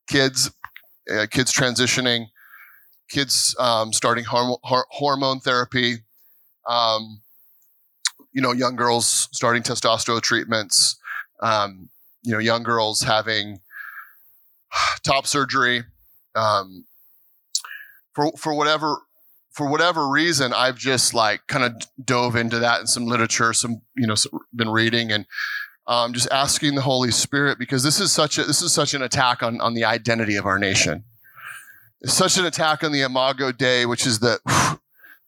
kids, 0.08 0.50
uh, 1.12 1.26
kids 1.30 1.52
transitioning, 1.52 2.26
kids 3.08 3.54
um, 3.58 3.92
starting 3.92 4.24
horm- 4.24 4.58
hormone 4.62 5.40
therapy, 5.40 5.98
um, 6.68 7.20
you 8.32 8.42
know, 8.42 8.52
young 8.52 8.76
girls 8.76 9.28
starting 9.32 9.62
testosterone 9.62 10.22
treatments, 10.22 10.98
um, 11.42 11.88
you 12.22 12.32
know, 12.32 12.38
young 12.38 12.62
girls 12.62 13.02
having 13.02 13.60
top 15.04 15.26
surgery. 15.26 15.84
Um, 16.34 16.86
for 18.14 18.32
for 18.36 18.54
whatever 18.54 18.98
for 19.52 19.70
whatever 19.70 20.08
reason, 20.08 20.52
I've 20.52 20.76
just 20.76 21.14
like 21.14 21.46
kind 21.46 21.64
of 21.64 21.86
dove 22.04 22.34
into 22.34 22.58
that 22.58 22.80
in 22.80 22.86
some 22.86 23.06
literature, 23.06 23.52
some 23.52 23.82
you 23.96 24.06
know, 24.06 24.14
been 24.54 24.70
reading 24.70 25.12
and 25.12 25.26
um, 25.86 26.12
just 26.12 26.30
asking 26.30 26.74
the 26.74 26.82
Holy 26.82 27.10
Spirit 27.10 27.58
because 27.58 27.82
this 27.82 28.00
is 28.00 28.12
such 28.12 28.38
a 28.38 28.44
this 28.44 28.62
is 28.62 28.72
such 28.72 28.94
an 28.94 29.02
attack 29.02 29.42
on 29.42 29.60
on 29.60 29.74
the 29.74 29.84
identity 29.84 30.36
of 30.36 30.46
our 30.46 30.58
nation. 30.58 31.04
It's 32.00 32.14
such 32.14 32.36
an 32.36 32.44
attack 32.44 32.84
on 32.84 32.92
the 32.92 33.02
Imago 33.02 33.52
Dei, 33.52 33.86
which 33.86 34.06
is 34.06 34.18
the 34.20 34.40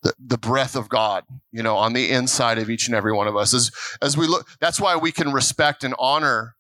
the, 0.03 0.15
the 0.19 0.39
breath 0.39 0.77
of 0.77 0.89
God, 0.89 1.25
you 1.53 1.63
know, 1.63 1.77
on 1.77 1.93
the 1.93 2.11
inside 2.11 2.59
of 2.59 2.71
each 2.71 2.87
and 2.87 2.95
every 2.95 3.13
one 3.13 3.27
of 3.27 3.37
us. 3.37 3.53
As 3.55 3.71
as 4.01 4.17
we 4.17 4.27
look, 4.27 4.47
that's 4.61 4.81
why 4.81 4.97
we 4.97 5.13
can 5.13 5.33
respect 5.33 5.85
and 5.85 5.95
honor 5.99 6.55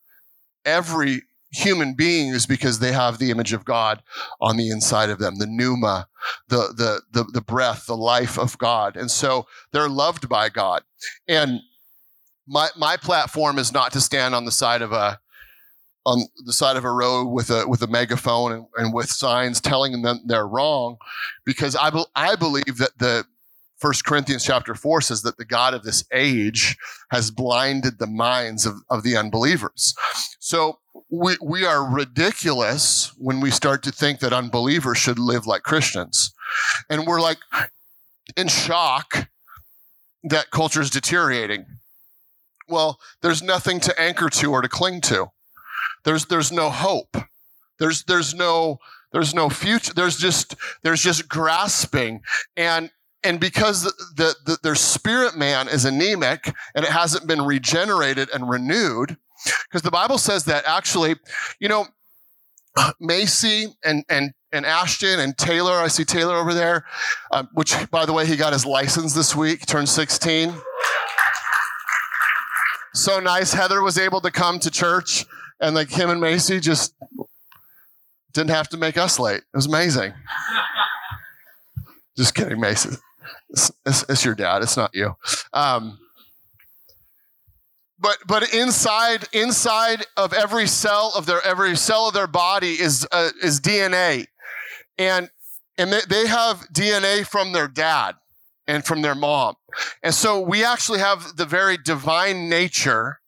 every 0.65 1.23
human 1.53 1.95
being 1.95 2.29
is 2.29 2.47
because 2.47 2.79
they 2.79 2.93
have 2.93 3.19
the 3.19 3.31
image 3.31 3.53
of 3.53 3.65
God 3.65 4.03
on 4.41 4.57
the 4.57 4.69
inside 4.69 5.11
of 5.11 5.19
them, 5.19 5.37
the 5.39 5.47
pneuma, 5.47 6.09
the, 6.49 6.73
the, 6.77 7.03
the, 7.13 7.25
the 7.33 7.41
breath, 7.41 7.87
the 7.87 7.97
life 7.97 8.39
of 8.39 8.59
God. 8.59 8.97
And 8.97 9.11
so 9.11 9.47
they're 9.73 9.89
loved 9.89 10.29
by 10.29 10.49
God. 10.49 10.83
And 11.27 11.61
my 12.47 12.69
my 12.77 12.97
platform 12.97 13.59
is 13.59 13.73
not 13.73 13.93
to 13.93 14.01
stand 14.01 14.35
on 14.35 14.45
the 14.45 14.53
side 14.53 14.83
of 14.83 14.93
a 14.93 15.19
on 16.05 16.25
the 16.45 16.53
side 16.53 16.77
of 16.77 16.85
a 16.85 16.91
road 16.91 17.27
with 17.27 17.51
a 17.51 17.67
with 17.67 17.83
a 17.83 17.89
megaphone 17.89 18.53
and, 18.53 18.67
and 18.77 18.95
with 18.95 19.09
signs 19.09 19.61
telling 19.61 20.03
them 20.03 20.21
they're 20.27 20.47
wrong, 20.47 20.97
because 21.45 21.75
I 21.75 21.91
be, 21.91 22.05
I 22.15 22.37
believe 22.37 22.79
that 22.79 22.99
the 22.99 23.25
First 23.79 24.07
Corinthians 24.07 24.45
chapter 24.45 24.75
four 24.75 25.01
says 25.01 25.23
that 25.23 25.37
the 25.37 25.45
God 25.45 25.75
of 25.75 25.83
this 25.83 26.05
age 26.13 26.77
has 27.11 27.31
blinded 27.31 27.99
the 27.99 28.07
minds 28.07 28.65
of, 28.65 28.77
of 28.89 29.03
the 29.03 29.17
unbelievers. 29.17 29.95
So 30.39 30.79
we 31.11 31.37
we 31.43 31.67
are 31.67 31.85
ridiculous 31.85 33.13
when 33.19 33.41
we 33.41 33.51
start 33.51 33.83
to 33.83 33.93
think 33.93 34.21
that 34.21 34.33
unbelievers 34.33 34.99
should 34.99 35.19
live 35.19 35.47
like 35.47 35.63
Christians, 35.63 36.33
and 36.89 37.07
we're 37.07 37.21
like 37.21 37.39
in 38.37 38.49
shock 38.49 39.29
that 40.23 40.51
culture 40.51 40.81
is 40.81 40.91
deteriorating 40.91 41.67
well, 42.69 42.99
there's 43.23 43.43
nothing 43.43 43.81
to 43.81 44.01
anchor 44.01 44.29
to 44.29 44.53
or 44.53 44.63
to 44.63 44.69
cling 44.69 45.01
to. 45.03 45.27
There's 46.05 46.27
there's 46.27 46.53
no 46.53 46.71
hope. 46.71 47.17
There's 47.79 48.05
there's 48.05 48.35
no 48.35 48.79
there's 49.13 49.35
no 49.35 49.49
future. 49.49 49.93
There's 49.95 50.17
just 50.19 50.55
there's 50.83 51.03
just 51.03 51.29
grasping 51.29 52.23
and 52.57 52.91
and 53.25 53.41
because 53.41 53.83
the, 53.83 53.93
the, 54.15 54.35
the, 54.45 54.59
their 54.63 54.77
spirit 54.77 55.37
man 55.37 55.67
is 55.69 55.85
anemic 55.85 56.55
and 56.75 56.85
it 56.85 56.91
hasn't 56.93 57.27
been 57.27 57.43
regenerated 57.43 58.31
and 58.33 58.49
renewed, 58.49 59.17
because 59.65 59.83
the 59.83 59.91
Bible 59.91 60.17
says 60.17 60.45
that 60.45 60.65
actually, 60.65 61.17
you 61.59 61.69
know, 61.69 61.87
Macy 63.01 63.67
and 63.85 64.05
and 64.09 64.33
and 64.53 64.65
Ashton 64.65 65.19
and 65.19 65.37
Taylor. 65.37 65.73
I 65.73 65.89
see 65.89 66.05
Taylor 66.05 66.37
over 66.37 66.55
there, 66.55 66.85
um, 67.33 67.49
which 67.55 67.75
by 67.91 68.07
the 68.07 68.13
way, 68.13 68.27
he 68.27 68.37
got 68.37 68.53
his 68.53 68.65
license 68.65 69.15
this 69.15 69.35
week, 69.35 69.67
turned 69.67 69.89
16 69.89 70.55
so 72.97 73.21
nice. 73.21 73.53
Heather 73.53 73.83
was 73.83 73.99
able 73.99 74.21
to 74.23 74.31
come 74.31 74.59
to 74.61 74.71
church, 74.71 75.25
and 75.61 75.75
like 75.75 75.91
him 75.91 76.11
and 76.11 76.21
Macy 76.21 76.61
just 76.61 76.95
didn't 78.33 78.51
have 78.51 78.69
to 78.71 78.77
make 78.77 78.97
us 78.97 79.19
late. 79.19 79.39
It 79.39 79.57
was 79.57 79.67
amazing. 79.67 80.13
just 82.17 82.35
kidding, 82.35 82.61
Macy. 82.61 82.97
It's, 83.51 83.71
it's, 83.85 84.05
it's, 84.09 84.25
your 84.25 84.35
dad. 84.35 84.63
It's 84.63 84.77
not 84.77 84.95
you. 84.95 85.17
Um, 85.53 85.99
but 87.99 88.19
but 88.27 88.53
inside 88.53 89.25
inside 89.33 90.05
of 90.17 90.33
every 90.33 90.67
cell 90.67 91.13
of 91.17 91.27
their 91.27 91.41
every 91.45 91.77
cell 91.77 92.09
of 92.09 92.15
their 92.15 92.27
body 92.27 92.73
is 92.73 93.07
uh, 93.11 93.31
is 93.43 93.61
DNA, 93.61 94.27
and 94.99 95.31
and 95.79 95.93
they, 95.93 96.01
they 96.09 96.27
have 96.27 96.67
DNA 96.73 97.27
from 97.27 97.53
their 97.53 97.69
dad 97.69 98.17
and 98.67 98.85
from 98.85 99.03
their 99.03 99.15
mom. 99.15 99.55
And 100.03 100.15
so 100.15 100.41
we 100.41 100.65
actually 100.65 100.99
have 100.99 101.37
the 101.37 101.47
very 101.47 101.77
divine 101.77 102.49
nature, 102.49 103.21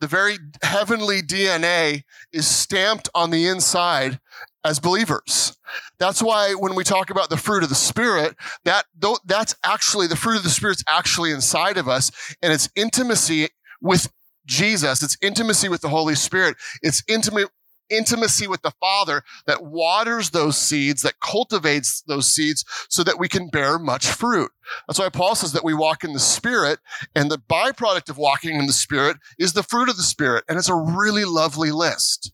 the 0.00 0.06
very 0.06 0.38
heavenly 0.62 1.22
DNA 1.22 2.02
is 2.32 2.46
stamped 2.46 3.08
on 3.14 3.30
the 3.30 3.46
inside 3.46 4.20
as 4.64 4.78
believers. 4.78 5.56
That's 5.98 6.22
why 6.22 6.54
when 6.54 6.74
we 6.74 6.84
talk 6.84 7.10
about 7.10 7.30
the 7.30 7.36
fruit 7.36 7.62
of 7.62 7.68
the 7.68 7.74
spirit, 7.74 8.36
that 8.64 8.86
that's 9.24 9.54
actually 9.64 10.06
the 10.06 10.16
fruit 10.16 10.36
of 10.36 10.42
the 10.42 10.50
spirit's 10.50 10.84
actually 10.88 11.30
inside 11.30 11.76
of 11.76 11.88
us 11.88 12.10
and 12.42 12.52
it's 12.52 12.68
intimacy 12.74 13.48
with 13.80 14.12
Jesus, 14.46 15.02
it's 15.02 15.16
intimacy 15.22 15.68
with 15.68 15.82
the 15.82 15.88
Holy 15.88 16.14
Spirit, 16.14 16.56
it's 16.82 17.02
intimate 17.08 17.48
intimacy 17.92 18.46
with 18.46 18.62
the 18.62 18.72
Father 18.80 19.22
that 19.46 19.62
waters 19.62 20.30
those 20.30 20.56
seeds, 20.56 21.02
that 21.02 21.20
cultivates 21.20 22.02
those 22.06 22.32
seeds 22.32 22.64
so 22.88 23.04
that 23.04 23.18
we 23.18 23.28
can 23.28 23.48
bear 23.48 23.78
much 23.78 24.06
fruit. 24.06 24.50
That's 24.86 24.98
why 24.98 25.08
Paul 25.08 25.34
says 25.34 25.52
that 25.52 25.64
we 25.64 25.74
walk 25.74 26.02
in 26.04 26.12
the 26.12 26.18
Spirit, 26.18 26.78
and 27.14 27.30
the 27.30 27.38
byproduct 27.38 28.08
of 28.08 28.18
walking 28.18 28.56
in 28.56 28.66
the 28.66 28.72
Spirit 28.72 29.18
is 29.38 29.52
the 29.52 29.62
fruit 29.62 29.88
of 29.88 29.96
the 29.96 30.02
Spirit. 30.02 30.44
And 30.48 30.58
it's 30.58 30.68
a 30.68 30.74
really 30.74 31.24
lovely 31.24 31.70
list. 31.70 32.32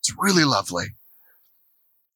It's 0.00 0.14
really 0.18 0.44
lovely. 0.44 0.86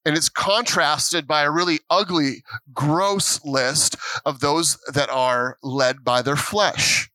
And 0.05 0.17
it's 0.17 0.29
contrasted 0.29 1.27
by 1.27 1.43
a 1.43 1.51
really 1.51 1.81
ugly, 1.91 2.45
gross 2.73 3.45
list 3.45 3.97
of 4.25 4.39
those 4.39 4.79
that 4.93 5.11
are 5.11 5.59
led 5.63 6.05
by 6.05 6.23
their 6.23 6.37
flesh. 6.37 7.11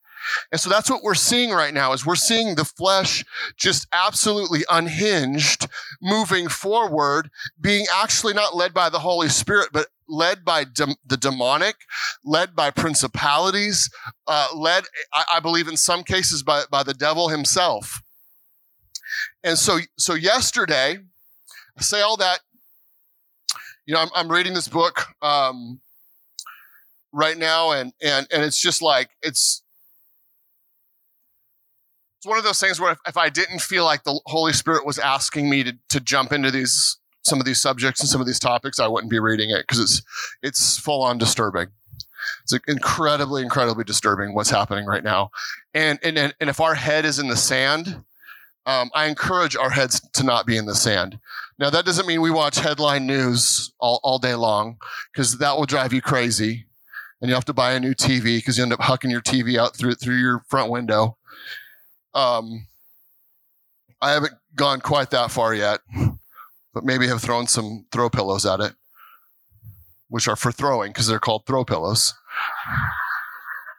And 0.51 0.59
so 0.59 0.69
that's 0.69 0.89
what 0.89 1.03
we're 1.03 1.15
seeing 1.15 1.51
right 1.51 1.73
now 1.73 1.93
is 1.93 2.05
we're 2.05 2.15
seeing 2.15 2.55
the 2.55 2.65
flesh 2.65 3.23
just 3.55 3.87
absolutely 3.91 4.61
unhinged, 4.69 5.67
moving 6.01 6.47
forward, 6.47 7.29
being 7.59 7.85
actually 7.93 8.33
not 8.33 8.55
led 8.55 8.73
by 8.73 8.89
the 8.89 8.99
Holy 8.99 9.29
Spirit, 9.29 9.69
but 9.71 9.87
led 10.07 10.43
by 10.43 10.65
de- 10.65 10.95
the 11.05 11.17
demonic, 11.17 11.75
led 12.23 12.55
by 12.55 12.69
principalities, 12.69 13.89
uh, 14.27 14.49
led, 14.53 14.83
I-, 15.13 15.25
I 15.33 15.39
believe 15.39 15.67
in 15.67 15.77
some 15.77 16.03
cases 16.03 16.43
by, 16.43 16.63
by 16.69 16.83
the 16.83 16.93
devil 16.93 17.29
himself. 17.29 18.01
And 19.43 19.57
so, 19.57 19.79
so 19.97 20.13
yesterday, 20.13 20.97
I 21.77 21.81
say 21.81 22.01
all 22.01 22.17
that, 22.17 22.39
you 23.85 23.93
know, 23.93 24.01
I'm, 24.01 24.09
I'm 24.13 24.31
reading 24.31 24.53
this 24.53 24.67
book, 24.67 25.05
um, 25.21 25.79
right 27.13 27.37
now 27.37 27.71
and, 27.71 27.93
and, 28.01 28.27
and 28.31 28.43
it's 28.43 28.61
just 28.61 28.81
like, 28.81 29.09
it's, 29.21 29.63
it's 32.21 32.27
one 32.27 32.37
of 32.37 32.43
those 32.43 32.59
things 32.59 32.79
where 32.79 32.91
if, 32.91 32.99
if, 33.07 33.17
I 33.17 33.29
didn't 33.29 33.61
feel 33.61 33.83
like 33.83 34.03
the 34.03 34.21
Holy 34.27 34.53
Spirit 34.53 34.85
was 34.85 34.99
asking 34.99 35.49
me 35.49 35.63
to, 35.63 35.75
to 35.89 35.99
jump 35.99 36.31
into 36.31 36.51
these 36.51 36.97
some 37.23 37.39
of 37.39 37.47
these 37.47 37.59
subjects 37.59 37.99
and 37.99 38.07
some 38.07 38.21
of 38.21 38.27
these 38.27 38.39
topics, 38.39 38.79
I 38.79 38.85
wouldn't 38.85 39.09
be 39.09 39.17
reading 39.17 39.49
it 39.49 39.65
because 39.67 39.79
it's 39.79 40.03
it's 40.43 40.77
full 40.77 41.01
on 41.01 41.17
disturbing. 41.17 41.69
It's 42.43 42.53
incredibly, 42.67 43.41
incredibly 43.41 43.83
disturbing 43.83 44.35
what's 44.35 44.51
happening 44.51 44.85
right 44.85 45.03
now. 45.03 45.31
And 45.73 45.97
and 46.03 46.15
and 46.19 46.35
if 46.41 46.61
our 46.61 46.75
head 46.75 47.05
is 47.05 47.17
in 47.17 47.27
the 47.27 47.35
sand, 47.35 48.03
um, 48.67 48.91
I 48.93 49.07
encourage 49.07 49.55
our 49.55 49.71
heads 49.71 49.99
to 50.13 50.23
not 50.23 50.45
be 50.45 50.57
in 50.57 50.67
the 50.67 50.75
sand. 50.75 51.17
Now 51.57 51.71
that 51.71 51.85
doesn't 51.85 52.05
mean 52.05 52.21
we 52.21 52.29
watch 52.29 52.59
headline 52.59 53.07
news 53.07 53.73
all, 53.79 53.99
all 54.03 54.19
day 54.19 54.35
long 54.35 54.77
because 55.11 55.39
that 55.39 55.57
will 55.57 55.65
drive 55.65 55.91
you 55.91 56.03
crazy, 56.03 56.67
and 57.19 57.29
you 57.29 57.33
have 57.33 57.45
to 57.45 57.53
buy 57.53 57.71
a 57.71 57.79
new 57.79 57.95
TV 57.95 58.37
because 58.37 58.59
you 58.59 58.63
end 58.63 58.73
up 58.73 58.81
hucking 58.81 59.09
your 59.09 59.21
TV 59.21 59.57
out 59.57 59.75
through 59.75 59.95
through 59.95 60.17
your 60.17 60.43
front 60.49 60.69
window. 60.69 61.17
Um, 62.13 62.67
I 64.01 64.11
haven't 64.11 64.33
gone 64.55 64.81
quite 64.81 65.11
that 65.11 65.31
far 65.31 65.53
yet, 65.53 65.79
but 66.73 66.83
maybe 66.83 67.07
have 67.07 67.21
thrown 67.21 67.47
some 67.47 67.85
throw 67.91 68.09
pillows 68.09 68.45
at 68.45 68.59
it, 68.59 68.73
which 70.09 70.27
are 70.27 70.35
for 70.35 70.51
throwing 70.51 70.91
because 70.91 71.07
they're 71.07 71.19
called 71.19 71.45
throw 71.45 71.63
pillows. 71.63 72.13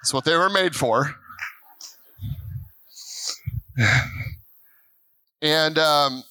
That's 0.02 0.14
what 0.14 0.24
they 0.24 0.36
were 0.36 0.50
made 0.50 0.74
for. 0.74 1.14
and 5.42 5.78
um, 5.78 6.22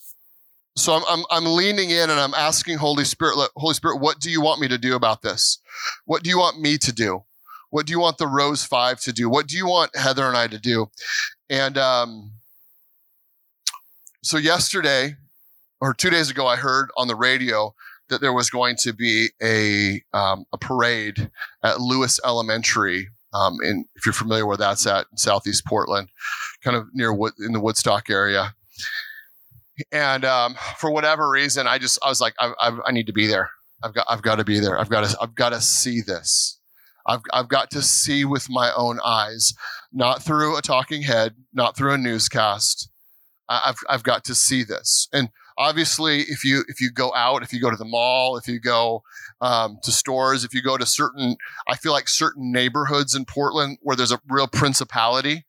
so 0.75 0.93
I'm, 0.93 1.03
I'm, 1.07 1.25
I'm 1.29 1.45
leaning 1.45 1.89
in 1.89 2.09
and 2.09 2.19
I'm 2.19 2.33
asking 2.33 2.77
Holy 2.77 3.03
Spirit, 3.03 3.37
Holy 3.55 3.73
Spirit, 3.73 3.97
what 3.97 4.19
do 4.19 4.29
you 4.29 4.41
want 4.41 4.61
me 4.61 4.67
to 4.67 4.77
do 4.77 4.95
about 4.95 5.21
this? 5.21 5.59
What 6.05 6.23
do 6.23 6.29
you 6.29 6.37
want 6.37 6.59
me 6.59 6.77
to 6.77 6.91
do? 6.91 7.23
What 7.69 7.85
do 7.85 7.91
you 7.91 7.99
want 7.99 8.17
the 8.17 8.27
Rose 8.27 8.65
Five 8.65 8.99
to 9.01 9.13
do? 9.13 9.29
What 9.29 9.47
do 9.47 9.55
you 9.55 9.65
want 9.65 9.95
Heather 9.95 10.27
and 10.27 10.35
I 10.35 10.47
to 10.47 10.59
do? 10.59 10.89
And 11.51 11.77
um, 11.77 12.31
so 14.23 14.37
yesterday 14.37 15.17
or 15.81 15.93
two 15.93 16.09
days 16.09 16.29
ago, 16.29 16.47
I 16.47 16.55
heard 16.55 16.89
on 16.97 17.09
the 17.09 17.15
radio 17.15 17.75
that 18.07 18.21
there 18.21 18.31
was 18.31 18.49
going 18.49 18.77
to 18.77 18.93
be 18.93 19.29
a 19.43 20.01
um, 20.17 20.45
a 20.53 20.57
parade 20.57 21.29
at 21.61 21.81
Lewis 21.81 22.19
Elementary. 22.25 23.09
Um, 23.33 23.57
in, 23.63 23.85
if 23.95 24.05
you're 24.05 24.13
familiar 24.13 24.45
where 24.45 24.57
that's 24.57 24.87
at 24.87 25.07
in 25.11 25.17
Southeast 25.17 25.65
Portland, 25.65 26.09
kind 26.63 26.75
of 26.75 26.87
near 26.93 27.13
Wood, 27.13 27.33
in 27.39 27.51
the 27.51 27.61
Woodstock 27.61 28.09
area. 28.09 28.55
And 29.91 30.25
um, 30.25 30.55
for 30.77 30.91
whatever 30.91 31.29
reason, 31.29 31.67
I 31.67 31.77
just 31.77 31.99
I 32.03 32.09
was 32.09 32.21
like, 32.21 32.33
I, 32.39 32.53
I, 32.59 32.77
I 32.87 32.91
need 32.91 33.07
to 33.07 33.13
be 33.13 33.27
there. 33.27 33.49
I've 33.83 33.93
got 33.93 34.05
I've 34.09 34.21
got 34.21 34.35
to 34.35 34.45
be 34.45 34.59
there. 34.59 34.79
I've 34.79 34.89
got 34.89 35.05
to 35.05 35.17
I've 35.21 35.35
got 35.35 35.49
to 35.49 35.59
see 35.59 35.99
this. 36.01 36.59
I've, 37.05 37.21
I've 37.33 37.47
got 37.47 37.71
to 37.71 37.81
see 37.81 38.25
with 38.25 38.49
my 38.49 38.71
own 38.75 38.99
eyes, 39.03 39.53
not 39.91 40.23
through 40.23 40.57
a 40.57 40.61
talking 40.61 41.03
head, 41.03 41.35
not 41.53 41.75
through 41.75 41.93
a 41.93 41.97
newscast. 41.97 42.89
I've, 43.49 43.77
I've 43.89 44.03
got 44.03 44.23
to 44.25 44.35
see 44.35 44.63
this. 44.63 45.09
And 45.11 45.29
obviously, 45.57 46.21
if 46.21 46.45
you 46.45 46.63
if 46.67 46.79
you 46.79 46.89
go 46.91 47.13
out, 47.13 47.43
if 47.43 47.51
you 47.51 47.59
go 47.59 47.69
to 47.69 47.75
the 47.77 47.85
mall, 47.85 48.37
if 48.37 48.47
you 48.47 48.59
go 48.59 49.03
um, 49.41 49.77
to 49.83 49.91
stores, 49.91 50.43
if 50.43 50.53
you 50.53 50.61
go 50.61 50.77
to 50.77 50.85
certain, 50.85 51.35
I 51.67 51.75
feel 51.75 51.91
like 51.91 52.07
certain 52.07 52.51
neighborhoods 52.51 53.13
in 53.13 53.25
Portland 53.25 53.77
where 53.81 53.95
there's 53.95 54.11
a 54.11 54.21
real 54.29 54.47
principality. 54.47 55.45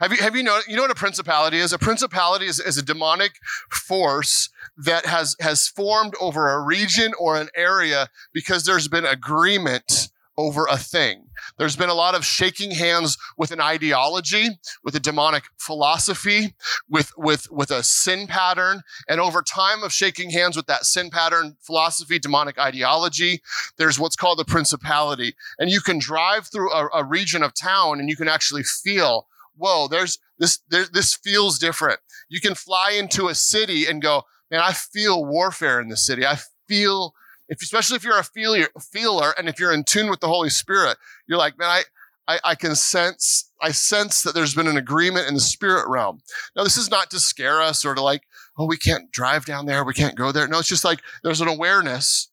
Have 0.00 0.12
you 0.12 0.18
have 0.18 0.34
you 0.34 0.42
know 0.42 0.60
you 0.66 0.74
know 0.76 0.82
what 0.82 0.90
a 0.90 0.96
principality 0.96 1.58
is? 1.58 1.72
A 1.72 1.78
principality 1.78 2.46
is, 2.46 2.58
is 2.58 2.76
a 2.76 2.82
demonic 2.82 3.32
force 3.70 4.48
that 4.76 5.06
has 5.06 5.36
has 5.40 5.68
formed 5.68 6.14
over 6.20 6.50
a 6.50 6.60
region 6.60 7.12
or 7.18 7.40
an 7.40 7.48
area 7.54 8.08
because 8.32 8.64
there's 8.64 8.88
been 8.88 9.04
agreement 9.04 10.08
over 10.36 10.66
a 10.70 10.76
thing. 10.76 11.24
There's 11.58 11.76
been 11.76 11.88
a 11.88 11.94
lot 11.94 12.14
of 12.14 12.24
shaking 12.24 12.70
hands 12.70 13.18
with 13.36 13.50
an 13.50 13.60
ideology, 13.60 14.48
with 14.82 14.94
a 14.94 15.00
demonic 15.00 15.44
philosophy, 15.58 16.54
with, 16.88 17.12
with, 17.16 17.50
with 17.50 17.70
a 17.70 17.82
sin 17.82 18.26
pattern. 18.26 18.82
And 19.08 19.20
over 19.20 19.42
time 19.42 19.82
of 19.82 19.92
shaking 19.92 20.30
hands 20.30 20.56
with 20.56 20.66
that 20.66 20.84
sin 20.84 21.10
pattern, 21.10 21.56
philosophy, 21.60 22.18
demonic 22.18 22.58
ideology, 22.58 23.42
there's 23.76 23.98
what's 23.98 24.16
called 24.16 24.38
the 24.38 24.44
principality. 24.44 25.34
And 25.58 25.70
you 25.70 25.80
can 25.80 25.98
drive 25.98 26.46
through 26.46 26.72
a, 26.72 26.88
a 26.94 27.04
region 27.04 27.42
of 27.42 27.54
town 27.54 28.00
and 28.00 28.08
you 28.08 28.16
can 28.16 28.28
actually 28.28 28.62
feel, 28.62 29.26
whoa, 29.56 29.88
there's 29.88 30.18
this, 30.38 30.60
there, 30.70 30.86
this 30.90 31.14
feels 31.14 31.58
different. 31.58 32.00
You 32.28 32.40
can 32.40 32.54
fly 32.54 32.92
into 32.92 33.28
a 33.28 33.34
city 33.34 33.86
and 33.86 34.00
go, 34.00 34.22
man, 34.50 34.60
I 34.60 34.72
feel 34.72 35.24
warfare 35.24 35.80
in 35.80 35.88
the 35.88 35.96
city. 35.96 36.24
I 36.24 36.38
feel 36.68 37.14
if 37.48 37.62
especially 37.62 37.96
if 37.96 38.04
you're 38.04 38.18
a 38.18 38.24
feeler, 38.24 38.68
feeler 38.80 39.34
and 39.36 39.48
if 39.48 39.58
you're 39.58 39.72
in 39.72 39.84
tune 39.84 40.10
with 40.10 40.20
the 40.20 40.28
Holy 40.28 40.50
Spirit, 40.50 40.96
you're 41.26 41.38
like, 41.38 41.58
man, 41.58 41.68
I, 41.68 41.82
I, 42.28 42.38
I, 42.44 42.54
can 42.54 42.74
sense, 42.74 43.50
I 43.60 43.72
sense 43.72 44.22
that 44.22 44.34
there's 44.34 44.54
been 44.54 44.68
an 44.68 44.76
agreement 44.76 45.28
in 45.28 45.34
the 45.34 45.40
spirit 45.40 45.88
realm. 45.88 46.20
Now, 46.56 46.62
this 46.62 46.76
is 46.76 46.90
not 46.90 47.10
to 47.10 47.18
scare 47.18 47.60
us 47.60 47.84
or 47.84 47.94
to 47.94 48.02
like, 48.02 48.22
oh, 48.56 48.66
we 48.66 48.76
can't 48.76 49.10
drive 49.10 49.44
down 49.44 49.66
there, 49.66 49.84
we 49.84 49.94
can't 49.94 50.16
go 50.16 50.32
there. 50.32 50.46
No, 50.46 50.58
it's 50.58 50.68
just 50.68 50.84
like 50.84 51.00
there's 51.22 51.40
an 51.40 51.48
awareness, 51.48 52.28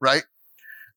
right? 0.00 0.24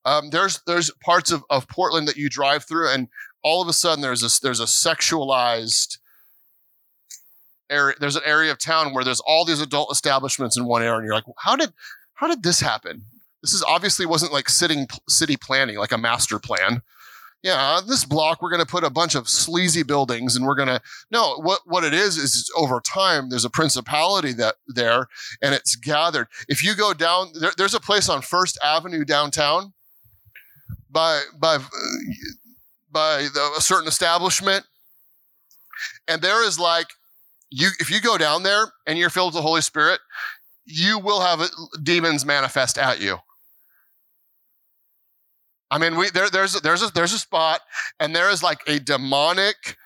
Um, 0.05 0.29
there's 0.31 0.61
there's 0.67 0.91
parts 1.01 1.31
of, 1.31 1.43
of 1.49 1.67
Portland 1.67 2.07
that 2.07 2.17
you 2.17 2.29
drive 2.29 2.65
through, 2.65 2.89
and 2.89 3.07
all 3.41 3.61
of 3.61 3.67
a 3.67 3.73
sudden 3.73 4.01
there's 4.01 4.39
there's 4.39 4.59
a 4.59 4.65
sexualized 4.65 5.97
area. 7.69 7.95
There's 7.99 8.15
an 8.15 8.23
area 8.25 8.51
of 8.51 8.59
town 8.59 8.93
where 8.93 9.03
there's 9.03 9.21
all 9.21 9.45
these 9.45 9.61
adult 9.61 9.91
establishments 9.91 10.57
in 10.57 10.65
one 10.65 10.81
area, 10.81 10.97
and 10.97 11.05
you're 11.05 11.15
like, 11.15 11.23
how 11.37 11.55
did 11.55 11.71
how 12.15 12.27
did 12.27 12.43
this 12.43 12.59
happen? 12.59 13.03
This 13.41 13.53
is 13.53 13.63
obviously 13.63 14.05
wasn't 14.05 14.31
like 14.31 14.49
sitting 14.49 14.87
city 15.09 15.35
planning, 15.37 15.77
like 15.77 15.91
a 15.91 15.97
master 15.97 16.39
plan. 16.39 16.81
Yeah, 17.43 17.81
this 17.85 18.05
block 18.05 18.41
we're 18.41 18.49
going 18.49 18.61
to 18.61 18.71
put 18.71 18.85
a 18.85 18.89
bunch 18.89 19.15
of 19.15 19.27
sleazy 19.27 19.83
buildings, 19.83 20.37
and 20.37 20.45
we're 20.45 20.55
going 20.55 20.69
to 20.69 20.81
no. 21.11 21.35
What 21.41 21.59
what 21.65 21.83
it 21.83 21.93
is 21.93 22.15
is 22.17 22.49
over 22.55 22.79
time 22.79 23.29
there's 23.29 23.43
a 23.43 23.49
principality 23.49 24.31
that 24.33 24.55
there, 24.65 25.07
and 25.41 25.53
it's 25.53 25.75
gathered. 25.75 26.27
If 26.47 26.63
you 26.63 26.73
go 26.73 26.93
down, 26.93 27.33
there, 27.37 27.51
there's 27.57 27.73
a 27.73 27.81
place 27.81 28.07
on 28.07 28.21
First 28.21 28.57
Avenue 28.63 29.03
downtown 29.03 29.73
by 30.89 31.23
by 31.37 31.57
by 32.89 33.27
the, 33.33 33.53
a 33.57 33.61
certain 33.61 33.89
establishment, 33.89 34.65
and 36.07 36.21
there 36.21 36.47
is 36.47 36.57
like 36.57 36.87
you 37.49 37.71
if 37.79 37.91
you 37.91 37.99
go 37.99 38.17
down 38.17 38.43
there 38.43 38.71
and 38.87 38.97
you're 38.97 39.09
filled 39.09 39.33
with 39.33 39.41
the 39.41 39.47
Holy 39.47 39.61
Spirit, 39.61 39.99
you 40.65 40.99
will 40.99 41.21
have 41.21 41.41
uh, 41.41 41.47
demons 41.81 42.25
manifest 42.25 42.77
at 42.77 43.01
you. 43.01 43.17
I 45.69 45.77
mean, 45.77 45.97
we 45.97 46.09
there, 46.11 46.29
there's 46.29 46.59
there's 46.61 46.83
a, 46.83 46.91
there's 46.93 47.13
a 47.13 47.19
spot, 47.19 47.61
and 47.99 48.15
there 48.15 48.29
is 48.29 48.43
like 48.43 48.59
a 48.67 48.79
demonic 48.79 49.77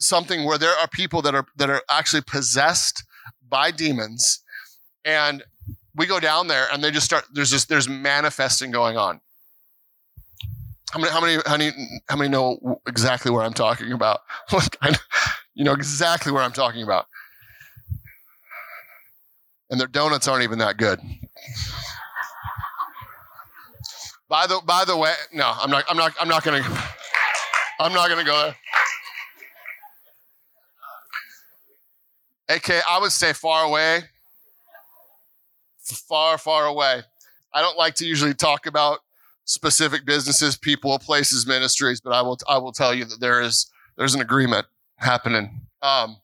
something 0.00 0.44
where 0.44 0.58
there 0.58 0.74
are 0.76 0.88
people 0.88 1.22
that 1.22 1.34
are 1.34 1.46
that 1.56 1.70
are 1.70 1.82
actually 1.88 2.22
possessed 2.22 3.04
by 3.48 3.70
demons, 3.70 4.42
and 5.04 5.44
we 5.94 6.06
go 6.06 6.18
down 6.18 6.48
there, 6.48 6.66
and 6.72 6.82
they 6.82 6.90
just 6.90 7.06
start. 7.06 7.24
There's 7.32 7.50
just 7.50 7.68
there's 7.68 7.88
manifesting 7.88 8.70
going 8.70 8.96
on. 8.96 9.20
How 10.90 10.98
many 10.98 11.12
how 11.12 11.20
many 11.20 11.42
how 11.46 11.56
many 11.56 11.72
how 12.08 12.16
many 12.16 12.30
know 12.30 12.80
exactly 12.88 13.30
what 13.30 13.44
I'm 13.44 13.54
talking 13.54 13.92
about? 13.92 14.20
you 15.54 15.64
know 15.64 15.72
exactly 15.72 16.32
what 16.32 16.42
I'm 16.42 16.52
talking 16.52 16.82
about 16.82 17.06
and 19.70 19.78
their 19.78 19.86
donuts 19.86 20.28
aren't 20.28 20.44
even 20.44 20.58
that 20.58 20.76
good. 20.76 21.00
by 24.28 24.46
the 24.46 24.60
by 24.66 24.84
the 24.84 24.96
way, 24.96 25.12
no, 25.32 25.52
I'm 25.60 25.70
not 25.70 25.84
I'm 25.88 25.96
not 25.96 26.14
I'm 26.20 26.28
not 26.28 26.44
gonna 26.44 26.62
I'm 27.80 27.92
not 27.92 28.08
gonna 28.08 28.24
go 28.24 28.42
there. 28.42 28.56
AK, 32.56 32.70
I 32.88 32.98
would 32.98 33.12
say 33.12 33.32
far 33.32 33.64
away. 33.64 34.04
Far, 35.80 36.38
far 36.38 36.66
away. 36.66 37.02
I 37.52 37.60
don't 37.60 37.78
like 37.78 37.94
to 37.96 38.06
usually 38.06 38.34
talk 38.34 38.66
about 38.66 39.00
specific 39.44 40.04
businesses, 40.04 40.56
people, 40.56 40.98
places, 40.98 41.46
ministries, 41.46 42.00
but 42.00 42.12
I 42.12 42.22
will 42.22 42.38
I 42.48 42.58
will 42.58 42.72
tell 42.72 42.94
you 42.94 43.04
that 43.06 43.20
there 43.20 43.40
is 43.40 43.70
there's 43.96 44.14
an 44.14 44.20
agreement 44.20 44.66
happening. 44.96 45.60
Um, 45.82 46.16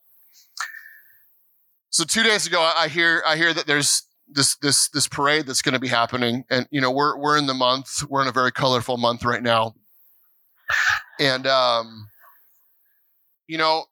so 1.94 2.02
two 2.02 2.24
days 2.24 2.44
ago, 2.44 2.60
I 2.76 2.88
hear 2.88 3.22
I 3.24 3.36
hear 3.36 3.54
that 3.54 3.68
there's 3.68 4.02
this 4.28 4.56
this 4.56 4.88
this 4.88 5.06
parade 5.06 5.46
that's 5.46 5.62
going 5.62 5.74
to 5.74 5.78
be 5.78 5.86
happening, 5.86 6.44
and 6.50 6.66
you 6.72 6.80
know 6.80 6.90
we're 6.90 7.16
we're 7.16 7.38
in 7.38 7.46
the 7.46 7.54
month. 7.54 8.02
We're 8.10 8.20
in 8.20 8.26
a 8.26 8.32
very 8.32 8.50
colorful 8.50 8.96
month 8.96 9.24
right 9.24 9.40
now, 9.40 9.76
and 11.20 11.46
um, 11.46 12.08
you 13.46 13.58
know 13.58 13.84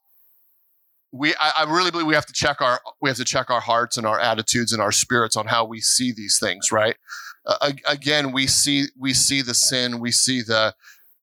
we 1.12 1.32
I, 1.37 1.52
I, 1.59 1.73
really 1.73 1.92
believe 1.92 2.09
we 2.09 2.14
have 2.14 2.26
to 2.26 2.32
check 2.32 2.61
our 2.61 2.80
we 3.00 3.09
have 3.09 3.18
to 3.18 3.25
check 3.25 3.50
our 3.50 3.61
hearts 3.61 3.97
and 3.97 4.04
our 4.04 4.18
attitudes 4.18 4.73
and 4.73 4.82
our 4.82 4.90
spirits 4.90 5.37
on 5.37 5.47
how 5.47 5.64
we 5.64 5.80
see 5.80 6.11
these 6.11 6.40
things 6.40 6.73
right? 6.73 6.97
Uh, 7.47 7.71
again 7.87 8.32
we 8.32 8.49
see 8.49 8.87
we 8.99 9.14
see 9.14 9.42
the 9.42 9.54
sin. 9.54 10.00
We 10.00 10.11
see 10.11 10.42
the 10.42 10.75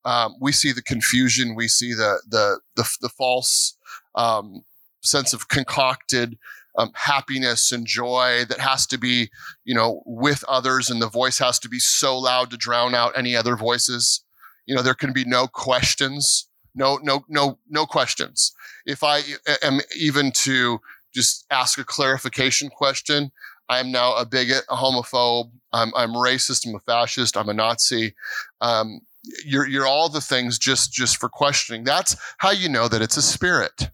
um, 0.05 0.35
we 0.39 0.53
see 0.53 0.71
the 0.71 0.81
confusion. 0.81 1.55
We 1.55 1.67
see 1.67 1.93
the 1.93 2.21
the 2.25 2.61
the, 2.77 2.89
the 3.01 3.09
false 3.09 3.75
um, 4.15 4.63
sense 5.01 5.33
of 5.33 5.49
concocted 5.49 6.37
um, 6.79 6.91
happiness 6.95 7.71
and 7.71 7.85
joy 7.85 8.43
that 8.49 8.59
has 8.59 8.87
to 8.87 8.97
be 8.97 9.29
you 9.63 9.75
know 9.75 10.01
with 10.05 10.43
others 10.47 10.89
and 10.89 11.01
the 11.01 11.09
voice 11.09 11.37
has 11.37 11.59
to 11.59 11.69
be 11.69 11.79
so 11.79 12.17
loud 12.17 12.49
to 12.49 12.57
drown 12.57 12.95
out 12.95 13.17
any 13.17 13.35
other 13.35 13.55
voices 13.55 14.23
you 14.65 14.75
know 14.75 14.81
there 14.81 14.95
can 14.95 15.13
be 15.13 15.25
no 15.25 15.45
questions 15.45 16.49
no, 16.75 16.99
no, 17.03 17.25
no, 17.27 17.59
no 17.69 17.85
questions. 17.85 18.53
If 18.85 19.03
I 19.03 19.21
am 19.61 19.79
even 19.99 20.31
to 20.31 20.79
just 21.13 21.45
ask 21.51 21.77
a 21.77 21.83
clarification 21.83 22.69
question, 22.69 23.31
I 23.67 23.79
am 23.79 23.91
now 23.91 24.15
a 24.15 24.25
bigot, 24.25 24.63
a 24.69 24.75
homophobe. 24.75 25.51
I'm, 25.73 25.91
I'm 25.95 26.11
racist. 26.11 26.65
I'm 26.65 26.75
a 26.75 26.79
fascist. 26.79 27.37
I'm 27.37 27.49
a 27.49 27.53
Nazi. 27.53 28.15
Um, 28.61 29.01
you're, 29.45 29.67
you're 29.67 29.85
all 29.85 30.09
the 30.09 30.21
things 30.21 30.57
just, 30.57 30.91
just 30.93 31.17
for 31.17 31.29
questioning. 31.29 31.83
That's 31.83 32.15
how 32.37 32.51
you 32.51 32.69
know 32.69 32.87
that 32.87 33.01
it's 33.01 33.17
a 33.17 33.21
spirit. 33.21 33.89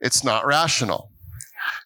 It's 0.00 0.24
not 0.24 0.44
rational. 0.44 1.10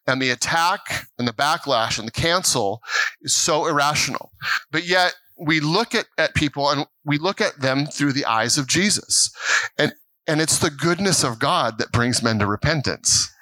And 0.07 0.21
the 0.21 0.31
attack 0.31 1.09
and 1.19 1.27
the 1.27 1.33
backlash 1.33 1.99
and 1.99 2.07
the 2.07 2.13
cancel 2.13 2.83
is 3.23 3.33
so 3.33 3.67
irrational. 3.67 4.33
But 4.71 4.85
yet 4.85 5.15
we 5.39 5.61
look 5.61 5.95
at, 5.95 6.07
at 6.19 6.35
people 6.35 6.71
and 6.71 6.87
we 7.05 7.19
look 7.19 7.41
at 7.41 7.61
them 7.61 7.87
through 7.87 8.13
the 8.13 8.27
eyes 8.27 8.59
of 8.59 8.67
Jesus. 8.67 9.35
And 9.79 9.93
and 10.27 10.41
it's 10.41 10.59
the 10.59 10.71
goodness 10.71 11.25
of 11.25 11.39
God 11.39 11.79
that 11.79 11.91
brings 11.93 12.23
men 12.23 12.39
to 12.39 12.47
repentance. 12.47 13.33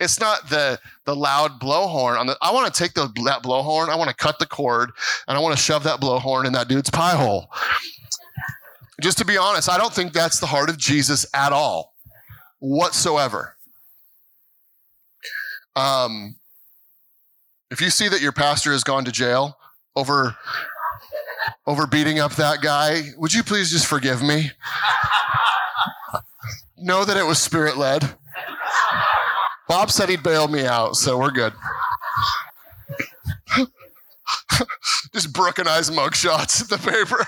It's 0.00 0.20
not 0.20 0.50
the 0.50 0.78
the 1.06 1.14
loud 1.14 1.60
blowhorn 1.60 2.18
on 2.18 2.26
the. 2.26 2.36
I 2.42 2.52
want 2.52 2.72
to 2.72 2.82
take 2.82 2.94
the, 2.94 3.06
that 3.24 3.42
blowhorn. 3.42 3.88
I 3.88 3.94
want 3.94 4.10
to 4.10 4.16
cut 4.16 4.38
the 4.38 4.46
cord, 4.46 4.90
and 5.26 5.38
I 5.38 5.40
want 5.40 5.56
to 5.56 5.62
shove 5.62 5.84
that 5.84 6.00
blowhorn 6.00 6.44
in 6.44 6.52
that 6.52 6.68
dude's 6.68 6.90
pie 6.90 7.14
hole. 7.14 7.48
Just 9.00 9.18
to 9.18 9.24
be 9.24 9.36
honest, 9.36 9.70
I 9.70 9.78
don't 9.78 9.92
think 9.92 10.12
that's 10.12 10.38
the 10.38 10.46
heart 10.46 10.68
of 10.68 10.76
Jesus 10.76 11.26
at 11.34 11.52
all, 11.52 11.94
whatsoever. 12.58 13.53
Um, 15.76 16.36
if 17.70 17.80
you 17.80 17.90
see 17.90 18.08
that 18.08 18.20
your 18.20 18.32
pastor 18.32 18.72
has 18.72 18.84
gone 18.84 19.04
to 19.04 19.12
jail 19.12 19.58
over 19.96 20.36
over 21.66 21.86
beating 21.86 22.20
up 22.20 22.36
that 22.36 22.62
guy, 22.62 23.10
would 23.16 23.34
you 23.34 23.42
please 23.42 23.70
just 23.70 23.86
forgive 23.86 24.22
me? 24.22 24.50
know 26.84 27.04
that 27.04 27.16
it 27.16 27.24
was 27.24 27.38
spirit 27.38 27.76
led. 27.76 28.14
Bob 29.68 29.90
said 29.90 30.08
he'd 30.10 30.22
bail 30.22 30.46
me 30.48 30.66
out, 30.66 30.96
so 30.96 31.18
we're 31.18 31.30
good. 31.30 31.54
Just 35.14 35.32
Brooke 35.32 35.58
and 35.58 35.68
I's 35.68 35.90
mugshots 35.90 36.60
in 36.60 36.68
the 36.68 36.78
paper. 36.78 37.26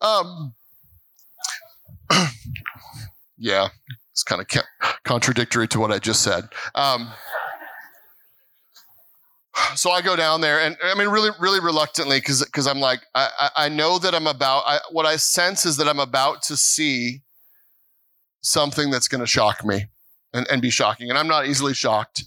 um, 0.00 0.54
yeah, 3.36 3.68
it's 4.12 4.22
kind 4.22 4.40
of 4.40 4.46
contradictory 5.04 5.66
to 5.68 5.80
what 5.80 5.90
I 5.90 5.98
just 5.98 6.22
said. 6.22 6.44
Um, 6.74 7.10
so 9.74 9.90
I 9.90 10.00
go 10.02 10.16
down 10.16 10.40
there, 10.40 10.60
and 10.60 10.76
I 10.82 10.94
mean, 10.94 11.08
really, 11.08 11.30
really 11.40 11.60
reluctantly, 11.60 12.18
because 12.18 12.44
because 12.44 12.66
I'm 12.66 12.80
like, 12.80 13.00
I, 13.14 13.50
I 13.56 13.68
know 13.68 13.98
that 13.98 14.14
I'm 14.14 14.26
about. 14.26 14.64
I, 14.66 14.78
what 14.90 15.06
I 15.06 15.16
sense 15.16 15.66
is 15.66 15.76
that 15.78 15.88
I'm 15.88 16.00
about 16.00 16.42
to 16.44 16.56
see 16.56 17.22
something 18.42 18.90
that's 18.90 19.08
going 19.08 19.20
to 19.20 19.26
shock 19.26 19.64
me 19.64 19.86
and, 20.32 20.46
and 20.50 20.62
be 20.62 20.70
shocking. 20.70 21.10
And 21.10 21.18
I'm 21.18 21.28
not 21.28 21.46
easily 21.46 21.74
shocked. 21.74 22.24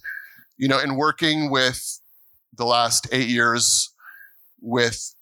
You 0.58 0.68
know, 0.68 0.80
in 0.80 0.96
working 0.96 1.51
with 1.51 2.00
the 2.56 2.65
last 2.65 3.08
eight 3.12 3.27
years 3.27 3.92
with 4.62 5.13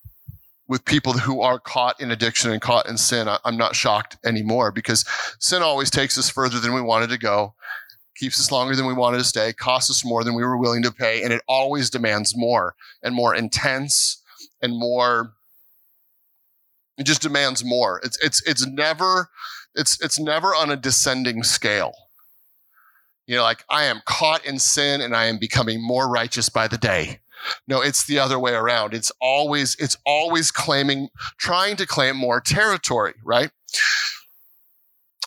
with 0.74 0.86
people 0.86 1.14
who 1.14 1.40
are 1.40 1.60
caught 1.60 2.02
in 2.02 2.10
addiction 2.10 2.50
and 2.50 2.60
caught 2.60 2.90
in 2.90 2.98
sin, 2.98 3.28
I, 3.28 3.38
I'm 3.46 3.58
not 3.58 3.76
shocked 3.76 4.18
anymore 4.26 4.72
because 4.72 5.06
sin 5.38 5.62
always 5.62 5.92
takes 5.92 6.18
us 6.18 6.32
further 6.32 6.60
than 6.60 6.74
we 6.74 6.82
wanted 6.82 7.12
to 7.12 7.20
go, 7.20 7.54
keeps 8.16 8.40
us 8.40 8.52
longer 8.52 8.76
than 8.76 8.88
we 8.88 8.94
wanted 8.96 9.20
to 9.20 9.24
stay, 9.24 9.54
costs 9.54 9.92
us 9.92 10.04
more 10.04 10.24
than 10.24 10.34
we 10.34 10.44
were 10.44 10.58
willing 10.58 10.82
to 10.82 10.92
pay, 10.92 11.22
and 11.22 11.32
it 11.32 11.44
always 11.48 11.92
demands 11.92 12.36
more 12.36 12.74
and 13.04 13.14
more 13.14 13.36
intense 13.36 14.24
and 14.64 14.74
more. 14.76 15.34
It 16.98 17.06
just 17.06 17.22
demands 17.22 17.64
more. 17.64 18.02
It's 18.04 18.18
it's 18.24 18.42
it's 18.48 18.66
never 18.66 19.30
it's 19.76 20.02
it's 20.02 20.20
never 20.20 20.56
on 20.56 20.72
a 20.72 20.76
descending 20.76 21.44
scale. 21.44 21.94
You 23.28 23.36
know, 23.36 23.44
like 23.44 23.64
I 23.70 23.84
am 23.84 24.02
caught 24.06 24.44
in 24.44 24.58
sin 24.58 25.02
and 25.02 25.16
I 25.16 25.26
am 25.26 25.38
becoming 25.38 25.86
more 25.86 26.10
righteous 26.10 26.50
by 26.50 26.68
the 26.68 26.80
day. 26.80 27.20
No, 27.68 27.82
it's 27.82 28.06
the 28.06 28.20
other 28.20 28.40
way 28.40 28.54
around. 28.54 28.94
It's 28.94 29.12
always 29.20 29.76
it's 29.76 29.98
always 30.06 30.52
claiming 30.52 31.10
trying 31.38 31.76
to 31.78 31.86
claim 31.86 32.16
more 32.16 32.40
territory, 32.40 33.14
right? 33.24 33.52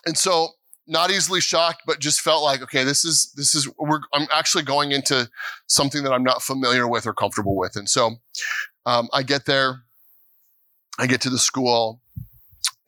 And 0.05 0.17
so 0.17 0.51
not 0.87 1.11
easily 1.11 1.41
shocked, 1.41 1.83
but 1.87 1.99
just 1.99 2.21
felt 2.21 2.43
like, 2.43 2.63
okay, 2.63 2.85
this 2.85 3.05
is 3.05 3.33
this 3.37 3.55
is 3.55 3.69
we're 3.79 4.01
I'm 4.13 4.29
actually 4.33 4.65
going 4.65 4.93
into 4.93 5.29
something 5.67 6.05
that 6.05 6.13
I'm 6.13 6.23
not 6.23 6.43
familiar 6.43 6.87
with 6.87 7.07
or 7.07 7.13
comfortable 7.13 7.57
with. 7.57 7.77
And 7.77 7.89
so 7.89 8.17
um, 8.85 9.09
I 9.13 9.23
get 9.23 9.47
there, 9.47 9.83
I 10.99 11.07
get 11.07 11.21
to 11.23 11.31
the 11.31 11.39
school, 11.39 12.01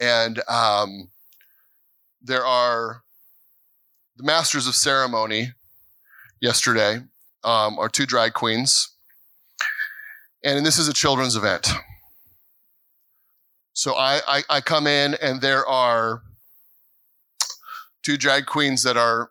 and 0.00 0.40
um, 0.48 1.10
there 2.22 2.44
are 2.44 3.02
the 4.16 4.24
masters 4.24 4.66
of 4.66 4.74
ceremony 4.74 5.52
yesterday 6.40 7.00
um, 7.44 7.78
are 7.78 7.88
two 7.88 8.06
drag 8.06 8.34
queens, 8.34 8.90
and 10.42 10.64
this 10.64 10.78
is 10.78 10.88
a 10.88 10.92
children's 10.92 11.36
event. 11.36 11.68
So 13.72 13.94
I, 13.94 14.20
I, 14.26 14.42
I 14.50 14.60
come 14.60 14.86
in 14.86 15.14
and 15.22 15.40
there 15.40 15.66
are 15.66 16.22
two 18.02 18.16
drag 18.16 18.46
queens 18.46 18.82
that 18.82 18.96
are, 18.96 19.30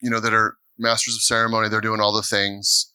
you 0.00 0.10
know, 0.10 0.20
that 0.20 0.32
are 0.32 0.56
masters 0.78 1.16
of 1.16 1.22
ceremony. 1.22 1.68
They're 1.68 1.80
doing 1.80 2.00
all 2.00 2.12
the 2.12 2.22
things. 2.22 2.92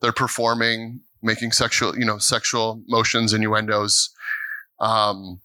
They're 0.00 0.12
performing, 0.12 1.00
making 1.22 1.52
sexual, 1.52 1.98
you 1.98 2.04
know, 2.04 2.18
sexual 2.18 2.82
motions, 2.88 3.34
innuendos. 3.34 4.10
Um, 4.80 5.40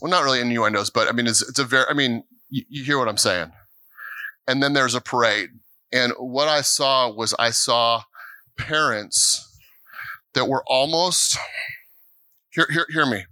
well, 0.00 0.10
not 0.10 0.24
really 0.24 0.40
innuendos, 0.40 0.90
but 0.90 1.08
I 1.08 1.12
mean, 1.12 1.26
it's, 1.26 1.42
it's 1.48 1.58
a 1.58 1.64
very, 1.64 1.86
I 1.88 1.94
mean, 1.94 2.22
you, 2.48 2.64
you 2.68 2.84
hear 2.84 2.98
what 2.98 3.08
I'm 3.08 3.16
saying? 3.16 3.50
And 4.46 4.62
then 4.62 4.74
there's 4.74 4.94
a 4.94 5.00
parade. 5.00 5.50
And 5.92 6.12
what 6.18 6.46
I 6.46 6.60
saw 6.60 7.12
was 7.12 7.34
I 7.38 7.50
saw 7.50 8.02
parents 8.58 9.55
that 10.36 10.46
we're 10.46 10.64
almost, 10.66 11.36
hear, 12.50 12.66
hear, 12.70 12.86
hear 12.88 13.06
me. 13.06 13.24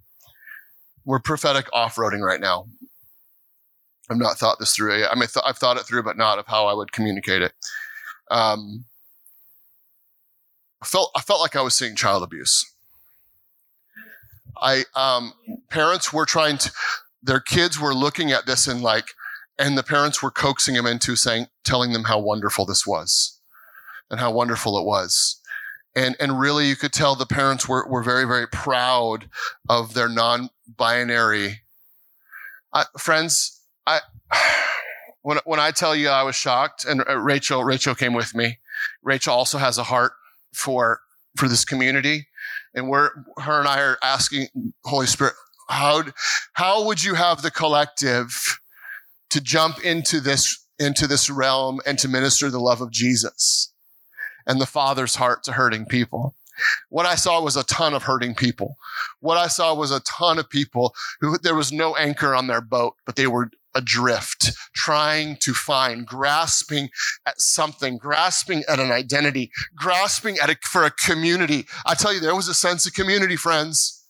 We're 1.05 1.21
prophetic 1.21 1.69
off 1.73 1.97
roading 1.97 2.27
right 2.27 2.41
now. 2.41 2.67
I've 4.11 4.19
not 4.19 4.39
thought 4.39 4.59
this 4.59 4.75
through 4.75 4.99
yet. 4.99 5.11
I 5.13 5.15
mean, 5.15 5.29
th- 5.29 5.45
I've 5.47 5.59
thought 5.59 5.77
it 5.77 5.85
through, 5.85 6.03
but 6.03 6.17
not 6.17 6.39
of 6.39 6.47
how 6.47 6.67
I 6.67 6.75
would 6.75 6.93
communicate 6.93 7.43
it. 7.43 7.53
Um, 8.31 8.87
I 10.83 10.87
felt 10.87 11.11
I 11.17 11.21
felt 11.21 11.41
like 11.41 11.57
I 11.57 11.63
was 11.63 11.75
seeing 11.75 11.95
child 11.95 12.23
abuse. 12.23 12.65
I 14.61 14.85
um, 14.95 15.33
parents 15.71 16.13
were 16.13 16.27
trying 16.27 16.59
to 16.59 16.73
their 17.23 17.41
kids 17.41 17.81
were 17.81 17.95
looking 17.95 18.33
at 18.33 18.45
this 18.47 18.67
and 18.67 18.83
like, 18.83 19.09
and 19.59 19.79
the 19.79 19.83
parents 19.83 20.23
were 20.23 20.31
coaxing 20.31 20.75
them 20.75 20.87
into 20.87 21.17
saying, 21.17 21.47
telling 21.65 21.93
them 21.93 22.05
how 22.05 22.19
wonderful 22.19 22.67
this 22.67 22.87
was 22.87 23.41
and 24.11 24.21
how 24.21 24.31
wonderful 24.31 24.79
it 24.79 24.85
was. 24.85 25.41
And, 25.97 26.17
and 26.19 26.39
really 26.39 26.69
you 26.69 26.77
could 26.77 26.93
tell 26.93 27.15
the 27.15 27.27
parents 27.27 27.69
were, 27.69 27.87
were 27.89 28.03
very, 28.03 28.25
very 28.25 28.49
proud 28.49 29.29
of 29.69 29.95
their 29.95 30.09
non-binary. 30.09 31.61
Friends, 32.99 33.61
I, 33.87 34.01
when, 35.23 35.39
when 35.45 35.61
I 35.61 35.71
tell 35.71 35.95
you 35.95 36.09
I 36.09 36.23
was 36.25 36.35
shocked 36.35 36.85
and 36.85 37.05
uh, 37.09 37.19
Rachel, 37.19 37.63
Rachel 37.65 37.95
came 37.95 38.13
with 38.13 38.35
me. 38.35 38.59
Rachel 39.03 39.35
also 39.35 39.59
has 39.59 39.79
a 39.79 39.85
heart 39.85 40.13
for, 40.53 41.01
for 41.37 41.49
this 41.49 41.65
community. 41.65 42.27
And 42.75 42.89
we're, 42.89 43.11
her 43.39 43.61
and 43.61 43.69
I 43.69 43.81
are 43.81 43.99
asking 44.03 44.49
Holy 44.85 45.07
Spirit, 45.07 45.35
how, 45.69 46.05
how 46.55 46.85
would 46.87 47.05
you 47.05 47.15
have 47.15 47.43
the 47.43 47.53
collective 47.53 48.59
to 49.31 49.41
jump 49.41 49.85
into 49.85 50.21
this, 50.21 50.67
into 50.81 51.07
this 51.07 51.31
realm 51.31 51.81
and 51.87 51.99
to 52.01 52.09
minister 52.09 52.51
the 52.51 52.59
love 52.59 52.81
of 52.81 52.91
Jesus 52.91 53.74
and 54.47 54.61
the 54.61 54.67
Father's 54.67 55.17
heart 55.17 55.43
to 55.45 55.53
hurting 55.53 55.87
people? 55.87 56.35
What 56.89 57.07
I 57.07 57.17
saw 57.17 57.43
was 57.43 57.57
a 57.57 57.65
ton 57.65 57.95
of 57.95 58.05
hurting 58.05 58.35
people. 58.35 58.77
What 59.21 59.39
I 59.39 59.49
saw 59.49 59.75
was 59.75 59.91
a 59.91 60.01
ton 60.01 60.39
of 60.39 60.49
people 60.49 60.95
who 61.21 61.37
there 61.39 61.55
was 61.55 61.73
no 61.73 61.97
anchor 61.97 62.35
on 62.35 62.47
their 62.47 62.61
boat, 62.61 62.95
but 63.05 63.17
they 63.17 63.27
were 63.27 63.51
adrift, 63.75 64.53
trying 64.75 65.37
to 65.39 65.53
find, 65.53 66.07
grasping 66.07 66.91
at 67.27 67.41
something, 67.41 67.99
grasping 67.99 68.63
at 68.69 68.79
an 68.79 68.93
identity, 68.93 69.51
grasping 69.75 70.37
at 70.41 70.51
a, 70.51 70.57
for 70.63 70.85
a 70.85 70.91
community. 70.91 71.67
I 71.85 71.95
tell 71.95 72.15
you, 72.15 72.21
there 72.21 72.37
was 72.37 72.49
a 72.49 72.55
sense 72.55 72.87
of 72.87 72.95
community, 72.95 73.37
friends. 73.37 74.05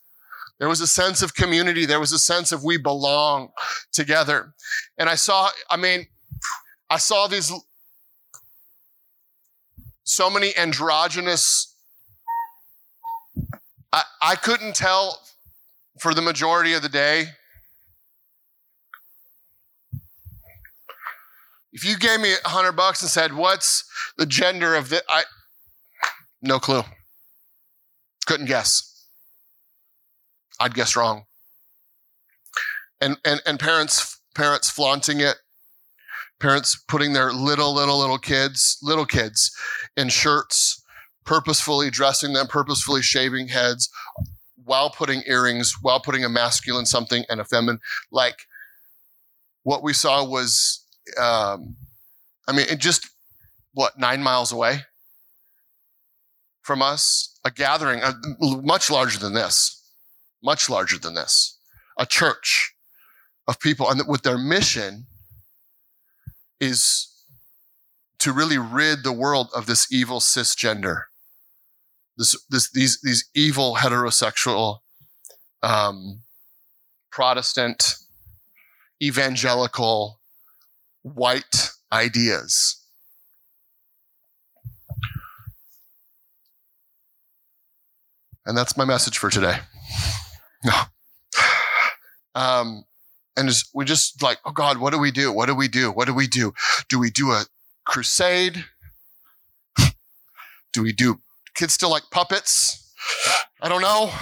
There 0.59 0.69
was 0.69 0.81
a 0.81 0.87
sense 0.87 1.23
of 1.23 1.35
community. 1.35 1.87
There 1.87 1.99
was 1.99 2.13
a 2.13 2.19
sense 2.19 2.53
of 2.53 2.63
we 2.63 2.77
belong 2.77 3.49
together. 3.93 4.55
And 4.99 5.09
I 5.09 5.15
saw, 5.15 5.49
I 5.71 5.77
mean, 5.77 6.07
I 6.91 6.99
saw 6.99 7.27
these 7.27 7.53
so 10.05 10.31
many 10.31 10.57
androgynous. 10.57 11.75
I, 13.93 14.03
I 14.23 14.37
couldn't 14.37 14.77
tell 14.77 15.21
for 15.99 16.15
the 16.15 16.23
majority 16.23 16.75
of 16.75 16.83
the 16.83 16.89
day. 16.89 17.27
If 21.73 21.85
you 21.85 21.99
gave 21.99 22.21
me 22.21 22.35
a 22.45 22.49
hundred 22.49 22.73
bucks 22.73 23.03
and 23.03 23.11
said, 23.11 23.35
"What's 23.35 23.85
the 24.17 24.27
gender 24.27 24.77
of 24.77 24.91
the?" 24.91 25.03
I 25.09 25.25
no 26.41 26.61
clue. 26.61 26.83
Couldn't 28.27 28.47
guess. 28.47 29.07
I'd 30.61 30.75
guess 30.75 30.95
wrong. 30.95 31.25
And 33.01 33.17
and 33.25 33.43
and 33.45 33.59
parents 33.59 34.21
parents 34.37 34.71
flaunting 34.71 35.21
it. 35.21 35.37
Parents 36.39 36.77
putting 36.77 37.13
their 37.13 37.33
little 37.33 37.75
little 37.75 37.99
little 37.99 38.19
kids, 38.19 38.79
little 38.83 39.07
kids 39.07 39.51
in 39.97 40.09
shirts, 40.09 40.83
purposefully 41.25 41.91
dressing 41.91 42.33
them, 42.33 42.47
purposefully 42.47 43.03
shaving 43.03 43.49
heads 43.49 43.91
while 44.65 44.91
putting 44.91 45.23
earrings, 45.27 45.75
while 45.83 46.01
putting 46.01 46.25
a 46.25 46.29
masculine 46.29 46.87
something 46.87 47.25
and 47.29 47.41
a 47.41 47.45
feminine. 47.45 47.81
Like 48.11 48.47
what 49.63 49.83
we 49.83 49.93
saw 49.93 50.25
was 50.25 50.85
um, 51.21 51.77
I 52.49 52.53
mean, 52.53 52.67
it 52.71 52.79
just 52.79 53.09
what, 53.75 53.99
9 53.99 54.23
miles 54.23 54.53
away 54.53 54.81
from 56.63 56.81
us, 56.81 57.39
a 57.45 57.51
gathering 57.51 58.01
uh, 58.03 58.13
much 58.41 58.91
larger 58.91 59.19
than 59.19 59.35
this 59.35 59.83
much 60.45 60.69
larger 60.69 60.99
than 60.99 61.15
this. 61.15 61.59
A 61.99 62.07
church 62.07 62.75
of 63.49 63.59
people, 63.59 63.91
and 63.91 64.03
with 64.07 64.23
their 64.23 64.39
mission 64.39 65.07
is 66.61 67.09
to 68.25 68.33
really 68.33 68.57
rid 68.57 69.05
the 69.05 69.13
world 69.13 69.51
of 69.55 69.67
this 69.67 69.93
evil 69.93 70.19
cisgender, 70.19 71.03
this, 72.17 72.35
this, 72.49 72.71
these, 72.71 72.99
these 73.03 73.29
evil 73.35 73.77
heterosexual, 73.77 74.79
um, 75.63 76.23
Protestant, 77.13 77.97
evangelical, 79.03 80.21
white 81.03 81.69
ideas. 81.93 82.83
And 88.47 88.57
that's 88.57 88.75
my 88.75 88.87
message 88.87 89.19
for 89.19 89.29
today. 89.29 89.59
No. 90.65 90.73
Um, 92.37 92.83
and 93.37 93.49
just, 93.49 93.69
we 93.73 93.85
just 93.85 94.21
like, 94.21 94.39
oh 94.45 94.51
God, 94.51 94.79
what 94.79 94.93
do 94.93 94.99
we 94.99 95.13
do? 95.13 95.31
What 95.31 95.47
do 95.47 95.55
we 95.55 95.69
do? 95.69 95.93
What 95.93 96.09
do 96.09 96.15
we 96.15 96.27
do? 96.27 96.53
Do 96.89 96.99
we 96.99 97.09
do 97.09 97.31
a 97.31 97.45
crusade? 97.85 98.65
do 100.73 100.83
we 100.83 100.93
do 100.93 101.21
kids 101.55 101.75
still 101.75 101.91
like 101.91 102.05
puppets? 102.11 102.93
I 103.61 103.69
don't 103.69 103.83
know. 103.83 104.13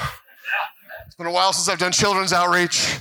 It's 1.07 1.17
been 1.17 1.27
a 1.27 1.33
while 1.33 1.53
since 1.53 1.69
I've 1.69 1.79
done 1.79 1.93
children's 1.93 2.33
outreach. 2.33 2.99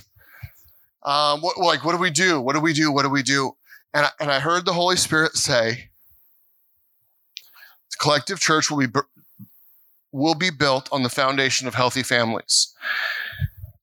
Um, 1.04 1.42
what, 1.42 1.58
like, 1.58 1.84
what 1.84 1.94
do 1.94 1.98
we 1.98 2.12
do? 2.12 2.40
What 2.40 2.54
do 2.54 2.62
we 2.62 2.74
do? 2.74 2.92
What 2.92 3.04
do 3.04 3.10
we 3.10 3.24
do? 3.24 3.54
And 3.94 4.06
I, 4.06 4.10
and 4.20 4.32
I 4.32 4.40
heard 4.40 4.66
the 4.66 4.74
Holy 4.74 4.96
Spirit 4.96 5.36
say, 5.36 5.90
the 7.90 7.98
collective 8.00 8.40
church 8.40 8.70
will 8.70 8.86
be 8.86 9.00
will 10.12 10.36
be 10.36 10.50
built 10.50 10.90
on 10.92 11.04
the 11.04 11.10
foundation 11.10 11.68
of 11.68 11.76
healthy 11.76 12.04
families. 12.04 12.74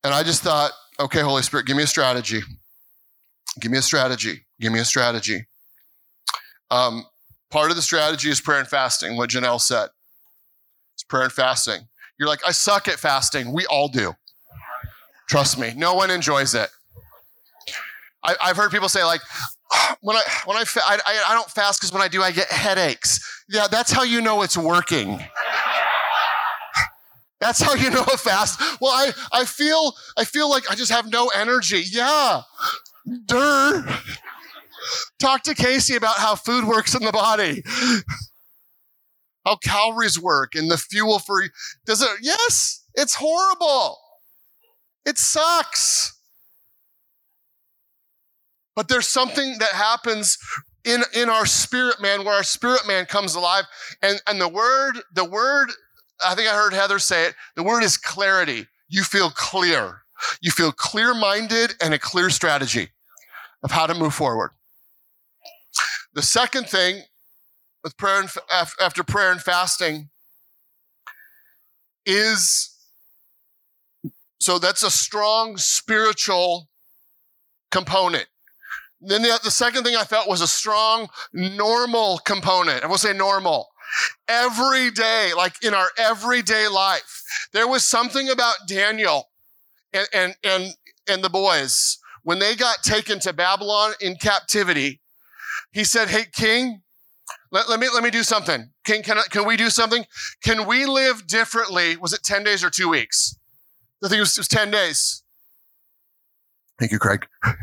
And 0.04 0.12
I 0.12 0.22
just 0.22 0.42
thought, 0.42 0.72
okay, 1.00 1.20
Holy 1.20 1.42
Spirit, 1.42 1.66
give 1.66 1.76
me 1.76 1.84
a 1.84 1.86
strategy. 1.86 2.42
Give 3.60 3.72
me 3.72 3.78
a 3.78 3.82
strategy. 3.82 4.44
Give 4.60 4.72
me 4.72 4.78
a 4.78 4.84
strategy. 4.84 5.46
Um, 6.70 7.04
part 7.50 7.70
of 7.70 7.76
the 7.76 7.82
strategy 7.82 8.30
is 8.30 8.40
prayer 8.40 8.58
and 8.58 8.68
fasting, 8.68 9.16
what 9.16 9.30
Janelle 9.30 9.60
said. 9.60 9.88
It's 10.94 11.02
prayer 11.02 11.24
and 11.24 11.32
fasting. 11.32 11.88
You're 12.18 12.28
like, 12.28 12.40
I 12.46 12.52
suck 12.52 12.88
at 12.88 12.98
fasting. 12.98 13.52
We 13.52 13.64
all 13.66 13.88
do. 13.88 14.14
Trust 15.28 15.58
me, 15.58 15.72
no 15.76 15.94
one 15.94 16.10
enjoys 16.10 16.54
it. 16.54 16.68
I, 18.24 18.34
have 18.40 18.56
heard 18.56 18.70
people 18.70 18.88
say, 18.88 19.04
like, 19.04 19.20
when 20.00 20.16
I 20.16 20.22
when 20.44 20.56
I, 20.56 20.64
fa- 20.64 20.80
I, 20.84 20.98
I 21.28 21.34
don't 21.34 21.48
fast 21.50 21.80
because 21.80 21.92
when 21.92 22.02
I 22.02 22.08
do, 22.08 22.22
I 22.22 22.32
get 22.32 22.48
headaches. 22.48 23.20
Yeah, 23.48 23.66
that's 23.70 23.92
how 23.92 24.02
you 24.02 24.20
know 24.20 24.42
it's 24.42 24.56
working. 24.56 25.22
That's 27.40 27.62
how 27.62 27.74
you 27.74 27.88
know 27.90 28.02
a 28.02 28.16
fast. 28.16 28.60
Well, 28.80 28.90
I, 28.90 29.12
I 29.32 29.44
feel 29.44 29.92
I 30.16 30.24
feel 30.24 30.50
like 30.50 30.68
I 30.72 30.74
just 30.74 30.90
have 30.90 31.08
no 31.08 31.28
energy. 31.28 31.84
Yeah. 31.88 32.42
Dur. 33.26 33.86
Talk 35.18 35.42
to 35.44 35.54
Casey 35.54 35.96
about 35.96 36.16
how 36.16 36.34
food 36.34 36.64
works 36.64 36.94
in 36.94 37.04
the 37.04 37.12
body. 37.12 37.62
How 39.44 39.56
calories 39.56 40.20
work 40.20 40.54
and 40.54 40.70
the 40.70 40.76
fuel 40.76 41.18
for 41.18 41.42
does 41.86 42.02
it 42.02 42.10
yes, 42.20 42.84
it's 42.94 43.14
horrible. 43.14 43.98
It 45.06 45.16
sucks. 45.16 46.14
But 48.76 48.88
there's 48.88 49.08
something 49.08 49.56
that 49.58 49.72
happens 49.72 50.36
in, 50.84 51.02
in 51.14 51.28
our 51.28 51.46
spirit 51.46 52.00
man 52.00 52.24
where 52.24 52.34
our 52.34 52.42
spirit 52.42 52.86
man 52.86 53.06
comes 53.06 53.34
alive 53.34 53.64
and, 54.02 54.20
and 54.26 54.40
the 54.40 54.48
word 54.48 54.98
the 55.14 55.24
word 55.24 55.70
I 56.24 56.34
think 56.34 56.48
I 56.48 56.54
heard 56.54 56.72
Heather 56.72 56.98
say 56.98 57.26
it. 57.26 57.34
The 57.56 57.62
word 57.62 57.82
is 57.82 57.96
clarity. 57.96 58.66
You 58.88 59.02
feel 59.02 59.30
clear. 59.30 60.02
You 60.40 60.50
feel 60.50 60.72
clear 60.72 61.14
minded 61.14 61.74
and 61.80 61.94
a 61.94 61.98
clear 61.98 62.28
strategy 62.28 62.88
of 63.62 63.70
how 63.70 63.86
to 63.86 63.94
move 63.94 64.14
forward. 64.14 64.50
The 66.14 66.22
second 66.22 66.68
thing 66.68 67.02
with 67.84 67.96
prayer 67.96 68.20
and, 68.20 68.30
after 68.80 69.02
prayer 69.04 69.30
and 69.30 69.40
fasting 69.40 70.08
is 72.04 72.74
so 74.40 74.58
that's 74.58 74.82
a 74.82 74.90
strong 74.90 75.56
spiritual 75.56 76.68
component. 77.70 78.26
Then 79.00 79.22
the, 79.22 79.38
the 79.42 79.50
second 79.50 79.84
thing 79.84 79.96
I 79.96 80.04
felt 80.04 80.28
was 80.28 80.40
a 80.40 80.46
strong 80.46 81.08
normal 81.32 82.18
component. 82.18 82.82
I 82.82 82.86
will 82.86 82.98
say 82.98 83.12
normal 83.12 83.68
every 84.28 84.90
day, 84.90 85.32
like 85.36 85.62
in 85.62 85.74
our 85.74 85.88
everyday 85.98 86.68
life. 86.68 87.22
There 87.52 87.68
was 87.68 87.84
something 87.84 88.28
about 88.28 88.56
Daniel 88.66 89.28
and, 89.92 90.06
and, 90.12 90.36
and, 90.44 90.74
and 91.08 91.22
the 91.22 91.30
boys 91.30 91.98
when 92.22 92.38
they 92.38 92.54
got 92.54 92.82
taken 92.82 93.20
to 93.20 93.32
Babylon 93.32 93.92
in 94.00 94.16
captivity. 94.16 95.00
He 95.78 95.84
said, 95.84 96.08
Hey, 96.08 96.24
king, 96.32 96.82
let, 97.52 97.68
let, 97.68 97.78
me 97.78 97.86
let 97.94 98.02
me 98.02 98.10
do 98.10 98.24
something. 98.24 98.70
King, 98.82 99.04
can, 99.04 99.16
can 99.30 99.46
we 99.46 99.56
do 99.56 99.70
something? 99.70 100.06
Can 100.42 100.66
we 100.66 100.86
live 100.86 101.28
differently? 101.28 101.96
Was 101.96 102.12
it 102.12 102.24
10 102.24 102.42
days 102.42 102.64
or 102.64 102.68
two 102.68 102.88
weeks? 102.88 103.38
I 104.02 104.08
think 104.08 104.16
it 104.16 104.22
was, 104.22 104.36
it 104.36 104.40
was 104.40 104.48
10 104.48 104.72
days. 104.72 105.22
Thank 106.80 106.90
you, 106.90 106.98
Craig. 106.98 107.28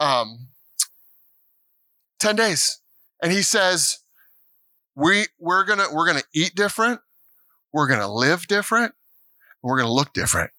um, 0.00 0.48
10 2.20 2.36
days. 2.36 2.80
And 3.22 3.32
he 3.32 3.40
says, 3.40 4.00
we 4.94 5.28
we're 5.38 5.64
gonna 5.64 5.86
we're 5.90 6.06
gonna 6.06 6.24
eat 6.34 6.54
different, 6.54 7.00
we're 7.72 7.88
gonna 7.88 8.12
live 8.12 8.46
different, 8.48 8.92
we're 9.62 9.78
gonna 9.78 9.90
look 9.90 10.12
different. 10.12 10.50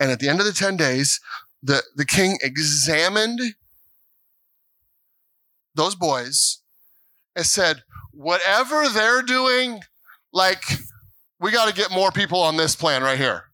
And 0.00 0.10
at 0.10 0.18
the 0.18 0.30
end 0.30 0.40
of 0.40 0.46
the 0.46 0.52
10 0.52 0.78
days, 0.78 1.20
the, 1.62 1.82
the 1.94 2.06
king 2.06 2.38
examined 2.42 3.38
those 5.74 5.94
boys 5.94 6.62
and 7.34 7.46
said, 7.46 7.82
whatever 8.12 8.88
they're 8.88 9.22
doing, 9.22 9.80
like, 10.32 10.62
we 11.40 11.50
got 11.50 11.68
to 11.68 11.74
get 11.74 11.90
more 11.90 12.10
people 12.10 12.40
on 12.40 12.56
this 12.56 12.76
plan 12.76 13.02
right 13.02 13.18
here. 13.18 13.44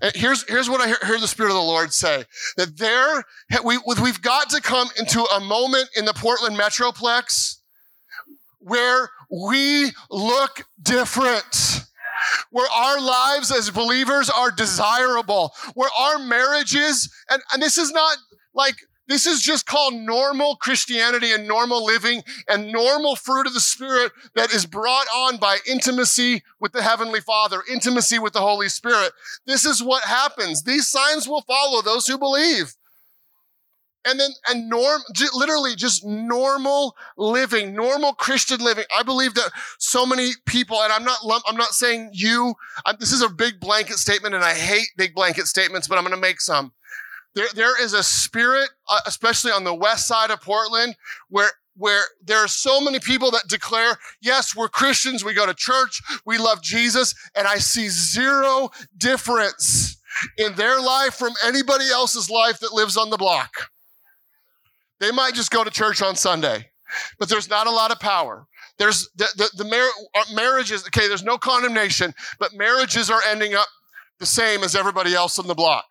And 0.00 0.14
here's, 0.14 0.48
here's 0.48 0.70
what 0.70 0.80
I 0.80 0.86
hear, 0.86 0.98
hear, 1.04 1.20
the 1.20 1.28
Spirit 1.28 1.50
of 1.50 1.56
the 1.56 1.62
Lord 1.62 1.92
say 1.92 2.24
that 2.56 2.78
there, 2.78 3.24
we, 3.64 3.78
we've 4.02 4.22
got 4.22 4.50
to 4.50 4.60
come 4.60 4.88
into 4.98 5.22
a 5.22 5.40
moment 5.40 5.88
in 5.96 6.04
the 6.04 6.14
Portland 6.14 6.56
Metroplex 6.56 7.56
where 8.58 9.10
we 9.30 9.92
look 10.10 10.64
different. 10.82 11.82
Where 12.50 12.68
our 12.74 12.98
lives 12.98 13.52
as 13.52 13.70
believers 13.70 14.30
are 14.30 14.50
desirable, 14.50 15.52
where 15.74 15.90
our 15.98 16.18
marriages, 16.18 17.12
and, 17.30 17.42
and 17.52 17.62
this 17.62 17.76
is 17.76 17.92
not 17.92 18.16
like 18.54 18.76
this 19.08 19.26
is 19.26 19.40
just 19.42 19.66
called 19.66 19.94
normal 19.94 20.56
Christianity 20.56 21.32
and 21.32 21.46
normal 21.46 21.84
living 21.84 22.22
and 22.48 22.72
normal 22.72 23.16
fruit 23.16 23.46
of 23.46 23.54
the 23.54 23.60
Spirit 23.60 24.12
that 24.34 24.52
is 24.52 24.66
brought 24.66 25.06
on 25.14 25.36
by 25.38 25.58
intimacy 25.68 26.42
with 26.60 26.72
the 26.72 26.82
Heavenly 26.82 27.20
Father, 27.20 27.62
intimacy 27.70 28.18
with 28.18 28.32
the 28.32 28.40
Holy 28.40 28.68
Spirit. 28.68 29.12
This 29.46 29.64
is 29.64 29.82
what 29.82 30.04
happens. 30.04 30.62
These 30.62 30.88
signs 30.88 31.28
will 31.28 31.42
follow 31.42 31.82
those 31.82 32.06
who 32.06 32.18
believe. 32.18 32.74
and 34.08 34.20
then 34.20 34.30
and 34.48 34.68
norm 34.68 35.02
literally 35.34 35.74
just 35.74 36.04
normal 36.04 36.94
living 37.16 37.74
normal 37.74 38.12
christian 38.12 38.60
living 38.60 38.84
i 38.96 39.02
believe 39.02 39.34
that 39.34 39.50
so 39.78 40.06
many 40.06 40.30
people 40.46 40.80
and 40.80 40.92
i'm 40.92 41.04
not 41.04 41.18
i'm 41.48 41.56
not 41.56 41.70
saying 41.74 42.10
you 42.12 42.54
I'm, 42.84 42.96
this 43.00 43.12
is 43.12 43.22
a 43.22 43.28
big 43.28 43.58
blanket 43.60 43.96
statement 43.96 44.34
and 44.34 44.44
i 44.44 44.54
hate 44.54 44.86
big 44.96 45.14
blanket 45.14 45.46
statements 45.46 45.88
but 45.88 45.98
i'm 45.98 46.04
going 46.04 46.14
to 46.14 46.20
make 46.20 46.40
some 46.40 46.72
there, 47.36 47.46
there 47.54 47.80
is 47.80 47.92
a 47.92 48.02
spirit 48.02 48.68
uh, 48.90 48.98
especially 49.06 49.52
on 49.52 49.62
the 49.62 49.74
west 49.74 50.08
side 50.08 50.32
of 50.32 50.40
portland 50.40 50.96
where 51.28 51.52
where 51.76 52.02
there 52.24 52.38
are 52.38 52.48
so 52.48 52.80
many 52.80 52.98
people 52.98 53.30
that 53.30 53.44
declare, 53.48 53.98
yes, 54.22 54.56
we're 54.56 54.68
Christians, 54.68 55.24
we 55.24 55.34
go 55.34 55.46
to 55.46 55.54
church, 55.54 56.00
we 56.24 56.38
love 56.38 56.62
Jesus, 56.62 57.14
and 57.34 57.46
I 57.46 57.58
see 57.58 57.88
zero 57.88 58.70
difference 58.96 59.98
in 60.38 60.54
their 60.54 60.80
life 60.80 61.14
from 61.14 61.34
anybody 61.44 61.90
else's 61.90 62.30
life 62.30 62.60
that 62.60 62.72
lives 62.72 62.96
on 62.96 63.10
the 63.10 63.18
block. 63.18 63.50
They 65.00 65.12
might 65.12 65.34
just 65.34 65.50
go 65.50 65.62
to 65.62 65.70
church 65.70 66.00
on 66.00 66.16
Sunday, 66.16 66.70
but 67.18 67.28
there's 67.28 67.50
not 67.50 67.66
a 67.66 67.70
lot 67.70 67.90
of 67.90 68.00
power. 68.00 68.46
There's 68.78 69.08
the, 69.16 69.26
the, 69.36 69.64
the 69.64 69.68
mar- 69.68 70.22
uh, 70.22 70.34
marriages, 70.34 70.86
okay, 70.86 71.08
there's 71.08 71.24
no 71.24 71.36
condemnation, 71.36 72.14
but 72.38 72.54
marriages 72.54 73.10
are 73.10 73.20
ending 73.28 73.54
up 73.54 73.66
the 74.18 74.26
same 74.26 74.62
as 74.62 74.74
everybody 74.74 75.14
else 75.14 75.38
on 75.38 75.46
the 75.46 75.54
block. 75.54 75.84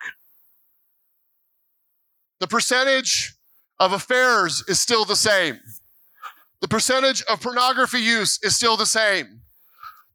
The 2.40 2.48
percentage 2.48 3.36
of 3.80 3.94
affairs 3.94 4.64
is 4.68 4.80
still 4.80 5.06
the 5.06 5.16
same. 5.16 5.60
The 6.62 6.68
percentage 6.68 7.22
of 7.24 7.42
pornography 7.42 8.00
use 8.00 8.40
is 8.44 8.56
still 8.56 8.78
the 8.78 8.86
same. 8.86 9.42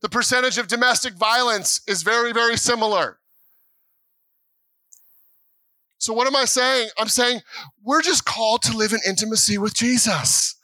The 0.00 0.08
percentage 0.08 0.58
of 0.58 0.68
domestic 0.68 1.14
violence 1.14 1.82
is 1.86 2.02
very, 2.02 2.32
very 2.32 2.56
similar. 2.56 3.18
So, 5.98 6.14
what 6.14 6.26
am 6.26 6.34
I 6.34 6.46
saying? 6.46 6.88
I'm 6.98 7.08
saying 7.08 7.40
we're 7.84 8.00
just 8.00 8.24
called 8.24 8.62
to 8.62 8.76
live 8.76 8.92
in 8.92 9.00
intimacy 9.06 9.58
with 9.58 9.74
Jesus. 9.74 10.56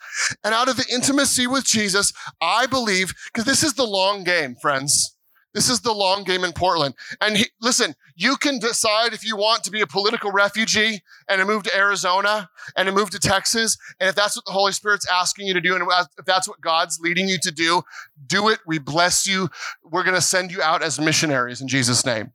And 0.43 0.55
out 0.55 0.69
of 0.69 0.79
the 0.79 0.87
intimacy 0.91 1.47
with 1.47 1.65
Jesus, 1.65 2.13
I 2.41 2.65
believe, 2.65 3.13
because 3.27 3.45
this 3.45 3.63
is 3.63 3.75
the 3.75 3.85
long 3.85 4.25
game, 4.25 4.55
friends. 4.55 5.16
This 5.57 5.71
is 5.71 5.81
the 5.81 5.95
long 5.95 6.23
game 6.23 6.45
in 6.45 6.53
Portland. 6.53 6.95
And 7.19 7.35
he, 7.39 7.47
listen, 7.63 7.95
you 8.15 8.37
can 8.37 8.59
decide 8.59 9.15
if 9.15 9.25
you 9.25 9.39
want 9.39 9.65
to 9.65 9.71
be 9.71 9.81
a 9.81 9.87
political 9.87 10.31
refugee 10.31 11.01
and 11.31 11.39
to 11.39 11.47
move 11.47 11.63
to 11.63 11.75
Arizona 11.75 12.51
and 12.77 12.85
to 12.85 12.93
move 12.93 13.09
to 13.13 13.19
Texas. 13.19 13.79
And 13.99 14.07
if 14.07 14.15
that's 14.15 14.37
what 14.37 14.45
the 14.45 14.53
Holy 14.53 14.73
Spirit's 14.73 15.07
asking 15.11 15.47
you 15.47 15.55
to 15.55 15.63
do, 15.63 15.75
and 15.75 15.89
if 16.19 16.27
that's 16.27 16.47
what 16.47 16.61
God's 16.61 17.01
leading 17.01 17.27
you 17.27 17.39
to 17.39 17.51
do, 17.51 17.81
do 18.27 18.51
it. 18.51 18.59
We 18.67 18.79
bless 18.79 19.27
you. 19.27 19.49
We're 19.83 20.03
going 20.05 20.15
to 20.15 20.21
send 20.21 20.53
you 20.53 20.61
out 20.61 20.83
as 20.83 21.01
missionaries 21.01 21.63
in 21.63 21.69
Jesus' 21.69 22.05
name. 22.05 22.33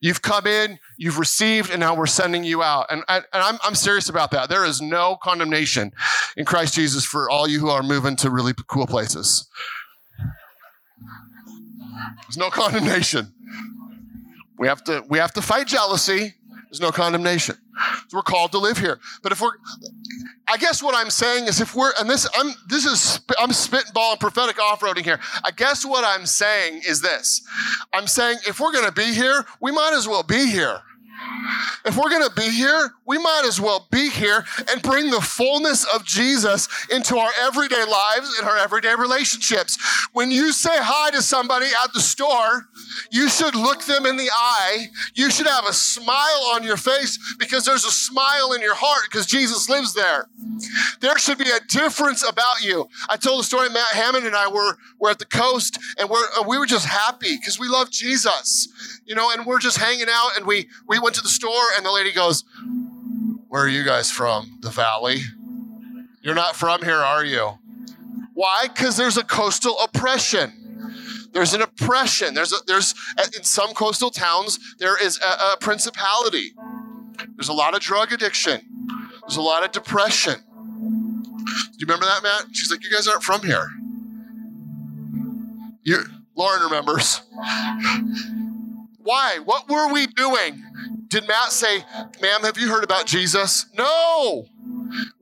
You've 0.00 0.22
come 0.22 0.48
in, 0.48 0.80
you've 0.96 1.20
received, 1.20 1.70
and 1.70 1.78
now 1.78 1.94
we're 1.94 2.06
sending 2.06 2.42
you 2.42 2.64
out. 2.64 2.86
And, 2.90 3.04
and 3.08 3.24
I'm, 3.32 3.58
I'm 3.62 3.76
serious 3.76 4.08
about 4.08 4.32
that. 4.32 4.48
There 4.48 4.64
is 4.64 4.82
no 4.82 5.16
condemnation 5.22 5.92
in 6.36 6.44
Christ 6.44 6.74
Jesus 6.74 7.04
for 7.04 7.30
all 7.30 7.46
you 7.46 7.60
who 7.60 7.68
are 7.68 7.84
moving 7.84 8.16
to 8.16 8.30
really 8.30 8.52
cool 8.66 8.88
places. 8.88 9.48
There's 12.22 12.36
no 12.36 12.50
condemnation. 12.50 13.32
We 14.58 14.68
have 14.68 14.84
to 14.84 15.04
we 15.08 15.18
have 15.18 15.32
to 15.32 15.42
fight 15.42 15.66
jealousy. 15.66 16.34
There's 16.64 16.80
no 16.80 16.90
condemnation. 16.90 17.56
So 18.08 18.18
we're 18.18 18.22
called 18.22 18.52
to 18.52 18.58
live 18.58 18.78
here. 18.78 18.98
But 19.22 19.32
if 19.32 19.40
we're 19.40 19.52
I 20.46 20.56
guess 20.56 20.82
what 20.82 20.94
I'm 20.94 21.10
saying 21.10 21.46
is 21.46 21.60
if 21.60 21.74
we're 21.74 21.92
and 21.98 22.08
this 22.08 22.28
I'm 22.36 22.52
this 22.68 22.84
is 22.84 23.20
I'm 23.38 23.50
spitballing 23.50 24.20
prophetic 24.20 24.60
off-roading 24.60 25.04
here. 25.04 25.20
I 25.44 25.50
guess 25.50 25.84
what 25.84 26.04
I'm 26.04 26.26
saying 26.26 26.82
is 26.86 27.00
this. 27.00 27.46
I'm 27.92 28.06
saying 28.06 28.38
if 28.46 28.60
we're 28.60 28.72
going 28.72 28.86
to 28.86 28.92
be 28.92 29.12
here, 29.14 29.44
we 29.60 29.72
might 29.72 29.92
as 29.94 30.06
well 30.06 30.22
be 30.22 30.46
here. 30.46 30.80
If 31.84 31.96
we're 31.96 32.10
going 32.10 32.26
to 32.26 32.34
be 32.34 32.50
here, 32.50 32.92
we 33.06 33.18
might 33.18 33.42
as 33.46 33.60
well 33.60 33.86
be 33.90 34.08
here 34.08 34.44
and 34.70 34.82
bring 34.82 35.10
the 35.10 35.20
fullness 35.20 35.84
of 35.94 36.04
Jesus 36.04 36.68
into 36.90 37.18
our 37.18 37.30
everyday 37.40 37.84
lives 37.84 38.34
and 38.38 38.48
our 38.48 38.56
everyday 38.56 38.94
relationships. 38.94 39.78
When 40.12 40.30
you 40.30 40.52
say 40.52 40.72
hi 40.74 41.10
to 41.10 41.20
somebody 41.20 41.66
at 41.84 41.92
the 41.92 42.00
store, 42.00 42.68
you 43.10 43.28
should 43.28 43.54
look 43.54 43.84
them 43.84 44.06
in 44.06 44.16
the 44.16 44.30
eye. 44.32 44.86
You 45.14 45.30
should 45.30 45.46
have 45.46 45.66
a 45.66 45.72
smile 45.72 46.50
on 46.54 46.62
your 46.62 46.78
face 46.78 47.18
because 47.38 47.64
there's 47.64 47.84
a 47.84 47.90
smile 47.90 48.52
in 48.52 48.62
your 48.62 48.74
heart 48.74 49.02
because 49.10 49.26
Jesus 49.26 49.68
lives 49.68 49.92
there. 49.92 50.28
There 51.00 51.18
should 51.18 51.38
be 51.38 51.50
a 51.50 51.60
difference 51.68 52.26
about 52.26 52.62
you. 52.62 52.88
I 53.08 53.16
told 53.16 53.40
the 53.40 53.44
story, 53.44 53.68
Matt 53.68 53.88
Hammond 53.88 54.26
and 54.26 54.34
I 54.36 54.48
were, 54.48 54.78
were 54.98 55.10
at 55.10 55.18
the 55.18 55.26
coast 55.26 55.78
and 55.98 56.08
we're, 56.08 56.26
we 56.46 56.56
were 56.56 56.66
just 56.66 56.86
happy 56.86 57.36
because 57.36 57.58
we 57.58 57.68
love 57.68 57.90
Jesus, 57.90 58.68
you 59.04 59.14
know, 59.14 59.30
and 59.30 59.44
we're 59.44 59.58
just 59.58 59.76
hanging 59.76 60.08
out 60.08 60.30
and 60.36 60.46
we, 60.46 60.68
we 60.88 60.98
went 60.98 61.13
to 61.14 61.22
the 61.22 61.28
store 61.28 61.64
and 61.76 61.84
the 61.84 61.92
lady 61.92 62.12
goes, 62.12 62.44
Where 63.48 63.62
are 63.62 63.68
you 63.68 63.84
guys 63.84 64.10
from? 64.10 64.58
The 64.60 64.70
valley? 64.70 65.20
You're 66.22 66.34
not 66.34 66.56
from 66.56 66.82
here, 66.82 66.96
are 66.96 67.24
you? 67.24 67.58
Why? 68.34 68.66
Because 68.68 68.96
there's 68.96 69.16
a 69.16 69.24
coastal 69.24 69.76
oppression. 69.82 71.30
There's 71.32 71.52
an 71.52 71.62
oppression. 71.62 72.34
There's 72.34 72.52
a, 72.52 72.56
there's 72.66 72.94
in 73.36 73.42
some 73.44 73.74
coastal 73.74 74.10
towns 74.10 74.58
there 74.78 75.02
is 75.02 75.18
a, 75.20 75.54
a 75.54 75.56
principality. 75.60 76.52
There's 77.36 77.48
a 77.48 77.52
lot 77.52 77.74
of 77.74 77.80
drug 77.80 78.12
addiction. 78.12 78.60
There's 79.22 79.36
a 79.36 79.42
lot 79.42 79.64
of 79.64 79.72
depression. 79.72 80.34
Do 80.48 81.78
you 81.78 81.86
remember 81.86 82.06
that, 82.06 82.22
Matt? 82.22 82.46
She's 82.52 82.70
like, 82.70 82.84
you 82.84 82.90
guys 82.90 83.06
aren't 83.06 83.22
from 83.22 83.42
here. 83.42 83.68
You, 85.82 86.04
Lauren 86.36 86.62
remembers. 86.62 87.20
Why? 88.98 89.38
What 89.44 89.68
were 89.68 89.92
we 89.92 90.06
doing? 90.06 90.64
Did 91.08 91.26
Matt 91.28 91.52
say, 91.52 91.84
ma'am, 92.20 92.42
have 92.42 92.58
you 92.58 92.68
heard 92.68 92.84
about 92.84 93.06
Jesus? 93.06 93.66
No. 93.76 94.46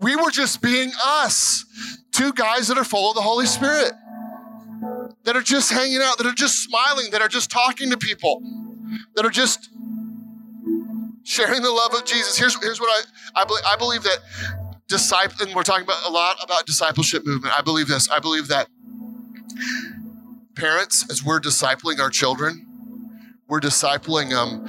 We 0.00 0.16
were 0.16 0.30
just 0.30 0.62
being 0.62 0.92
us. 1.04 1.64
Two 2.12 2.32
guys 2.32 2.68
that 2.68 2.78
are 2.78 2.84
full 2.84 3.10
of 3.10 3.16
the 3.16 3.22
Holy 3.22 3.46
Spirit, 3.46 3.92
that 5.24 5.36
are 5.36 5.42
just 5.42 5.72
hanging 5.72 6.00
out, 6.02 6.18
that 6.18 6.26
are 6.26 6.34
just 6.34 6.62
smiling, 6.62 7.10
that 7.12 7.22
are 7.22 7.28
just 7.28 7.50
talking 7.50 7.90
to 7.90 7.96
people, 7.96 8.42
that 9.14 9.24
are 9.24 9.30
just 9.30 9.70
sharing 11.24 11.62
the 11.62 11.70
love 11.70 11.94
of 11.94 12.04
Jesus. 12.04 12.36
Here's, 12.36 12.62
here's 12.62 12.80
what 12.80 12.90
I, 13.34 13.42
I, 13.42 13.44
believe, 13.44 13.62
I 13.66 13.76
believe 13.76 14.02
that 14.02 14.18
disciple, 14.88 15.46
and 15.46 15.54
we're 15.54 15.62
talking 15.62 15.84
about 15.84 16.06
a 16.06 16.10
lot 16.10 16.36
about 16.42 16.66
discipleship 16.66 17.24
movement. 17.24 17.58
I 17.58 17.62
believe 17.62 17.88
this. 17.88 18.10
I 18.10 18.18
believe 18.18 18.48
that 18.48 18.68
parents, 20.54 21.10
as 21.10 21.24
we're 21.24 21.40
discipling 21.40 21.98
our 21.98 22.10
children, 22.10 22.66
we're 23.48 23.60
discipling 23.60 24.30
them. 24.30 24.68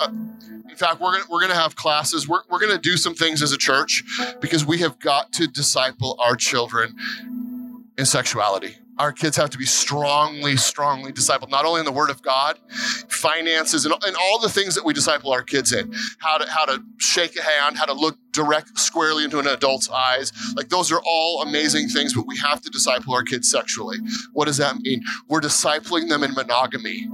Um, 0.00 0.38
in 0.68 0.76
fact, 0.76 1.00
we're 1.00 1.12
gonna, 1.12 1.24
we're 1.30 1.40
gonna 1.40 1.54
have 1.54 1.76
classes. 1.76 2.28
We're, 2.28 2.42
we're 2.48 2.60
gonna 2.60 2.78
do 2.78 2.96
some 2.96 3.14
things 3.14 3.42
as 3.42 3.52
a 3.52 3.58
church 3.58 4.04
because 4.40 4.64
we 4.64 4.78
have 4.78 4.98
got 4.98 5.32
to 5.34 5.46
disciple 5.46 6.16
our 6.20 6.36
children 6.36 6.94
in 7.96 8.06
sexuality 8.06 8.76
our 8.98 9.12
kids 9.12 9.36
have 9.36 9.50
to 9.50 9.58
be 9.58 9.64
strongly, 9.64 10.56
strongly 10.56 11.12
discipled, 11.12 11.50
not 11.50 11.64
only 11.64 11.80
in 11.80 11.84
the 11.84 11.92
Word 11.92 12.10
of 12.10 12.20
God, 12.22 12.58
finances, 13.08 13.84
and, 13.84 13.94
and 14.04 14.16
all 14.16 14.38
the 14.38 14.48
things 14.48 14.74
that 14.74 14.84
we 14.84 14.92
disciple 14.92 15.32
our 15.32 15.42
kids 15.42 15.72
in. 15.72 15.92
How 16.18 16.38
to 16.38 16.50
how 16.50 16.64
to 16.64 16.82
shake 16.98 17.36
a 17.36 17.42
hand, 17.42 17.78
how 17.78 17.86
to 17.86 17.92
look 17.92 18.18
direct, 18.32 18.78
squarely 18.78 19.24
into 19.24 19.38
an 19.38 19.46
adult's 19.46 19.88
eyes. 19.90 20.32
Like 20.56 20.68
those 20.68 20.90
are 20.92 21.00
all 21.06 21.42
amazing 21.42 21.88
things, 21.88 22.12
but 22.12 22.26
we 22.26 22.36
have 22.38 22.60
to 22.62 22.70
disciple 22.70 23.14
our 23.14 23.22
kids 23.22 23.50
sexually. 23.50 23.98
What 24.32 24.46
does 24.46 24.56
that 24.58 24.76
mean? 24.80 25.02
We're 25.28 25.40
discipling 25.40 26.08
them 26.08 26.22
in 26.22 26.34
monogamy. 26.34 27.08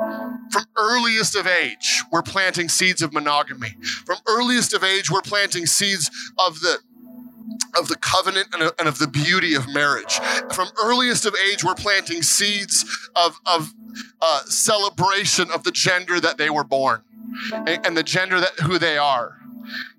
From 0.55 0.67
earliest 0.77 1.35
of 1.35 1.49
age, 1.49 2.05
we're 2.13 2.23
planting 2.23 2.69
seeds 2.69 3.03
of 3.03 3.13
monogamy. 3.13 3.71
From 4.07 4.19
earliest 4.29 4.73
of 4.73 4.85
age, 4.85 5.11
we're 5.11 5.21
planting 5.21 5.67
seeds 5.67 6.09
of 6.39 6.61
the 6.61 6.79
of 7.77 7.89
the 7.89 7.97
covenant 7.97 8.55
and 8.55 8.89
of 8.89 9.01
the 9.01 9.09
beauty 9.09 9.57
of 9.57 9.67
marriage. 9.67 10.21
From 10.53 10.69
earliest 10.81 11.27
of 11.27 11.35
age, 11.51 11.65
we're 11.65 11.75
planting 11.75 12.23
seeds 12.23 13.11
of, 13.17 13.41
of 13.47 13.75
uh, 14.21 14.45
celebration 14.45 15.51
of 15.51 15.65
the 15.65 15.73
gender 15.73 16.21
that 16.21 16.39
they 16.39 16.51
were 16.51 16.63
born 16.63 17.03
and, 17.53 17.85
and 17.85 17.97
the 17.97 18.05
gender 18.05 18.39
that 18.39 18.53
who 18.61 18.79
they 18.79 18.97
are. 18.97 19.41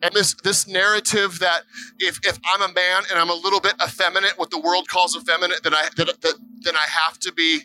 And 0.02 0.14
this 0.14 0.36
this 0.36 0.70
narrative 0.70 1.40
that 1.40 1.64
if, 2.00 2.18
if 2.26 2.40
I'm 2.46 2.62
a 2.62 2.74
man 2.74 3.04
and 3.12 3.20
I'm 3.20 3.30
a 3.30 3.36
little 3.36 3.60
bit 3.60 3.74
effeminate, 3.84 4.38
what 4.38 4.52
the 4.52 4.60
world 4.60 4.88
calls 4.88 5.18
effeminate, 5.18 5.64
then 5.64 5.74
I 5.74 5.90
that, 5.98 6.22
that, 6.22 6.36
then 6.62 6.78
I 6.78 6.86
have 7.04 7.20
to 7.20 7.34
be. 7.34 7.64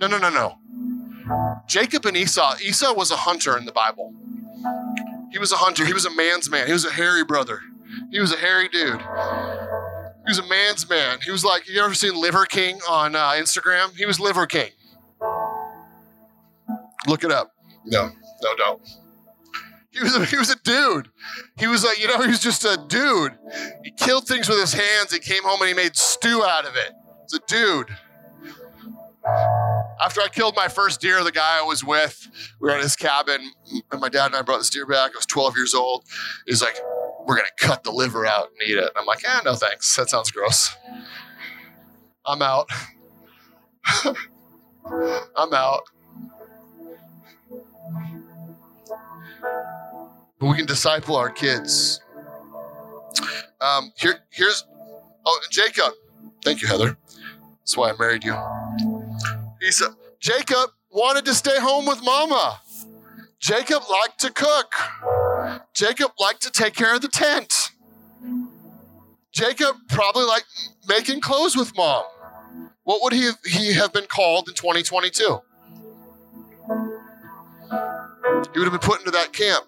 No, 0.00 0.06
no, 0.06 0.16
no, 0.16 0.30
no. 0.30 0.58
Jacob 1.66 2.06
and 2.06 2.16
Esau. 2.16 2.56
Esau 2.62 2.94
was 2.94 3.10
a 3.10 3.16
hunter 3.16 3.56
in 3.56 3.64
the 3.64 3.72
Bible. 3.72 4.14
He 5.30 5.38
was 5.38 5.52
a 5.52 5.56
hunter. 5.56 5.84
He 5.84 5.92
was 5.92 6.06
a 6.06 6.14
man's 6.14 6.50
man. 6.50 6.66
He 6.66 6.72
was 6.72 6.84
a 6.84 6.90
hairy 6.90 7.24
brother. 7.24 7.60
He 8.10 8.20
was 8.20 8.32
a 8.32 8.36
hairy 8.36 8.68
dude. 8.68 9.00
He 9.00 10.30
was 10.30 10.38
a 10.38 10.46
man's 10.46 10.88
man. 10.88 11.18
He 11.24 11.30
was 11.30 11.44
like, 11.44 11.68
you 11.68 11.82
ever 11.82 11.94
seen 11.94 12.14
Liver 12.14 12.46
King 12.46 12.80
on 12.88 13.14
uh, 13.14 13.30
Instagram? 13.30 13.96
He 13.96 14.06
was 14.06 14.20
Liver 14.20 14.46
King. 14.46 14.70
Look 17.06 17.24
it 17.24 17.32
up. 17.32 17.52
No, 17.84 18.10
no, 18.42 18.56
don't. 18.56 18.82
He 19.90 20.00
was, 20.00 20.14
a, 20.14 20.24
he 20.26 20.36
was 20.36 20.50
a 20.50 20.56
dude. 20.62 21.08
He 21.58 21.66
was 21.66 21.82
like, 21.82 21.98
you 21.98 22.06
know, 22.06 22.20
he 22.20 22.28
was 22.28 22.40
just 22.40 22.64
a 22.64 22.78
dude. 22.88 23.32
He 23.82 23.90
killed 23.90 24.28
things 24.28 24.48
with 24.48 24.60
his 24.60 24.72
hands. 24.72 25.12
He 25.12 25.18
came 25.18 25.42
home 25.42 25.60
and 25.60 25.68
he 25.68 25.74
made 25.74 25.96
stew 25.96 26.44
out 26.44 26.66
of 26.66 26.76
it. 26.76 26.92
It's 27.24 27.34
a 27.34 27.40
dude. 27.48 27.88
After 30.00 30.20
I 30.20 30.28
killed 30.28 30.54
my 30.54 30.68
first 30.68 31.00
deer, 31.00 31.24
the 31.24 31.32
guy 31.32 31.58
I 31.60 31.62
was 31.62 31.82
with, 31.82 32.28
we 32.60 32.68
were 32.68 32.74
at 32.74 32.82
his 32.82 32.94
cabin, 32.94 33.50
and 33.90 34.00
my 34.00 34.08
dad 34.08 34.26
and 34.26 34.36
I 34.36 34.42
brought 34.42 34.58
this 34.58 34.70
deer 34.70 34.86
back. 34.86 35.10
I 35.12 35.16
was 35.16 35.26
12 35.26 35.56
years 35.56 35.74
old. 35.74 36.04
He's 36.46 36.62
like, 36.62 36.78
we're 37.26 37.36
going 37.36 37.48
to 37.58 37.66
cut 37.66 37.82
the 37.82 37.90
liver 37.90 38.24
out 38.24 38.48
and 38.48 38.68
eat 38.68 38.76
it. 38.76 38.84
And 38.84 38.92
I'm 38.96 39.06
like, 39.06 39.22
eh, 39.28 39.40
no 39.44 39.54
thanks. 39.54 39.94
That 39.96 40.08
sounds 40.08 40.30
gross. 40.30 40.74
I'm 42.24 42.42
out. 42.42 42.68
I'm 45.36 45.52
out. 45.52 45.82
But 50.38 50.46
we 50.46 50.56
can 50.56 50.66
disciple 50.66 51.16
our 51.16 51.30
kids. 51.30 52.00
Um, 53.60 53.92
here, 53.96 54.20
here's, 54.30 54.64
oh, 55.26 55.40
Jacob. 55.50 55.92
Thank 56.44 56.62
you, 56.62 56.68
Heather. 56.68 56.96
That's 57.60 57.76
why 57.76 57.90
I 57.90 57.96
married 57.98 58.24
you. 58.24 58.34
He 59.68 59.72
said, 59.72 59.90
Jacob 60.18 60.70
wanted 60.90 61.26
to 61.26 61.34
stay 61.34 61.60
home 61.60 61.84
with 61.84 62.02
mama. 62.02 62.58
Jacob 63.38 63.82
liked 63.90 64.18
to 64.20 64.32
cook. 64.32 64.74
Jacob 65.74 66.12
liked 66.18 66.40
to 66.40 66.50
take 66.50 66.72
care 66.72 66.94
of 66.94 67.02
the 67.02 67.08
tent. 67.08 67.72
Jacob 69.30 69.76
probably 69.90 70.24
liked 70.24 70.46
making 70.88 71.20
clothes 71.20 71.54
with 71.54 71.76
mom. 71.76 72.02
What 72.84 73.02
would 73.02 73.12
he, 73.12 73.28
he 73.44 73.74
have 73.74 73.92
been 73.92 74.06
called 74.06 74.48
in 74.48 74.54
2022? 74.54 75.22
He 78.54 78.58
would 78.58 78.64
have 78.64 78.72
been 78.72 78.78
put 78.78 79.00
into 79.00 79.10
that 79.10 79.34
camp. 79.34 79.66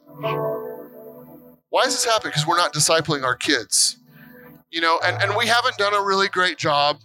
Why 1.69 1.83
is 1.83 1.93
this 1.93 2.07
happening? 2.07 2.31
Because 2.31 2.47
we're 2.47 2.57
not 2.57 2.73
discipling 2.73 3.23
our 3.23 3.37
kids. 3.37 3.99
You 4.71 4.81
know, 4.81 4.99
and, 5.05 5.23
and 5.23 5.37
we 5.37 5.47
haven't 5.47 5.77
done 5.77 5.93
a 5.93 6.03
really 6.03 6.29
great 6.29 6.57
job 6.57 7.01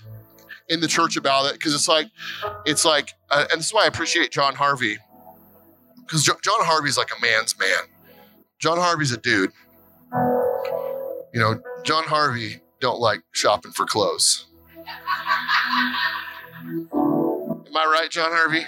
in 0.69 0.79
the 0.81 0.87
church 0.87 1.15
about 1.17 1.45
it 1.45 1.53
because 1.53 1.73
it's 1.73 1.87
like, 1.87 2.07
it's 2.65 2.85
like, 2.85 3.11
uh, 3.29 3.45
and 3.51 3.59
this 3.59 3.67
is 3.67 3.73
why 3.73 3.83
I 3.83 3.87
appreciate 3.87 4.31
John 4.31 4.55
Harvey 4.55 4.97
because 6.05 6.23
jo- 6.23 6.37
John 6.43 6.59
Harvey's 6.59 6.97
like 6.97 7.09
a 7.15 7.21
man's 7.21 7.57
man. 7.59 7.83
John 8.59 8.77
Harvey's 8.77 9.11
a 9.11 9.17
dude. 9.17 9.51
You 11.33 11.39
know, 11.41 11.61
John 11.83 12.03
Harvey 12.05 12.61
don't 12.79 12.99
like 12.99 13.21
shopping 13.31 13.71
for 13.71 13.85
clothes. 13.85 14.45
Am 16.67 16.87
I 17.75 17.85
right, 17.85 18.07
John 18.09 18.31
Harvey? 18.31 18.65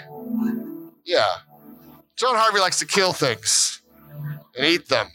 Yeah. 1.05 1.25
John 2.17 2.35
Harvey 2.35 2.59
likes 2.59 2.79
to 2.79 2.85
kill 2.85 3.13
things 3.13 3.81
and 4.55 4.65
eat 4.65 4.89
them. 4.89 5.07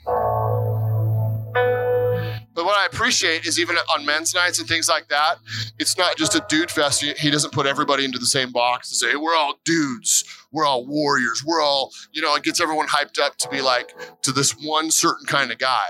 But 2.62 2.66
what 2.66 2.78
I 2.78 2.86
appreciate 2.86 3.44
is 3.44 3.58
even 3.58 3.74
on 3.92 4.06
men's 4.06 4.36
nights 4.36 4.60
and 4.60 4.68
things 4.68 4.88
like 4.88 5.08
that, 5.08 5.38
it's 5.80 5.98
not 5.98 6.16
just 6.16 6.36
a 6.36 6.46
dude 6.48 6.70
fest. 6.70 7.02
He 7.02 7.28
doesn't 7.28 7.52
put 7.52 7.66
everybody 7.66 8.04
into 8.04 8.20
the 8.20 8.26
same 8.26 8.52
box 8.52 8.88
and 8.88 8.96
say, 8.96 9.16
we're 9.16 9.34
all 9.34 9.54
dudes, 9.64 10.22
we're 10.52 10.64
all 10.64 10.86
warriors, 10.86 11.42
we're 11.44 11.60
all, 11.60 11.90
you 12.12 12.22
know, 12.22 12.36
it 12.36 12.44
gets 12.44 12.60
everyone 12.60 12.86
hyped 12.86 13.18
up 13.18 13.36
to 13.38 13.48
be 13.48 13.60
like 13.60 13.96
to 14.22 14.30
this 14.30 14.52
one 14.52 14.92
certain 14.92 15.26
kind 15.26 15.50
of 15.50 15.58
guy. 15.58 15.88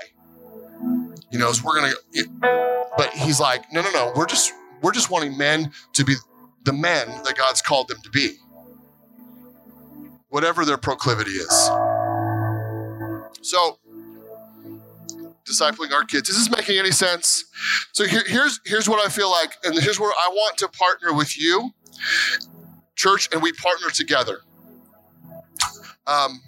You 1.31 1.39
know, 1.39 1.53
so 1.53 1.63
we're 1.67 1.75
gonna 1.75 1.93
but 2.97 3.11
he's 3.11 3.39
like, 3.39 3.71
no, 3.71 3.83
no, 3.83 3.91
no, 3.91 4.13
we're 4.17 4.25
just 4.25 4.55
we're 4.81 4.93
just 4.93 5.11
wanting 5.11 5.37
men 5.37 5.73
to 5.93 6.07
be 6.07 6.15
the 6.65 6.73
men 6.73 7.07
that 7.25 7.35
God's 7.37 7.61
called 7.61 7.89
them 7.89 7.99
to 8.03 8.09
be. 8.09 8.37
Whatever 10.31 10.65
their 10.65 10.79
proclivity 10.79 11.33
is. 11.33 11.71
So 13.43 13.79
discipling 15.45 15.93
our 15.93 16.05
kids. 16.05 16.29
Is 16.29 16.37
this 16.37 16.51
making 16.51 16.79
any 16.79 16.91
sense? 16.91 17.45
So 17.93 18.05
here, 18.05 18.23
here's 18.27 18.61
here's 18.65 18.89
what 18.89 19.05
I 19.05 19.09
feel 19.09 19.31
like, 19.31 19.57
and 19.65 19.79
here's 19.79 19.99
where 19.99 20.11
I 20.13 20.29
want 20.31 20.57
to 20.59 20.69
partner 20.69 21.13
with 21.13 21.39
you, 21.39 21.71
church, 22.95 23.29
and 23.33 23.43
we 23.43 23.53
partner 23.53 23.89
together. 23.91 24.39
Um, 26.07 26.43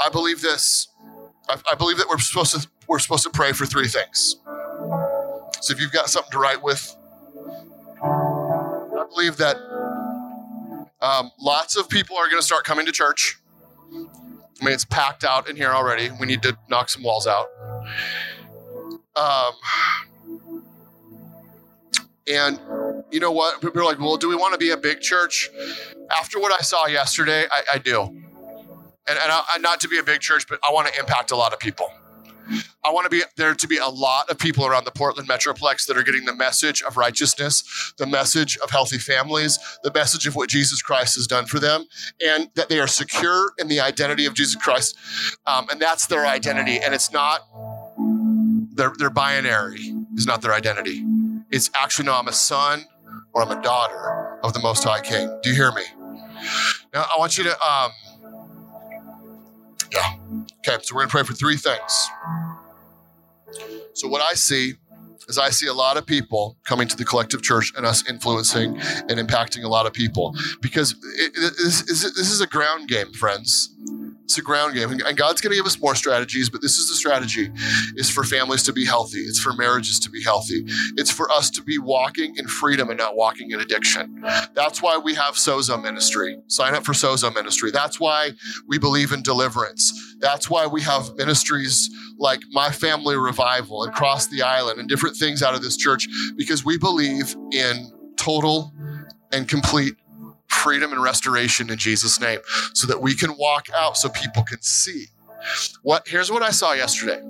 I 0.00 0.08
believe 0.10 0.40
this. 0.42 0.88
I, 1.48 1.60
I 1.72 1.74
believe 1.74 1.98
that 1.98 2.08
we're 2.08 2.18
supposed 2.18 2.60
to 2.60 2.68
we're 2.88 2.98
supposed 2.98 3.24
to 3.24 3.30
pray 3.30 3.52
for 3.52 3.66
three 3.66 3.88
things. 3.88 4.36
So 5.60 5.72
if 5.72 5.80
you've 5.80 5.92
got 5.92 6.08
something 6.10 6.32
to 6.32 6.38
write 6.38 6.62
with, 6.62 6.94
I 8.02 9.06
believe 9.08 9.36
that 9.38 9.56
um, 11.00 11.30
lots 11.40 11.76
of 11.76 11.88
people 11.88 12.16
are 12.16 12.28
going 12.28 12.40
to 12.40 12.46
start 12.46 12.64
coming 12.64 12.86
to 12.86 12.92
church. 12.92 13.38
I 14.60 14.64
mean, 14.64 14.74
it's 14.74 14.84
packed 14.84 15.24
out 15.24 15.48
in 15.48 15.56
here 15.56 15.70
already. 15.70 16.10
We 16.18 16.26
need 16.26 16.42
to 16.42 16.56
knock 16.68 16.88
some 16.88 17.02
walls 17.02 17.26
out. 17.26 17.46
Um, 19.16 19.52
and 22.26 22.58
you 23.10 23.20
know 23.20 23.32
what? 23.32 23.60
People 23.60 23.80
are 23.80 23.84
like, 23.84 23.98
well, 23.98 24.16
do 24.16 24.28
we 24.28 24.36
want 24.36 24.52
to 24.54 24.58
be 24.58 24.70
a 24.70 24.76
big 24.76 25.00
church? 25.00 25.50
After 26.10 26.40
what 26.40 26.52
I 26.52 26.62
saw 26.62 26.86
yesterday, 26.86 27.46
I, 27.50 27.62
I 27.74 27.78
do. 27.78 28.02
And, 29.06 29.18
and 29.18 29.30
I, 29.30 29.42
not 29.60 29.80
to 29.80 29.88
be 29.88 29.98
a 29.98 30.02
big 30.02 30.20
church, 30.20 30.46
but 30.48 30.58
I 30.66 30.72
want 30.72 30.88
to 30.88 30.98
impact 30.98 31.30
a 31.30 31.36
lot 31.36 31.52
of 31.52 31.58
people. 31.58 31.90
I 32.84 32.90
want 32.90 33.04
to 33.04 33.10
be 33.10 33.22
there 33.36 33.54
to 33.54 33.66
be 33.66 33.78
a 33.78 33.88
lot 33.88 34.30
of 34.30 34.38
people 34.38 34.66
around 34.66 34.84
the 34.84 34.90
Portland 34.90 35.28
Metroplex 35.28 35.86
that 35.86 35.96
are 35.96 36.02
getting 36.02 36.26
the 36.26 36.34
message 36.34 36.82
of 36.82 36.96
righteousness, 36.96 37.94
the 37.96 38.06
message 38.06 38.58
of 38.58 38.70
healthy 38.70 38.98
families, 38.98 39.58
the 39.82 39.92
message 39.92 40.26
of 40.26 40.36
what 40.36 40.50
Jesus 40.50 40.82
Christ 40.82 41.14
has 41.16 41.26
done 41.26 41.46
for 41.46 41.58
them, 41.58 41.86
and 42.24 42.50
that 42.54 42.68
they 42.68 42.80
are 42.80 42.86
secure 42.86 43.52
in 43.58 43.68
the 43.68 43.80
identity 43.80 44.26
of 44.26 44.34
Jesus 44.34 44.56
Christ. 44.56 44.96
Um, 45.46 45.68
and 45.70 45.80
that's 45.80 46.06
their 46.06 46.26
identity. 46.26 46.78
And 46.78 46.94
it's 46.94 47.10
not 47.10 47.40
their, 48.74 48.92
their 48.98 49.10
binary 49.10 49.94
is 50.16 50.26
not 50.26 50.42
their 50.42 50.52
identity. 50.52 51.04
It's 51.50 51.70
actually, 51.74 52.06
no, 52.06 52.14
I'm 52.14 52.28
a 52.28 52.32
son 52.32 52.84
or 53.32 53.42
I'm 53.42 53.50
a 53.56 53.62
daughter 53.62 54.40
of 54.42 54.52
the 54.52 54.60
Most 54.60 54.84
High 54.84 55.00
King. 55.00 55.38
Do 55.42 55.50
you 55.50 55.56
hear 55.56 55.72
me? 55.72 55.82
Now, 56.92 57.02
I 57.02 57.18
want 57.18 57.38
you 57.38 57.44
to, 57.44 57.50
um, 57.50 57.90
yeah. 59.92 60.16
Okay, 60.66 60.82
so 60.82 60.94
we're 60.94 61.02
going 61.02 61.08
to 61.08 61.12
pray 61.12 61.22
for 61.22 61.34
three 61.34 61.56
things. 61.56 62.08
So, 63.92 64.08
what 64.08 64.20
I 64.20 64.34
see 64.34 64.74
is 65.28 65.38
I 65.38 65.50
see 65.50 65.68
a 65.68 65.72
lot 65.72 65.96
of 65.96 66.04
people 66.04 66.56
coming 66.64 66.88
to 66.88 66.96
the 66.96 67.04
collective 67.04 67.42
church 67.42 67.72
and 67.76 67.86
us 67.86 68.08
influencing 68.08 68.78
and 69.08 69.10
impacting 69.10 69.64
a 69.64 69.68
lot 69.68 69.86
of 69.86 69.92
people 69.92 70.34
because 70.60 70.92
it, 70.92 71.32
it, 71.36 71.54
this, 71.56 71.82
this 71.82 72.30
is 72.30 72.40
a 72.40 72.46
ground 72.46 72.88
game, 72.88 73.12
friends. 73.12 73.74
It's 74.24 74.38
a 74.38 74.42
ground 74.42 74.74
game. 74.74 74.90
And 74.90 75.16
God's 75.16 75.40
going 75.40 75.50
to 75.50 75.56
give 75.56 75.66
us 75.66 75.78
more 75.80 75.94
strategies, 75.94 76.48
but 76.48 76.62
this 76.62 76.78
is 76.78 76.88
the 76.88 76.94
strategy 76.94 77.50
is 77.96 78.10
for 78.10 78.24
families 78.24 78.62
to 78.64 78.72
be 78.72 78.84
healthy. 78.86 79.18
It's 79.18 79.38
for 79.38 79.52
marriages 79.52 80.00
to 80.00 80.10
be 80.10 80.22
healthy. 80.22 80.64
It's 80.96 81.10
for 81.10 81.30
us 81.30 81.50
to 81.50 81.62
be 81.62 81.78
walking 81.78 82.34
in 82.36 82.48
freedom 82.48 82.88
and 82.88 82.98
not 82.98 83.16
walking 83.16 83.50
in 83.50 83.60
addiction. 83.60 84.24
That's 84.54 84.82
why 84.82 84.96
we 84.96 85.14
have 85.14 85.34
Sozo 85.34 85.80
ministry. 85.80 86.38
Sign 86.46 86.74
up 86.74 86.84
for 86.84 86.92
Sozo 86.92 87.34
ministry. 87.34 87.70
That's 87.70 88.00
why 88.00 88.30
we 88.66 88.78
believe 88.78 89.12
in 89.12 89.22
deliverance. 89.22 89.92
That's 90.20 90.48
why 90.48 90.66
we 90.66 90.80
have 90.82 91.14
ministries 91.16 91.90
like 92.18 92.40
My 92.50 92.70
Family 92.70 93.16
Revival 93.16 93.84
and 93.84 93.92
Cross 93.92 94.28
the 94.28 94.42
Island 94.42 94.80
and 94.80 94.88
different 94.88 95.16
things 95.16 95.42
out 95.42 95.54
of 95.54 95.62
this 95.62 95.76
church 95.76 96.08
because 96.36 96.64
we 96.64 96.78
believe 96.78 97.36
in 97.52 97.92
total 98.16 98.72
and 99.32 99.48
complete 99.48 99.96
freedom 100.54 100.92
and 100.92 101.02
restoration 101.02 101.70
in 101.70 101.78
Jesus' 101.78 102.20
name 102.20 102.40
so 102.72 102.86
that 102.86 103.00
we 103.00 103.14
can 103.14 103.36
walk 103.36 103.66
out 103.74 103.96
so 103.96 104.08
people 104.08 104.42
can 104.42 104.62
see. 104.62 105.06
What 105.82 106.08
here's 106.08 106.30
what 106.30 106.42
I 106.42 106.50
saw 106.50 106.72
yesterday. 106.72 107.20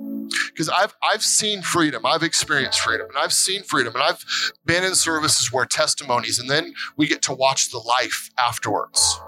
Because 0.47 0.69
I've 0.69 0.95
I've 1.03 1.21
seen 1.21 1.61
freedom, 1.61 2.05
I've 2.05 2.23
experienced 2.23 2.79
freedom, 2.79 3.07
and 3.09 3.17
I've 3.17 3.33
seen 3.33 3.63
freedom, 3.63 3.93
and 3.93 4.03
I've 4.03 4.23
been 4.65 4.83
in 4.83 4.95
services 4.95 5.51
where 5.51 5.65
testimonies, 5.65 6.39
and 6.39 6.49
then 6.49 6.73
we 6.97 7.07
get 7.07 7.21
to 7.23 7.33
watch 7.33 7.71
the 7.71 7.77
life 7.79 8.29
afterwards. 8.37 9.19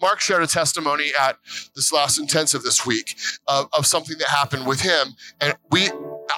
Mark 0.00 0.20
shared 0.20 0.42
a 0.42 0.46
testimony 0.46 1.12
at 1.18 1.38
this 1.74 1.92
last 1.92 2.18
intensive 2.18 2.62
this 2.62 2.84
week 2.84 3.16
of, 3.46 3.68
of 3.72 3.86
something 3.86 4.18
that 4.18 4.28
happened 4.28 4.66
with 4.66 4.80
him, 4.80 5.14
and 5.40 5.54
we 5.70 5.90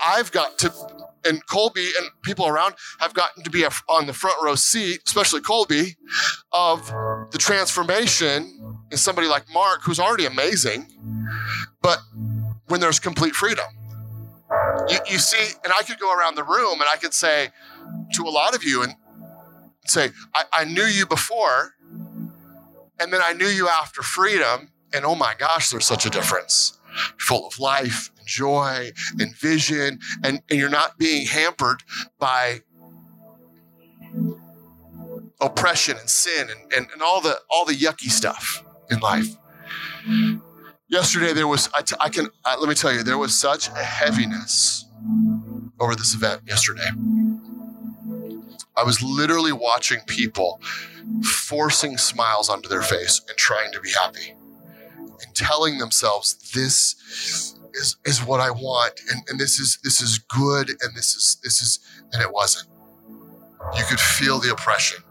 I've 0.05 0.33
got 0.33 0.59
to 0.59 0.73
and 1.25 1.45
Colby 1.47 1.89
and 1.99 2.09
people 2.23 2.47
around 2.47 2.75
have 3.01 3.15
gotten 3.15 3.43
to 3.45 3.51
be 3.51 3.65
on 3.65 4.07
the 4.07 4.13
front 4.13 4.37
row 4.43 4.55
seat, 4.55 5.03
especially 5.07 5.41
Colby, 5.41 5.97
of 6.53 6.87
the 7.31 7.39
transformation 7.39 8.77
in 8.91 8.99
somebody 8.99 9.29
like 9.29 9.45
Mark, 9.53 9.83
who's 9.83 10.01
already 10.01 10.27
amazing, 10.27 10.87
but 11.81 11.99
when 12.69 12.81
there's 12.81 12.99
complete 12.99 13.35
freedom. 13.35 13.67
You, 14.89 14.99
you 15.11 15.19
see, 15.19 15.55
and 15.65 15.73
I 15.73 15.83
could 15.83 15.99
go 15.99 16.17
around 16.17 16.35
the 16.35 16.45
room 16.45 16.81
and 16.81 16.89
I 16.93 16.97
could 16.97 17.15
say 17.15 17.49
to 18.15 18.23
a 18.25 18.31
lot 18.31 18.55
of 18.55 18.63
you 18.65 18.83
and 18.83 18.95
say, 19.87 20.11
I, 20.35 20.45
I 20.53 20.65
knew 20.65 20.85
you 20.85 21.07
before, 21.07 21.75
and 23.01 23.13
then 23.13 23.21
I 23.23 23.33
knew 23.33 23.47
you 23.47 23.69
after 23.69 24.03
freedom, 24.03 24.71
and 24.93 25.05
oh 25.05 25.15
my 25.15 25.35
gosh, 25.39 25.71
there's 25.71 25.87
such 25.87 26.07
a 26.07 26.11
difference. 26.11 26.79
Full 27.19 27.47
of 27.47 27.59
life 27.59 28.11
and 28.19 28.27
joy 28.27 28.91
and 29.19 29.37
vision, 29.37 29.99
and, 30.23 30.43
and 30.51 30.59
you're 30.59 30.69
not 30.69 30.99
being 30.99 31.27
hampered 31.27 31.83
by 32.19 32.61
oppression 35.41 35.97
and 35.99 36.09
sin 36.09 36.49
and, 36.51 36.73
and, 36.73 36.87
and 36.93 37.03
all 37.03 37.21
the 37.21 37.37
all 37.51 37.65
the 37.65 37.75
yucky 37.75 38.11
stuff 38.11 38.65
in 38.91 39.01
life. 39.01 39.37
Yesterday 40.89 41.33
there 41.33 41.49
was 41.49 41.69
I, 41.77 41.83
t- 41.83 41.97
I 42.01 42.09
can 42.09 42.29
uh, 42.45 42.57
let 42.59 42.69
me 42.69 42.75
tell 42.75 42.93
you 42.93 43.03
there 43.03 43.19
was 43.19 43.39
such 43.39 43.69
a 43.69 43.83
heaviness 43.83 44.87
over 45.81 45.95
this 45.95 46.15
event 46.15 46.43
yesterday. 46.47 46.89
I 48.77 48.85
was 48.85 49.03
literally 49.03 49.53
watching 49.53 50.01
people 50.07 50.61
forcing 51.25 51.99
smiles 51.99 52.49
onto 52.49 52.69
their 52.69 52.83
face 52.83 53.21
and 53.29 53.37
trying 53.37 53.73
to 53.73 53.81
be 53.81 53.91
happy 53.91 54.35
and 55.25 55.35
telling 55.35 55.79
themselves 55.79 56.53
this 56.53 57.57
is, 57.75 57.97
is 58.05 58.25
what 58.25 58.41
I 58.41 58.51
want. 58.51 59.01
And, 59.11 59.23
and 59.29 59.39
this 59.39 59.59
is 59.59 59.79
this 59.83 60.01
is 60.01 60.19
good 60.19 60.69
and 60.69 60.95
this 60.95 61.15
is 61.15 61.39
this 61.43 61.61
is 61.61 61.81
and 62.13 62.23
it 62.23 62.33
wasn't. 62.33 62.69
You 63.77 63.85
could 63.85 64.01
feel 64.01 64.39
the 64.39 64.51
oppression. 64.53 65.03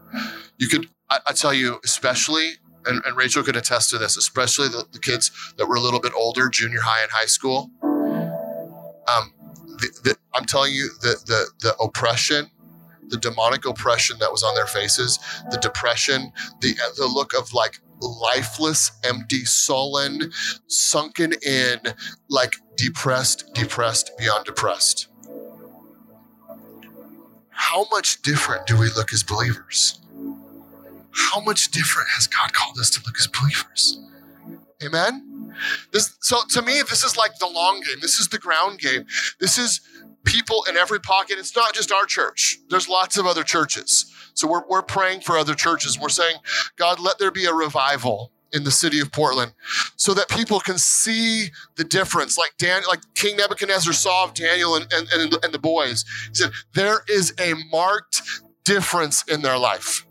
You 0.58 0.68
could 0.68 0.88
I, 1.10 1.18
I 1.28 1.32
tell 1.32 1.54
you, 1.54 1.80
especially 1.84 2.52
and, 2.84 3.00
and, 3.06 3.16
Rachel 3.16 3.44
could 3.44 3.54
attest 3.54 3.90
to 3.90 3.98
this, 3.98 4.16
especially 4.16 4.66
the, 4.66 4.84
the, 4.90 4.98
kids 4.98 5.30
that 5.56 5.66
were 5.66 5.76
a 5.76 5.80
little 5.80 6.00
bit 6.00 6.12
older, 6.16 6.48
junior 6.48 6.80
high 6.80 7.02
and 7.02 7.12
high 7.12 7.26
school. 7.26 7.70
Um, 9.06 9.32
the, 9.78 10.00
the, 10.02 10.16
I'm 10.34 10.44
telling 10.46 10.72
you, 10.72 10.88
the, 11.00 11.16
the 11.26 11.46
the 11.60 11.76
oppression, 11.76 12.50
the 13.08 13.18
demonic 13.18 13.66
oppression 13.66 14.18
that 14.18 14.32
was 14.32 14.42
on 14.42 14.54
their 14.54 14.66
faces, 14.66 15.18
the 15.50 15.58
depression, 15.58 16.32
the 16.60 16.74
the 16.96 17.06
look 17.06 17.34
of 17.34 17.52
like 17.52 17.78
lifeless, 18.02 18.92
empty, 19.04 19.44
sullen, 19.44 20.32
sunken 20.66 21.32
in, 21.46 21.80
like 22.28 22.54
depressed, 22.76 23.52
depressed, 23.54 24.10
beyond 24.18 24.44
depressed. 24.44 25.08
How 27.50 27.86
much 27.90 28.22
different 28.22 28.66
do 28.66 28.76
we 28.76 28.88
look 28.90 29.12
as 29.12 29.22
believers? 29.22 30.00
How 31.12 31.40
much 31.40 31.70
different 31.70 32.08
has 32.14 32.26
God 32.26 32.52
called 32.52 32.78
us 32.78 32.90
to 32.90 33.02
look 33.06 33.16
as 33.18 33.26
believers? 33.28 33.98
Amen? 34.84 35.54
This, 35.92 36.16
so 36.20 36.40
to 36.50 36.62
me, 36.62 36.82
this 36.88 37.04
is 37.04 37.16
like 37.16 37.38
the 37.38 37.46
long 37.46 37.80
game. 37.80 37.98
This 38.00 38.18
is 38.18 38.28
the 38.28 38.38
ground 38.38 38.78
game. 38.78 39.04
This 39.38 39.58
is 39.58 39.80
people 40.24 40.64
in 40.68 40.76
every 40.76 41.00
pocket. 41.00 41.38
It's 41.38 41.54
not 41.54 41.74
just 41.74 41.92
our 41.92 42.06
church. 42.06 42.58
There's 42.68 42.88
lots 42.88 43.16
of 43.16 43.26
other 43.26 43.42
churches. 43.42 44.11
So 44.34 44.48
we're, 44.48 44.66
we're 44.68 44.82
praying 44.82 45.20
for 45.20 45.36
other 45.36 45.54
churches. 45.54 45.98
We're 45.98 46.08
saying, 46.08 46.36
God, 46.76 47.00
let 47.00 47.18
there 47.18 47.30
be 47.30 47.44
a 47.44 47.54
revival 47.54 48.32
in 48.52 48.64
the 48.64 48.70
city 48.70 49.00
of 49.00 49.10
Portland 49.10 49.52
so 49.96 50.12
that 50.14 50.28
people 50.28 50.60
can 50.60 50.76
see 50.76 51.48
the 51.76 51.84
difference. 51.84 52.36
Like 52.36 52.52
Dan, 52.58 52.82
like 52.86 53.00
King 53.14 53.36
Nebuchadnezzar 53.36 53.92
saw 53.92 54.24
of 54.24 54.34
Daniel 54.34 54.76
and, 54.76 54.86
and, 54.92 55.08
and, 55.12 55.44
and 55.44 55.54
the 55.54 55.58
boys. 55.58 56.04
He 56.28 56.34
said, 56.34 56.50
there 56.74 57.00
is 57.08 57.34
a 57.40 57.54
marked 57.70 58.22
difference 58.64 59.24
in 59.28 59.42
their 59.42 59.58
life. 59.58 60.06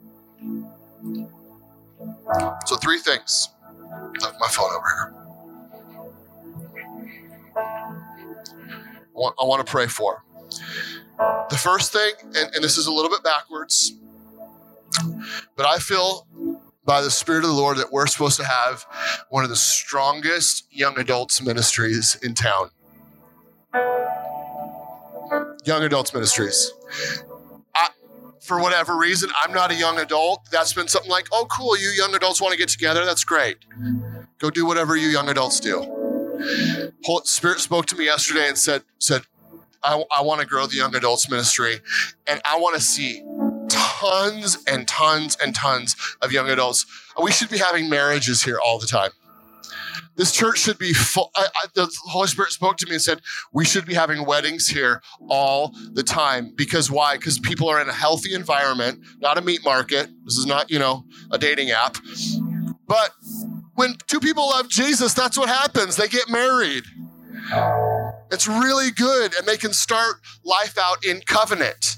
So 2.65 2.75
three 2.77 2.99
things. 2.99 3.49
Have 4.21 4.35
my 4.39 4.47
phone 4.47 4.71
over 4.71 4.87
here. 4.87 5.13
I 7.55 9.19
want, 9.19 9.35
I 9.39 9.45
want 9.45 9.65
to 9.65 9.69
pray 9.69 9.87
for. 9.87 10.23
The 11.49 11.57
first 11.57 11.91
thing, 11.91 12.13
and, 12.23 12.55
and 12.55 12.63
this 12.63 12.77
is 12.77 12.87
a 12.87 12.91
little 12.91 13.11
bit 13.11 13.23
backwards, 13.23 13.93
but 15.55 15.65
I 15.65 15.77
feel 15.77 16.27
by 16.83 17.01
the 17.01 17.11
Spirit 17.11 17.43
of 17.43 17.49
the 17.49 17.55
Lord 17.55 17.77
that 17.77 17.91
we're 17.91 18.07
supposed 18.07 18.37
to 18.37 18.45
have 18.45 18.85
one 19.29 19.43
of 19.43 19.49
the 19.49 19.55
strongest 19.55 20.67
young 20.71 20.97
adults 20.99 21.41
ministries 21.41 22.17
in 22.23 22.33
town. 22.33 22.69
Young 25.63 25.83
adults 25.83 26.13
ministries. 26.13 26.73
For 28.41 28.59
whatever 28.59 28.97
reason, 28.97 29.29
I'm 29.41 29.53
not 29.53 29.71
a 29.71 29.75
young 29.75 29.99
adult. 29.99 30.49
That's 30.51 30.73
been 30.73 30.87
something 30.87 31.11
like, 31.11 31.27
oh, 31.31 31.45
cool, 31.49 31.77
you 31.77 31.89
young 31.89 32.15
adults 32.15 32.41
want 32.41 32.51
to 32.51 32.57
get 32.57 32.69
together. 32.69 33.05
That's 33.05 33.23
great. 33.23 33.57
Go 34.39 34.49
do 34.49 34.65
whatever 34.65 34.95
you 34.95 35.07
young 35.09 35.29
adults 35.29 35.59
do. 35.59 35.85
Spirit 37.23 37.59
spoke 37.59 37.85
to 37.85 37.95
me 37.95 38.05
yesterday 38.05 38.47
and 38.47 38.57
said, 38.57 38.83
said, 38.97 39.21
I, 39.83 40.03
I 40.11 40.21
want 40.21 40.41
to 40.41 40.47
grow 40.47 40.65
the 40.65 40.75
young 40.75 40.95
adults 40.95 41.29
ministry 41.29 41.81
and 42.27 42.41
I 42.45 42.59
want 42.59 42.75
to 42.75 42.81
see 42.81 43.23
tons 44.01 44.57
and 44.67 44.87
tons 44.87 45.37
and 45.41 45.53
tons 45.53 45.95
of 46.21 46.31
young 46.31 46.49
adults. 46.49 46.85
We 47.21 47.31
should 47.31 47.49
be 47.49 47.57
having 47.57 47.89
marriages 47.89 48.41
here 48.41 48.59
all 48.63 48.79
the 48.79 48.87
time. 48.87 49.11
This 50.15 50.31
church 50.31 50.59
should 50.59 50.77
be 50.77 50.93
full. 50.93 51.31
I, 51.35 51.45
I, 51.55 51.67
the 51.73 51.89
Holy 52.05 52.27
Spirit 52.27 52.51
spoke 52.51 52.77
to 52.77 52.85
me 52.85 52.93
and 52.93 53.01
said, 53.01 53.21
We 53.53 53.63
should 53.63 53.85
be 53.85 53.93
having 53.93 54.25
weddings 54.25 54.67
here 54.67 55.01
all 55.29 55.73
the 55.93 56.03
time. 56.03 56.53
Because 56.55 56.91
why? 56.91 57.17
Because 57.17 57.39
people 57.39 57.69
are 57.69 57.79
in 57.79 57.87
a 57.87 57.93
healthy 57.93 58.33
environment, 58.33 58.99
not 59.19 59.37
a 59.37 59.41
meat 59.41 59.61
market. 59.63 60.09
This 60.25 60.37
is 60.37 60.45
not, 60.45 60.69
you 60.69 60.79
know, 60.79 61.05
a 61.31 61.37
dating 61.37 61.69
app. 61.71 61.97
But 62.87 63.11
when 63.75 63.95
two 64.07 64.19
people 64.19 64.49
love 64.49 64.67
Jesus, 64.67 65.13
that's 65.13 65.37
what 65.37 65.47
happens. 65.47 65.95
They 65.95 66.07
get 66.07 66.29
married. 66.29 66.83
It's 68.31 68.47
really 68.47 68.91
good, 68.91 69.33
and 69.35 69.47
they 69.47 69.57
can 69.57 69.73
start 69.73 70.15
life 70.43 70.77
out 70.77 71.05
in 71.05 71.21
covenant. 71.21 71.97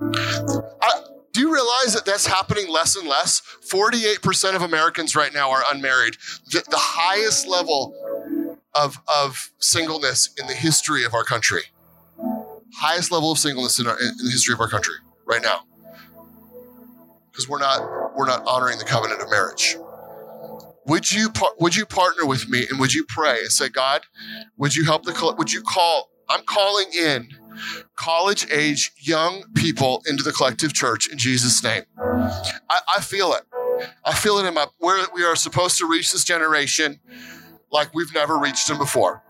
I, 0.00 1.02
do 1.36 1.42
you 1.42 1.52
realize 1.52 1.92
that 1.92 2.06
that's 2.06 2.26
happening 2.26 2.66
less 2.66 2.96
and 2.96 3.06
less? 3.06 3.42
48% 3.70 4.56
of 4.56 4.62
Americans 4.62 5.14
right 5.14 5.34
now 5.34 5.50
are 5.50 5.62
unmarried. 5.70 6.16
The, 6.50 6.64
the 6.70 6.78
highest 6.78 7.46
level 7.46 7.94
of, 8.74 8.98
of 9.06 9.50
singleness 9.58 10.30
in 10.40 10.46
the 10.46 10.54
history 10.54 11.04
of 11.04 11.12
our 11.12 11.24
country. 11.24 11.64
Highest 12.76 13.12
level 13.12 13.32
of 13.32 13.38
singleness 13.38 13.78
in, 13.78 13.86
our, 13.86 14.00
in 14.00 14.16
the 14.16 14.30
history 14.30 14.54
of 14.54 14.60
our 14.60 14.68
country 14.68 14.94
right 15.26 15.42
now. 15.42 15.64
Because 17.30 17.50
we're 17.50 17.58
not, 17.58 18.16
we're 18.16 18.24
not 18.24 18.42
honoring 18.46 18.78
the 18.78 18.86
covenant 18.86 19.20
of 19.20 19.28
marriage. 19.28 19.76
Would 20.86 21.12
you, 21.12 21.28
would 21.60 21.76
you 21.76 21.84
partner 21.84 22.24
with 22.24 22.48
me 22.48 22.66
and 22.70 22.80
would 22.80 22.94
you 22.94 23.04
pray 23.06 23.40
and 23.40 23.52
say, 23.52 23.68
God, 23.68 24.06
would 24.56 24.74
you 24.74 24.86
help 24.86 25.04
the, 25.04 25.34
would 25.36 25.52
you 25.52 25.60
call, 25.60 26.08
I'm 26.28 26.42
calling 26.44 26.86
in 26.92 27.28
college 27.94 28.46
age 28.50 28.92
young 28.98 29.44
people 29.54 30.02
into 30.06 30.22
the 30.22 30.32
collective 30.32 30.72
church 30.72 31.10
in 31.10 31.18
Jesus' 31.18 31.62
name. 31.62 31.82
I, 31.98 32.80
I 32.96 33.00
feel 33.00 33.32
it. 33.32 33.42
I 34.04 34.14
feel 34.14 34.38
it 34.38 34.46
in 34.46 34.54
my, 34.54 34.66
where 34.78 35.06
we 35.14 35.24
are 35.24 35.36
supposed 35.36 35.78
to 35.78 35.88
reach 35.88 36.12
this 36.12 36.24
generation 36.24 37.00
like 37.70 37.94
we've 37.94 38.12
never 38.14 38.38
reached 38.38 38.68
them 38.68 38.78
before. 38.78 39.22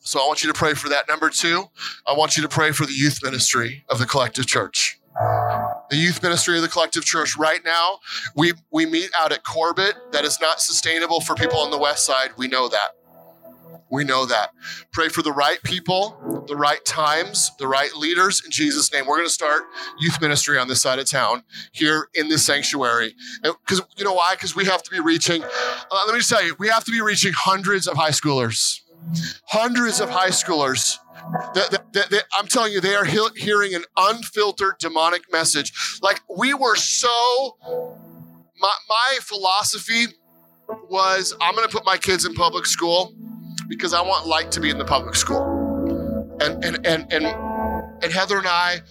So 0.00 0.20
I 0.20 0.26
want 0.26 0.42
you 0.42 0.52
to 0.52 0.58
pray 0.58 0.74
for 0.74 0.88
that. 0.88 1.08
Number 1.08 1.30
two, 1.30 1.64
I 2.06 2.14
want 2.14 2.36
you 2.36 2.42
to 2.42 2.48
pray 2.48 2.72
for 2.72 2.86
the 2.86 2.92
youth 2.92 3.20
ministry 3.22 3.84
of 3.88 3.98
the 3.98 4.06
collective 4.06 4.46
church. 4.46 4.98
The 5.14 5.96
youth 5.96 6.22
ministry 6.22 6.56
of 6.56 6.62
the 6.62 6.68
collective 6.68 7.04
church. 7.04 7.36
Right 7.36 7.60
now, 7.64 7.98
we, 8.34 8.52
we 8.72 8.86
meet 8.86 9.10
out 9.18 9.30
at 9.30 9.44
Corbett. 9.44 9.94
That 10.12 10.24
is 10.24 10.40
not 10.40 10.60
sustainable 10.60 11.20
for 11.20 11.34
people 11.34 11.58
on 11.58 11.70
the 11.70 11.78
west 11.78 12.06
side. 12.06 12.30
We 12.36 12.48
know 12.48 12.68
that. 12.68 12.96
We 13.92 14.04
know 14.04 14.24
that. 14.24 14.54
Pray 14.90 15.10
for 15.10 15.20
the 15.20 15.32
right 15.32 15.62
people, 15.62 16.44
the 16.48 16.56
right 16.56 16.82
times, 16.86 17.50
the 17.58 17.68
right 17.68 17.92
leaders 17.92 18.42
in 18.42 18.50
Jesus' 18.50 18.90
name. 18.90 19.06
We're 19.06 19.18
going 19.18 19.28
to 19.28 19.32
start 19.32 19.64
youth 19.98 20.18
ministry 20.18 20.56
on 20.56 20.66
this 20.66 20.80
side 20.80 20.98
of 20.98 21.08
town 21.08 21.42
here 21.72 22.08
in 22.14 22.30
this 22.30 22.42
sanctuary. 22.42 23.14
Because 23.42 23.82
you 23.98 24.04
know 24.04 24.14
why? 24.14 24.34
Because 24.34 24.56
we 24.56 24.64
have 24.64 24.82
to 24.84 24.90
be 24.90 24.98
reaching, 24.98 25.44
uh, 25.44 26.04
let 26.06 26.14
me 26.14 26.20
just 26.20 26.30
tell 26.30 26.42
you, 26.42 26.56
we 26.58 26.68
have 26.68 26.84
to 26.84 26.90
be 26.90 27.02
reaching 27.02 27.34
hundreds 27.34 27.86
of 27.86 27.94
high 27.98 28.10
schoolers. 28.10 28.80
Hundreds 29.48 30.00
of 30.00 30.08
high 30.08 30.30
schoolers. 30.30 30.96
I'm 32.34 32.46
telling 32.46 32.72
you, 32.72 32.80
they 32.80 32.94
are 32.94 33.04
he- 33.04 33.28
hearing 33.36 33.74
an 33.74 33.84
unfiltered 33.98 34.76
demonic 34.78 35.30
message. 35.30 35.98
Like 36.00 36.22
we 36.34 36.54
were 36.54 36.76
so, 36.76 37.58
my, 38.58 38.72
my 38.88 39.18
philosophy 39.20 40.06
was 40.88 41.36
I'm 41.42 41.54
going 41.54 41.68
to 41.68 41.72
put 41.72 41.84
my 41.84 41.98
kids 41.98 42.24
in 42.24 42.32
public 42.32 42.64
school 42.64 43.14
because 43.72 43.94
I 43.94 44.02
want 44.02 44.26
light 44.26 44.52
to 44.52 44.60
be 44.60 44.68
in 44.68 44.76
the 44.76 44.84
public 44.84 45.14
school. 45.14 46.36
And 46.42 46.62
and 46.62 46.86
and 46.86 47.10
and 47.10 47.24
and 48.02 48.12
Heather 48.12 48.36
and 48.36 48.46
I, 48.46 48.82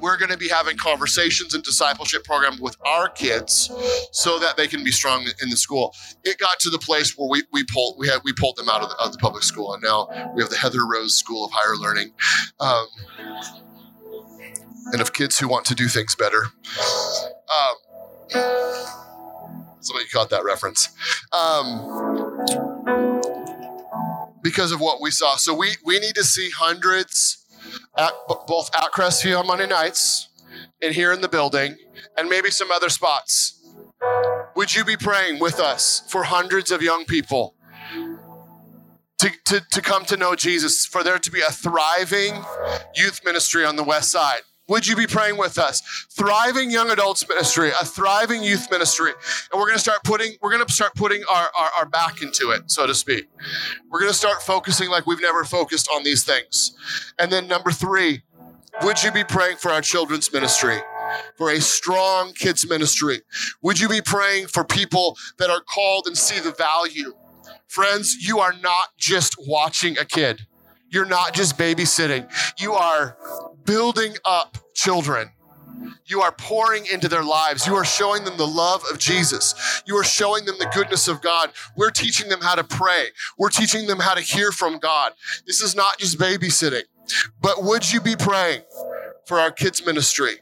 we're 0.00 0.16
going 0.16 0.32
to 0.32 0.36
be 0.36 0.48
having 0.48 0.76
conversations 0.76 1.54
and 1.54 1.62
discipleship 1.62 2.24
program 2.24 2.58
with 2.60 2.76
our 2.84 3.08
kids 3.08 3.70
so 4.10 4.40
that 4.40 4.56
they 4.56 4.66
can 4.66 4.82
be 4.82 4.90
strong 4.90 5.22
in 5.40 5.50
the 5.50 5.56
school. 5.56 5.94
It 6.24 6.38
got 6.38 6.58
to 6.60 6.70
the 6.70 6.80
place 6.80 7.16
where 7.16 7.28
we, 7.28 7.44
we 7.52 7.62
pulled 7.64 7.96
we 7.96 8.08
had 8.08 8.22
we 8.24 8.32
pulled 8.32 8.56
them 8.56 8.68
out 8.68 8.82
of 8.82 8.88
the, 8.88 8.96
of 8.96 9.12
the 9.12 9.18
public 9.18 9.44
school, 9.44 9.72
and 9.72 9.82
now 9.84 10.08
we 10.34 10.42
have 10.42 10.50
the 10.50 10.56
Heather 10.56 10.84
Rose 10.84 11.16
School 11.16 11.44
of 11.44 11.52
Higher 11.54 11.76
Learning. 11.76 12.12
Um, 12.58 12.86
and 14.92 15.00
of 15.00 15.12
kids 15.12 15.38
who 15.38 15.46
want 15.48 15.64
to 15.66 15.74
do 15.74 15.86
things 15.86 16.14
better. 16.14 16.44
Um, 17.48 17.74
somebody 19.80 20.08
caught 20.12 20.30
that 20.30 20.44
reference. 20.44 20.88
Um, 21.32 22.23
because 24.44 24.70
of 24.70 24.80
what 24.80 25.00
we 25.00 25.10
saw. 25.10 25.36
So 25.36 25.54
we, 25.54 25.70
we 25.84 25.98
need 25.98 26.14
to 26.14 26.22
see 26.22 26.50
hundreds 26.50 27.44
at 27.96 28.12
both 28.46 28.70
at 28.76 28.92
Crestview 28.92 29.40
on 29.40 29.46
Monday 29.46 29.66
nights 29.66 30.28
and 30.82 30.94
here 30.94 31.12
in 31.12 31.22
the 31.22 31.28
building 31.28 31.76
and 32.16 32.28
maybe 32.28 32.50
some 32.50 32.70
other 32.70 32.90
spots. 32.90 33.60
Would 34.54 34.76
you 34.76 34.84
be 34.84 34.96
praying 34.96 35.40
with 35.40 35.58
us 35.58 36.04
for 36.08 36.24
hundreds 36.24 36.70
of 36.70 36.82
young 36.82 37.06
people 37.06 37.54
to, 39.18 39.30
to, 39.46 39.62
to 39.72 39.80
come 39.80 40.04
to 40.04 40.16
know 40.16 40.34
Jesus, 40.34 40.84
for 40.84 41.02
there 41.02 41.18
to 41.18 41.30
be 41.30 41.40
a 41.40 41.50
thriving 41.50 42.44
youth 42.94 43.22
ministry 43.24 43.64
on 43.64 43.76
the 43.76 43.82
west 43.82 44.12
side? 44.12 44.42
Would 44.68 44.86
you 44.86 44.96
be 44.96 45.06
praying 45.06 45.36
with 45.36 45.58
us? 45.58 45.82
Thriving 46.10 46.70
young 46.70 46.90
adults 46.90 47.28
ministry, 47.28 47.70
a 47.70 47.84
thriving 47.84 48.42
youth 48.42 48.70
ministry. 48.70 49.12
And 49.52 49.60
we're 49.60 49.72
to 49.72 49.78
start 49.78 50.04
putting, 50.04 50.32
we're 50.40 50.56
to 50.56 50.72
start 50.72 50.94
putting 50.94 51.22
our, 51.30 51.50
our, 51.58 51.70
our 51.78 51.86
back 51.86 52.22
into 52.22 52.50
it, 52.50 52.70
so 52.70 52.86
to 52.86 52.94
speak. 52.94 53.28
We're 53.90 54.06
to 54.06 54.14
start 54.14 54.42
focusing 54.42 54.90
like 54.90 55.06
we've 55.06 55.20
never 55.20 55.44
focused 55.44 55.88
on 55.94 56.02
these 56.02 56.24
things. 56.24 56.76
And 57.18 57.30
then 57.30 57.46
number 57.46 57.70
three, 57.70 58.22
would 58.82 59.02
you 59.02 59.12
be 59.12 59.24
praying 59.24 59.58
for 59.58 59.70
our 59.70 59.80
children's 59.80 60.32
ministry? 60.32 60.78
For 61.36 61.50
a 61.50 61.60
strong 61.60 62.32
kids 62.32 62.68
ministry? 62.68 63.20
Would 63.62 63.78
you 63.78 63.88
be 63.88 64.00
praying 64.00 64.48
for 64.48 64.64
people 64.64 65.16
that 65.38 65.50
are 65.50 65.60
called 65.60 66.06
and 66.06 66.16
see 66.16 66.40
the 66.40 66.52
value 66.52 67.12
Friends, 67.74 68.16
you 68.20 68.38
are 68.38 68.54
not 68.62 68.96
just 68.96 69.34
watching 69.48 69.98
a 69.98 70.04
kid. 70.04 70.46
You're 70.90 71.06
not 71.06 71.34
just 71.34 71.58
babysitting. 71.58 72.30
You 72.60 72.72
are 72.74 73.16
building 73.64 74.14
up 74.24 74.58
children. 74.74 75.30
You 76.06 76.22
are 76.22 76.32
pouring 76.32 76.86
into 76.86 77.08
their 77.08 77.24
lives. 77.24 77.66
You 77.66 77.74
are 77.74 77.84
showing 77.84 78.24
them 78.24 78.36
the 78.36 78.46
love 78.46 78.82
of 78.92 78.98
Jesus. 78.98 79.82
You 79.86 79.96
are 79.96 80.04
showing 80.04 80.44
them 80.44 80.56
the 80.58 80.70
goodness 80.72 81.08
of 81.08 81.20
God. 81.22 81.50
We're 81.76 81.90
teaching 81.90 82.28
them 82.28 82.40
how 82.40 82.54
to 82.54 82.64
pray. 82.64 83.06
We're 83.38 83.50
teaching 83.50 83.86
them 83.86 83.98
how 83.98 84.14
to 84.14 84.20
hear 84.20 84.52
from 84.52 84.78
God. 84.78 85.12
This 85.46 85.60
is 85.60 85.74
not 85.74 85.98
just 85.98 86.18
babysitting. 86.18 86.84
But 87.40 87.62
would 87.62 87.92
you 87.92 88.00
be 88.00 88.16
praying 88.16 88.62
for 89.26 89.38
our 89.38 89.50
kids' 89.50 89.84
ministry? 89.84 90.36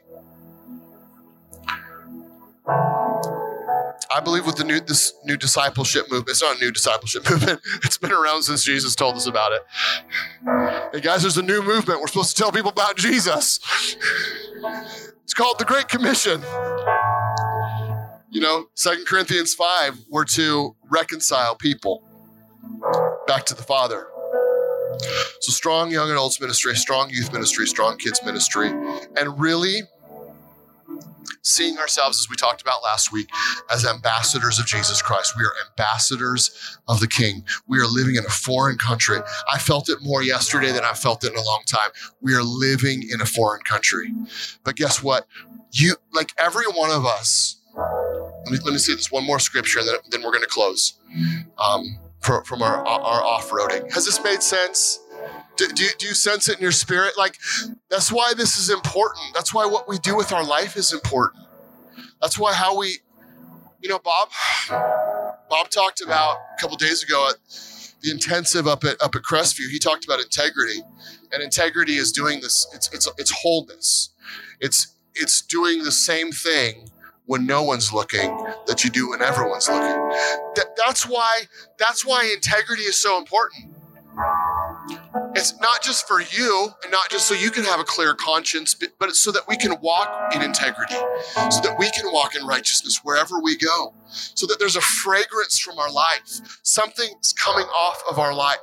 I 4.13 4.19
believe 4.19 4.45
with 4.45 4.57
the 4.57 4.63
new 4.63 4.79
this 4.79 5.13
new 5.25 5.37
discipleship 5.37 6.03
movement. 6.11 6.29
It's 6.29 6.41
not 6.43 6.57
a 6.57 6.59
new 6.59 6.71
discipleship 6.71 7.27
movement. 7.29 7.61
It's 7.83 7.97
been 7.97 8.11
around 8.11 8.43
since 8.43 8.63
Jesus 8.63 8.95
told 8.95 9.15
us 9.15 9.25
about 9.25 9.51
it. 9.53 9.63
Hey 10.93 11.01
guys, 11.01 11.23
there's 11.23 11.37
a 11.37 11.41
new 11.43 11.63
movement. 11.63 11.99
We're 11.99 12.07
supposed 12.07 12.35
to 12.35 12.41
tell 12.41 12.51
people 12.51 12.71
about 12.71 12.95
Jesus. 12.95 13.59
It's 15.23 15.33
called 15.33 15.57
the 15.57 15.65
Great 15.65 15.87
Commission. 15.87 16.41
You 18.29 18.41
know, 18.41 18.65
Second 18.75 19.05
Corinthians 19.05 19.53
5, 19.53 20.05
we're 20.09 20.25
to 20.25 20.75
reconcile 20.89 21.55
people 21.55 22.03
back 23.27 23.45
to 23.45 23.55
the 23.55 23.63
Father. 23.63 24.07
So 25.41 25.51
strong 25.51 25.91
young 25.91 26.11
adults 26.11 26.39
ministry, 26.39 26.75
strong 26.75 27.09
youth 27.09 27.33
ministry, 27.33 27.65
strong 27.65 27.97
kids 27.97 28.21
ministry, 28.23 28.69
and 29.17 29.39
really 29.39 29.81
seeing 31.43 31.77
ourselves, 31.77 32.19
as 32.19 32.29
we 32.29 32.35
talked 32.35 32.61
about 32.61 32.81
last 32.83 33.11
week, 33.11 33.29
as 33.69 33.85
ambassadors 33.85 34.59
of 34.59 34.65
Jesus 34.65 35.01
Christ. 35.01 35.37
We 35.37 35.43
are 35.43 35.53
ambassadors 35.69 36.79
of 36.87 36.99
the 36.99 37.07
King. 37.07 37.43
We 37.67 37.79
are 37.79 37.85
living 37.85 38.15
in 38.15 38.25
a 38.25 38.29
foreign 38.29 38.77
country. 38.77 39.19
I 39.51 39.59
felt 39.59 39.89
it 39.89 39.99
more 40.01 40.23
yesterday 40.23 40.71
than 40.71 40.83
I 40.85 40.93
felt 40.93 41.23
it 41.23 41.33
in 41.33 41.37
a 41.37 41.43
long 41.43 41.63
time. 41.67 41.91
We 42.21 42.33
are 42.33 42.43
living 42.43 43.03
in 43.11 43.21
a 43.21 43.25
foreign 43.25 43.61
country. 43.61 44.11
But 44.63 44.75
guess 44.75 45.03
what? 45.03 45.27
You, 45.71 45.95
like 46.13 46.31
every 46.37 46.65
one 46.65 46.91
of 46.91 47.05
us, 47.05 47.61
let 47.75 48.51
me, 48.51 48.59
let 48.63 48.73
me 48.73 48.77
see 48.77 48.95
this 48.95 49.11
one 49.11 49.25
more 49.25 49.39
scripture 49.39 49.79
and 49.79 49.87
then, 49.87 49.95
then 50.11 50.21
we're 50.23 50.31
going 50.31 50.41
to 50.41 50.47
close 50.47 50.93
um, 51.57 51.99
for, 52.19 52.43
from 52.45 52.61
our, 52.61 52.77
our 52.85 53.23
off 53.23 53.49
roading. 53.49 53.91
Has 53.93 54.05
this 54.05 54.23
made 54.23 54.41
sense? 54.41 54.99
Do, 55.55 55.67
do, 55.67 55.85
do, 55.99 56.07
you 56.07 56.13
sense 56.13 56.49
it 56.49 56.57
in 56.57 56.61
your 56.61 56.71
spirit? 56.71 57.13
Like, 57.17 57.37
that's 57.89 58.11
why 58.11 58.33
this 58.35 58.57
is 58.57 58.69
important. 58.69 59.23
That's 59.33 59.53
why 59.53 59.65
what 59.65 59.87
we 59.87 59.97
do 59.99 60.15
with 60.15 60.31
our 60.31 60.43
life 60.43 60.75
is 60.75 60.91
important. 60.91 61.45
That's 62.21 62.39
why 62.39 62.53
how 62.53 62.77
we, 62.77 62.97
you 63.81 63.89
know, 63.89 63.99
Bob, 63.99 64.29
Bob 65.49 65.69
talked 65.69 66.01
about 66.01 66.37
a 66.57 66.61
couple 66.61 66.77
days 66.77 67.03
ago 67.03 67.29
at 67.29 67.35
the 68.01 68.11
intensive 68.11 68.67
up 68.67 68.83
at 68.83 69.01
up 69.01 69.15
at 69.15 69.21
Crestview. 69.21 69.69
He 69.69 69.79
talked 69.79 70.05
about 70.05 70.19
integrity, 70.19 70.81
and 71.31 71.43
integrity 71.43 71.95
is 71.95 72.11
doing 72.11 72.41
this. 72.41 72.67
It's 72.73 72.91
it's 72.93 73.07
it's 73.17 73.31
wholeness. 73.31 74.09
It's 74.59 74.95
it's 75.15 75.41
doing 75.41 75.83
the 75.83 75.91
same 75.91 76.31
thing 76.31 76.89
when 77.25 77.45
no 77.45 77.63
one's 77.63 77.93
looking 77.93 78.35
that 78.67 78.83
you 78.83 78.89
do 78.89 79.11
when 79.11 79.21
everyone's 79.21 79.69
looking. 79.69 80.09
That, 80.55 80.75
that's 80.77 81.07
why 81.07 81.43
that's 81.77 82.05
why 82.05 82.29
integrity 82.33 82.83
is 82.83 82.99
so 82.99 83.17
important 83.17 83.72
it's 85.35 85.59
not 85.59 85.81
just 85.81 86.07
for 86.07 86.21
you 86.21 86.69
and 86.83 86.91
not 86.91 87.09
just 87.09 87.27
so 87.27 87.33
you 87.33 87.49
can 87.49 87.63
have 87.63 87.79
a 87.79 87.83
clear 87.83 88.13
conscience, 88.13 88.73
but, 88.73 88.89
it's 89.09 89.23
so 89.23 89.31
that 89.31 89.47
we 89.47 89.57
can 89.57 89.75
walk 89.81 90.33
in 90.33 90.41
integrity, 90.41 90.95
so 90.95 91.59
that 91.61 91.75
we 91.77 91.89
can 91.91 92.11
walk 92.11 92.35
in 92.35 92.45
righteousness 92.45 93.01
wherever 93.03 93.39
we 93.41 93.57
go, 93.57 93.93
so 94.09 94.47
that 94.47 94.57
there's 94.59 94.75
a 94.75 94.81
fragrance 94.81 95.59
from 95.59 95.77
our 95.77 95.91
life. 95.91 96.39
Something's 96.63 97.33
coming 97.33 97.65
off 97.65 98.01
of 98.09 98.17
our 98.17 98.33
life. 98.33 98.59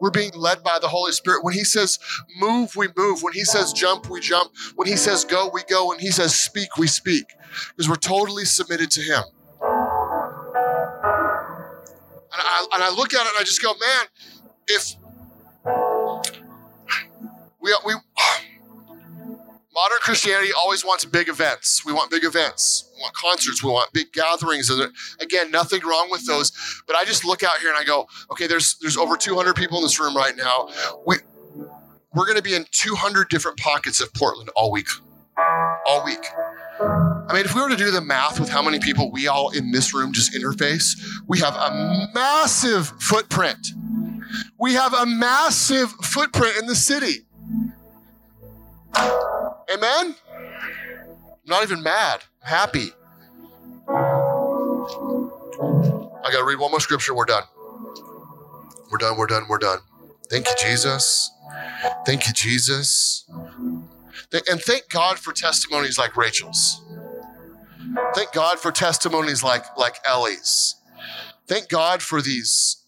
We're 0.00 0.10
being 0.10 0.32
led 0.34 0.62
by 0.62 0.78
the 0.80 0.88
Holy 0.88 1.12
Spirit. 1.12 1.44
When 1.44 1.54
He 1.54 1.64
says 1.64 1.98
move, 2.38 2.74
we 2.76 2.88
move. 2.96 3.22
When 3.22 3.32
He 3.32 3.44
says 3.44 3.72
jump, 3.72 4.10
we 4.10 4.20
jump. 4.20 4.52
When 4.74 4.88
He 4.88 4.96
says 4.96 5.24
go, 5.24 5.50
we 5.52 5.62
go. 5.68 5.88
When 5.88 5.98
He 5.98 6.10
says 6.10 6.34
speak, 6.34 6.76
we 6.76 6.86
speak, 6.86 7.26
because 7.68 7.88
we're 7.88 7.96
totally 7.96 8.44
submitted 8.44 8.90
to 8.92 9.00
Him. 9.00 9.22
And 12.36 12.42
I, 12.42 12.66
and 12.74 12.82
I 12.82 12.90
look 12.90 13.14
at 13.14 13.24
it 13.24 13.28
and 13.28 13.38
I 13.38 13.44
just 13.44 13.62
go, 13.62 13.74
man, 13.74 14.06
if 14.66 14.96
we, 17.64 17.74
we 17.86 17.94
modern 19.74 19.98
Christianity 20.02 20.50
always 20.56 20.84
wants 20.84 21.06
big 21.06 21.28
events. 21.28 21.84
We 21.84 21.92
want 21.92 22.10
big 22.10 22.22
events. 22.22 22.92
We 22.94 23.00
want 23.00 23.14
concerts. 23.14 23.64
We 23.64 23.70
want 23.70 23.90
big 23.92 24.12
gatherings. 24.12 24.68
And 24.68 24.92
again, 25.18 25.50
nothing 25.50 25.80
wrong 25.80 26.08
with 26.10 26.26
those. 26.26 26.52
But 26.86 26.94
I 26.96 27.04
just 27.04 27.24
look 27.24 27.42
out 27.42 27.58
here 27.60 27.70
and 27.70 27.78
I 27.78 27.84
go, 27.84 28.06
okay, 28.30 28.46
there's 28.46 28.76
there's 28.82 28.98
over 28.98 29.16
200 29.16 29.56
people 29.56 29.78
in 29.78 29.82
this 29.82 29.98
room 29.98 30.14
right 30.14 30.36
now. 30.36 30.68
We 31.06 31.16
we're 32.14 32.26
going 32.26 32.36
to 32.36 32.42
be 32.42 32.54
in 32.54 32.66
200 32.70 33.28
different 33.30 33.58
pockets 33.58 34.00
of 34.00 34.12
Portland 34.12 34.50
all 34.54 34.70
week. 34.70 34.88
All 35.86 36.04
week. 36.04 36.24
I 36.78 37.32
mean, 37.32 37.44
if 37.44 37.54
we 37.54 37.62
were 37.62 37.70
to 37.70 37.76
do 37.76 37.90
the 37.90 38.00
math 38.00 38.38
with 38.38 38.50
how 38.50 38.62
many 38.62 38.78
people 38.78 39.10
we 39.10 39.26
all 39.26 39.50
in 39.50 39.72
this 39.72 39.94
room 39.94 40.12
just 40.12 40.34
interface, 40.34 41.00
we 41.26 41.38
have 41.40 41.54
a 41.54 42.10
massive 42.14 42.88
footprint. 43.00 43.68
We 44.58 44.74
have 44.74 44.92
a 44.92 45.06
massive 45.06 45.90
footprint 45.90 46.58
in 46.58 46.66
the 46.66 46.74
city. 46.74 47.26
Amen? 49.72 50.14
I'm 50.32 51.46
not 51.46 51.62
even 51.62 51.82
mad. 51.82 52.20
I'm 52.42 52.48
happy. 52.48 52.92
I 56.24 56.30
got 56.30 56.38
to 56.38 56.44
read 56.44 56.58
one 56.58 56.70
more 56.70 56.80
scripture. 56.80 57.14
We're 57.14 57.24
done. 57.26 57.44
We're 58.90 58.98
done. 58.98 59.16
We're 59.16 59.26
done. 59.26 59.44
We're 59.48 59.58
done. 59.58 59.78
Thank 60.30 60.46
you, 60.48 60.54
Jesus. 60.58 61.30
Thank 62.06 62.26
you, 62.26 62.32
Jesus. 62.32 63.26
And 64.50 64.60
thank 64.62 64.88
God 64.88 65.18
for 65.18 65.32
testimonies 65.32 65.98
like 65.98 66.16
Rachel's. 66.16 66.82
Thank 68.14 68.32
God 68.32 68.58
for 68.58 68.72
testimonies 68.72 69.42
like, 69.42 69.64
like 69.76 69.96
Ellie's. 70.08 70.76
Thank 71.46 71.68
God 71.68 72.02
for 72.02 72.22
these 72.22 72.83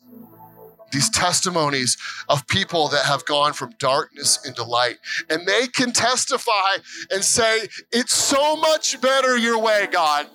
these 0.97 1.11
testimonies 1.11 1.99
of 2.30 2.47
people 2.47 2.88
that 2.88 3.05
have 3.05 3.22
gone 3.26 3.53
from 3.53 3.70
darkness 3.78 4.47
into 4.47 4.64
light. 4.64 4.97
And 5.28 5.47
they 5.47 5.66
can 5.66 5.92
testify 5.92 6.78
and 7.11 7.22
say, 7.22 7.68
It's 7.92 8.14
so 8.14 8.57
much 8.57 8.99
better 9.03 9.36
your 9.36 9.59
way, 9.59 9.88
God. 9.92 10.26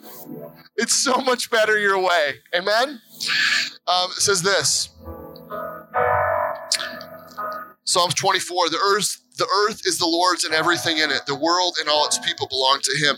It's 0.78 0.94
so 0.94 1.18
much 1.18 1.50
better 1.50 1.80
your 1.80 1.98
way. 1.98 2.36
Amen? 2.56 3.02
Um, 3.88 4.12
it 4.12 4.22
says 4.22 4.44
this 4.44 4.90
Psalms 7.84 8.14
24 8.14 8.70
The 8.70 8.78
earth 8.78 9.18
the 9.38 9.48
earth 9.66 9.82
is 9.88 9.98
the 9.98 10.06
Lord's 10.06 10.44
and 10.44 10.54
everything 10.54 11.00
in 11.00 11.10
it. 11.10 11.26
The 11.26 11.34
world 11.34 11.78
and 11.80 11.90
all 11.90 12.06
its 12.06 12.20
people 12.20 12.48
belong 12.48 12.80
to 12.84 12.98
him. 13.04 13.16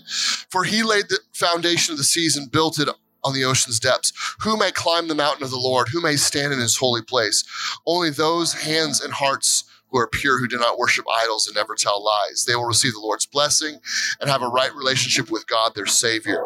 For 0.49 0.63
he 0.63 0.81
laid 0.81 1.09
the 1.09 1.19
foundation 1.33 1.91
of 1.91 1.97
the 1.97 2.05
seas 2.05 2.37
and 2.37 2.49
built 2.49 2.79
it 2.79 2.87
on 3.23 3.33
the 3.33 3.45
ocean's 3.45 3.79
depths. 3.79 4.13
Who 4.41 4.57
may 4.57 4.71
climb 4.71 5.07
the 5.07 5.15
mountain 5.15 5.43
of 5.43 5.51
the 5.51 5.57
Lord? 5.57 5.89
Who 5.89 6.01
may 6.01 6.15
stand 6.15 6.53
in 6.53 6.59
his 6.59 6.77
holy 6.77 7.01
place? 7.01 7.43
Only 7.85 8.09
those 8.09 8.53
hands 8.53 9.01
and 9.01 9.13
hearts 9.13 9.65
who 9.89 9.99
are 9.99 10.07
pure, 10.07 10.39
who 10.39 10.47
do 10.47 10.57
not 10.57 10.79
worship 10.79 11.05
idols 11.09 11.47
and 11.47 11.55
never 11.55 11.75
tell 11.75 12.03
lies. 12.03 12.45
They 12.45 12.55
will 12.55 12.65
receive 12.65 12.93
the 12.93 12.99
Lord's 12.99 13.27
blessing 13.27 13.79
and 14.19 14.29
have 14.29 14.41
a 14.41 14.47
right 14.47 14.73
relationship 14.75 15.29
with 15.29 15.47
God, 15.47 15.75
their 15.75 15.85
Savior. 15.85 16.43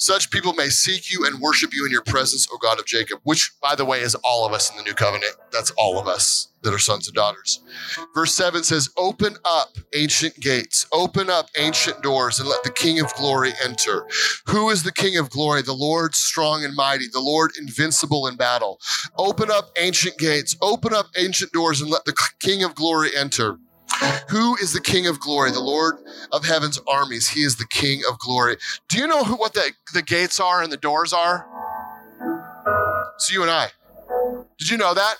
Such 0.00 0.30
people 0.30 0.52
may 0.52 0.68
seek 0.68 1.10
you 1.10 1.26
and 1.26 1.40
worship 1.40 1.74
you 1.74 1.84
in 1.84 1.90
your 1.90 2.04
presence, 2.04 2.46
O 2.52 2.56
God 2.56 2.78
of 2.78 2.86
Jacob, 2.86 3.18
which, 3.24 3.50
by 3.60 3.74
the 3.74 3.84
way, 3.84 4.00
is 4.00 4.14
all 4.22 4.46
of 4.46 4.52
us 4.52 4.70
in 4.70 4.76
the 4.76 4.84
new 4.84 4.94
covenant. 4.94 5.32
That's 5.50 5.72
all 5.72 5.98
of 5.98 6.06
us 6.06 6.48
that 6.62 6.72
are 6.72 6.78
sons 6.78 7.08
and 7.08 7.16
daughters. 7.16 7.60
Verse 8.14 8.32
7 8.32 8.62
says, 8.62 8.90
Open 8.96 9.34
up 9.44 9.76
ancient 9.96 10.38
gates, 10.38 10.86
open 10.92 11.28
up 11.28 11.48
ancient 11.56 12.00
doors, 12.00 12.38
and 12.38 12.48
let 12.48 12.62
the 12.62 12.70
King 12.70 13.00
of 13.00 13.12
glory 13.14 13.52
enter. 13.64 14.06
Who 14.46 14.70
is 14.70 14.84
the 14.84 14.92
King 14.92 15.16
of 15.16 15.30
glory? 15.30 15.62
The 15.62 15.72
Lord 15.72 16.14
strong 16.14 16.64
and 16.64 16.76
mighty, 16.76 17.06
the 17.12 17.20
Lord 17.20 17.50
invincible 17.58 18.28
in 18.28 18.36
battle. 18.36 18.78
Open 19.16 19.50
up 19.50 19.70
ancient 19.76 20.16
gates, 20.16 20.56
open 20.62 20.94
up 20.94 21.06
ancient 21.16 21.50
doors, 21.50 21.80
and 21.80 21.90
let 21.90 22.04
the 22.04 22.14
King 22.38 22.62
of 22.62 22.76
glory 22.76 23.10
enter. 23.16 23.58
Who 24.28 24.56
is 24.56 24.72
the 24.72 24.80
King 24.80 25.06
of 25.06 25.20
glory? 25.20 25.50
The 25.50 25.60
Lord 25.60 25.96
of 26.32 26.44
heaven's 26.44 26.78
armies. 26.86 27.28
He 27.28 27.40
is 27.40 27.56
the 27.56 27.66
King 27.66 28.02
of 28.10 28.18
glory. 28.18 28.56
Do 28.88 28.98
you 28.98 29.06
know 29.06 29.24
who, 29.24 29.36
what 29.36 29.54
the, 29.54 29.72
the 29.94 30.02
gates 30.02 30.40
are 30.40 30.62
and 30.62 30.70
the 30.72 30.76
doors 30.76 31.12
are? 31.12 31.46
It's 33.16 33.32
you 33.32 33.42
and 33.42 33.50
I. 33.50 33.68
Did 34.58 34.70
you 34.70 34.76
know 34.76 34.94
that? 34.94 35.16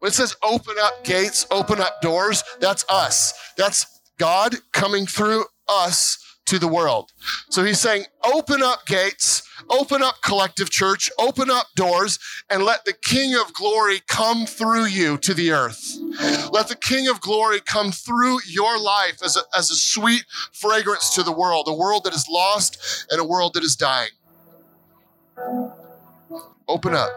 When 0.00 0.10
it 0.10 0.14
says 0.14 0.36
open 0.42 0.74
up 0.80 1.04
gates, 1.04 1.46
open 1.50 1.80
up 1.80 2.00
doors, 2.02 2.44
that's 2.60 2.84
us. 2.88 3.32
That's 3.56 4.00
God 4.18 4.56
coming 4.72 5.06
through 5.06 5.44
us 5.68 6.18
to 6.46 6.58
the 6.58 6.68
world. 6.68 7.12
So 7.50 7.64
he's 7.64 7.80
saying, 7.80 8.04
open 8.24 8.62
up 8.62 8.86
gates, 8.86 9.42
open 9.70 10.02
up 10.02 10.16
collective 10.22 10.70
church, 10.70 11.10
open 11.18 11.50
up 11.50 11.68
doors, 11.74 12.18
and 12.50 12.64
let 12.64 12.84
the 12.84 12.92
King 12.92 13.34
of 13.34 13.52
glory 13.54 14.00
come 14.08 14.46
through 14.46 14.86
you 14.86 15.18
to 15.18 15.34
the 15.34 15.52
earth. 15.52 15.96
Let 16.52 16.68
the 16.68 16.76
King 16.76 17.08
of 17.08 17.20
glory 17.20 17.60
come 17.60 17.92
through 17.92 18.38
your 18.46 18.78
life 18.78 19.22
as 19.24 19.36
a, 19.36 19.42
as 19.56 19.70
a 19.70 19.76
sweet 19.76 20.24
fragrance 20.52 21.14
to 21.14 21.22
the 21.22 21.32
world, 21.32 21.66
a 21.68 21.74
world 21.74 22.04
that 22.04 22.14
is 22.14 22.26
lost 22.28 23.06
and 23.10 23.20
a 23.20 23.24
world 23.24 23.54
that 23.54 23.62
is 23.62 23.76
dying. 23.76 24.10
Open 26.68 26.94
up. 26.94 27.10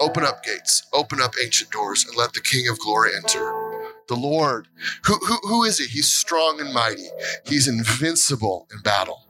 Open 0.00 0.24
up 0.24 0.44
gates. 0.44 0.86
Open 0.92 1.20
up 1.20 1.34
ancient 1.42 1.70
doors 1.70 2.04
and 2.04 2.16
let 2.16 2.32
the 2.32 2.40
King 2.40 2.68
of 2.68 2.78
glory 2.78 3.10
enter. 3.16 3.63
The 4.08 4.16
Lord. 4.16 4.68
Who, 5.06 5.14
who, 5.14 5.36
who 5.42 5.64
is 5.64 5.78
he? 5.78 5.86
He's 5.86 6.10
strong 6.10 6.60
and 6.60 6.72
mighty. 6.72 7.06
He's 7.46 7.68
invincible 7.68 8.68
in 8.72 8.80
battle. 8.82 9.24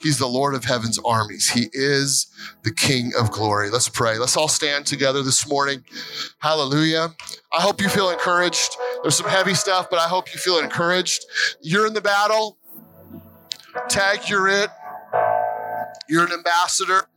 He's 0.00 0.18
the 0.18 0.26
Lord 0.26 0.54
of 0.54 0.64
heaven's 0.64 0.98
armies. 0.98 1.50
He 1.50 1.68
is 1.72 2.26
the 2.62 2.72
King 2.72 3.12
of 3.18 3.30
glory. 3.30 3.70
Let's 3.70 3.88
pray. 3.88 4.18
Let's 4.18 4.36
all 4.36 4.48
stand 4.48 4.86
together 4.86 5.22
this 5.22 5.48
morning. 5.48 5.84
Hallelujah. 6.38 7.14
I 7.52 7.60
hope 7.60 7.82
you 7.82 7.88
feel 7.88 8.10
encouraged. 8.10 8.76
There's 9.02 9.16
some 9.16 9.28
heavy 9.28 9.54
stuff, 9.54 9.88
but 9.90 9.98
I 9.98 10.08
hope 10.08 10.32
you 10.32 10.40
feel 10.40 10.58
encouraged. 10.58 11.24
You're 11.60 11.86
in 11.86 11.94
the 11.94 12.00
battle. 12.00 12.58
Tag, 13.88 14.28
you're 14.28 14.48
it. 14.48 14.70
You're 16.08 16.24
an 16.24 16.32
ambassador. 16.32 17.08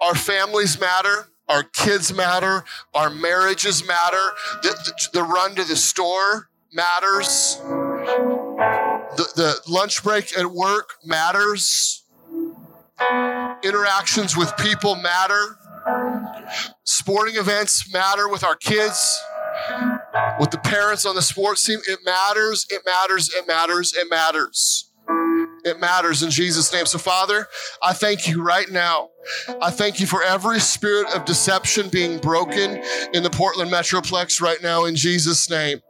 Our 0.00 0.14
families 0.14 0.78
matter. 0.78 1.28
Our 1.48 1.62
kids 1.62 2.14
matter. 2.14 2.64
Our 2.94 3.10
marriages 3.10 3.86
matter. 3.86 4.30
The, 4.62 4.70
the, 4.70 5.20
the 5.20 5.22
run 5.22 5.54
to 5.54 5.64
the 5.64 5.76
store 5.76 6.50
matters. 6.72 7.56
The, 9.16 9.26
the 9.34 9.60
lunch 9.66 10.02
break 10.02 10.36
at 10.36 10.46
work 10.46 10.94
matters. 11.04 12.04
Interactions 13.62 14.36
with 14.36 14.56
people 14.58 14.94
matter. 14.96 15.56
Sporting 16.84 17.36
events 17.36 17.92
matter 17.92 18.28
with 18.28 18.44
our 18.44 18.56
kids, 18.56 19.20
with 20.40 20.50
the 20.50 20.58
parents 20.58 21.06
on 21.06 21.14
the 21.14 21.22
sports 21.22 21.64
team. 21.64 21.78
It 21.86 22.00
matters, 22.04 22.66
it 22.70 22.82
matters, 22.84 23.32
it 23.34 23.46
matters, 23.46 23.94
it 23.94 24.08
matters. 24.10 24.90
It 25.64 25.80
matters 25.80 26.22
in 26.22 26.30
Jesus' 26.30 26.72
name. 26.72 26.86
So, 26.86 26.98
Father, 26.98 27.46
I 27.82 27.92
thank 27.92 28.28
you 28.28 28.42
right 28.42 28.70
now. 28.70 29.10
I 29.60 29.70
thank 29.70 30.00
you 30.00 30.06
for 30.06 30.22
every 30.22 30.60
spirit 30.60 31.14
of 31.14 31.24
deception 31.24 31.88
being 31.88 32.18
broken 32.18 32.82
in 33.12 33.22
the 33.22 33.30
Portland 33.30 33.70
Metroplex 33.70 34.40
right 34.40 34.62
now 34.62 34.84
in 34.84 34.96
Jesus' 34.96 35.50
name. 35.50 35.80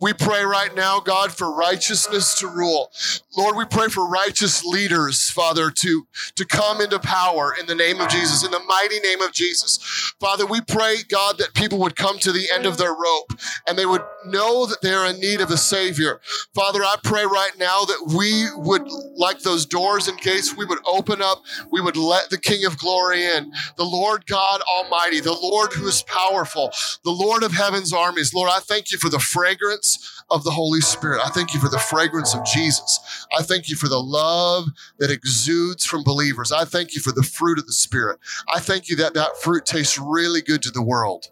We 0.00 0.12
pray 0.12 0.44
right 0.44 0.74
now, 0.74 1.00
God, 1.00 1.32
for 1.32 1.54
righteousness 1.54 2.38
to 2.40 2.48
rule. 2.48 2.90
Lord, 3.36 3.56
we 3.56 3.64
pray 3.64 3.88
for 3.88 4.08
righteous 4.08 4.64
leaders, 4.64 5.30
Father, 5.30 5.70
to, 5.70 6.06
to 6.34 6.44
come 6.44 6.80
into 6.80 6.98
power 6.98 7.54
in 7.58 7.66
the 7.66 7.74
name 7.74 8.00
of 8.00 8.08
Jesus, 8.08 8.44
in 8.44 8.50
the 8.50 8.60
mighty 8.60 8.98
name 9.00 9.20
of 9.22 9.32
Jesus. 9.32 10.12
Father, 10.18 10.44
we 10.44 10.60
pray, 10.60 10.96
God, 11.08 11.38
that 11.38 11.54
people 11.54 11.78
would 11.78 11.94
come 11.94 12.18
to 12.18 12.32
the 12.32 12.48
end 12.52 12.66
of 12.66 12.78
their 12.78 12.92
rope 12.92 13.32
and 13.66 13.78
they 13.78 13.86
would 13.86 14.02
know 14.26 14.66
that 14.66 14.80
they're 14.82 15.06
in 15.06 15.20
need 15.20 15.40
of 15.40 15.50
a 15.50 15.56
Savior. 15.56 16.20
Father, 16.54 16.82
I 16.82 16.96
pray 17.02 17.24
right 17.24 17.52
now 17.58 17.84
that 17.84 18.12
we 18.16 18.46
would, 18.56 18.88
like 19.16 19.40
those 19.40 19.66
doors 19.66 20.08
and 20.08 20.18
gates, 20.20 20.56
we 20.56 20.64
would 20.64 20.80
open 20.84 21.22
up, 21.22 21.42
we 21.70 21.80
would 21.80 21.96
let 21.96 22.30
the 22.30 22.38
King 22.38 22.64
of 22.64 22.76
glory 22.78 22.87
in, 23.12 23.52
the 23.76 23.84
Lord 23.84 24.26
God 24.26 24.60
Almighty, 24.62 25.20
the 25.20 25.32
Lord 25.32 25.72
who 25.72 25.86
is 25.86 26.02
powerful, 26.02 26.70
the 27.04 27.10
Lord 27.10 27.42
of 27.42 27.52
heaven's 27.52 27.92
armies. 27.92 28.34
Lord, 28.34 28.50
I 28.52 28.60
thank 28.60 28.90
you 28.92 28.98
for 28.98 29.08
the 29.08 29.18
fragrance 29.18 30.22
of 30.30 30.44
the 30.44 30.50
Holy 30.50 30.80
Spirit. 30.80 31.20
I 31.24 31.30
thank 31.30 31.54
you 31.54 31.60
for 31.60 31.68
the 31.68 31.78
fragrance 31.78 32.34
of 32.34 32.44
Jesus. 32.44 33.26
I 33.36 33.42
thank 33.42 33.68
you 33.68 33.76
for 33.76 33.88
the 33.88 34.00
love 34.00 34.66
that 34.98 35.10
exudes 35.10 35.84
from 35.84 36.04
believers. 36.04 36.52
I 36.52 36.64
thank 36.64 36.94
you 36.94 37.00
for 37.00 37.12
the 37.12 37.22
fruit 37.22 37.58
of 37.58 37.66
the 37.66 37.72
Spirit. 37.72 38.18
I 38.52 38.60
thank 38.60 38.88
you 38.88 38.96
that 38.96 39.14
that 39.14 39.36
fruit 39.40 39.64
tastes 39.64 39.98
really 39.98 40.42
good 40.42 40.62
to 40.62 40.70
the 40.70 40.82
world. 40.82 41.26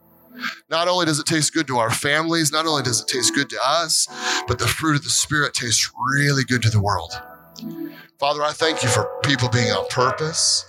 Not 0.69 0.89
only 0.89 1.07
does 1.07 1.19
it 1.19 1.27
taste 1.27 1.55
good 1.55 1.67
to 1.69 1.79
our 1.79 1.91
families, 1.91 2.53
not 2.53 2.67
only 2.67 2.83
does 2.83 3.01
it 3.01 3.09
taste 3.09 3.35
good 3.35 3.49
to 3.51 3.59
us, 3.65 4.07
but 4.47 4.59
the 4.59 4.69
fruit 4.69 4.97
of 4.97 5.05
the 5.05 5.11
Spirit 5.11 5.55
tastes 5.55 5.91
really 6.15 6.45
good 6.45 6.63
to 6.63 6.71
the 6.71 6.81
world. 6.81 7.13
Father, 8.19 8.43
I 8.43 8.53
thank 8.53 8.83
you 8.83 8.89
for 8.89 9.11
people 9.23 9.49
being 9.51 9.71
on 9.71 9.87
purpose. 9.89 10.65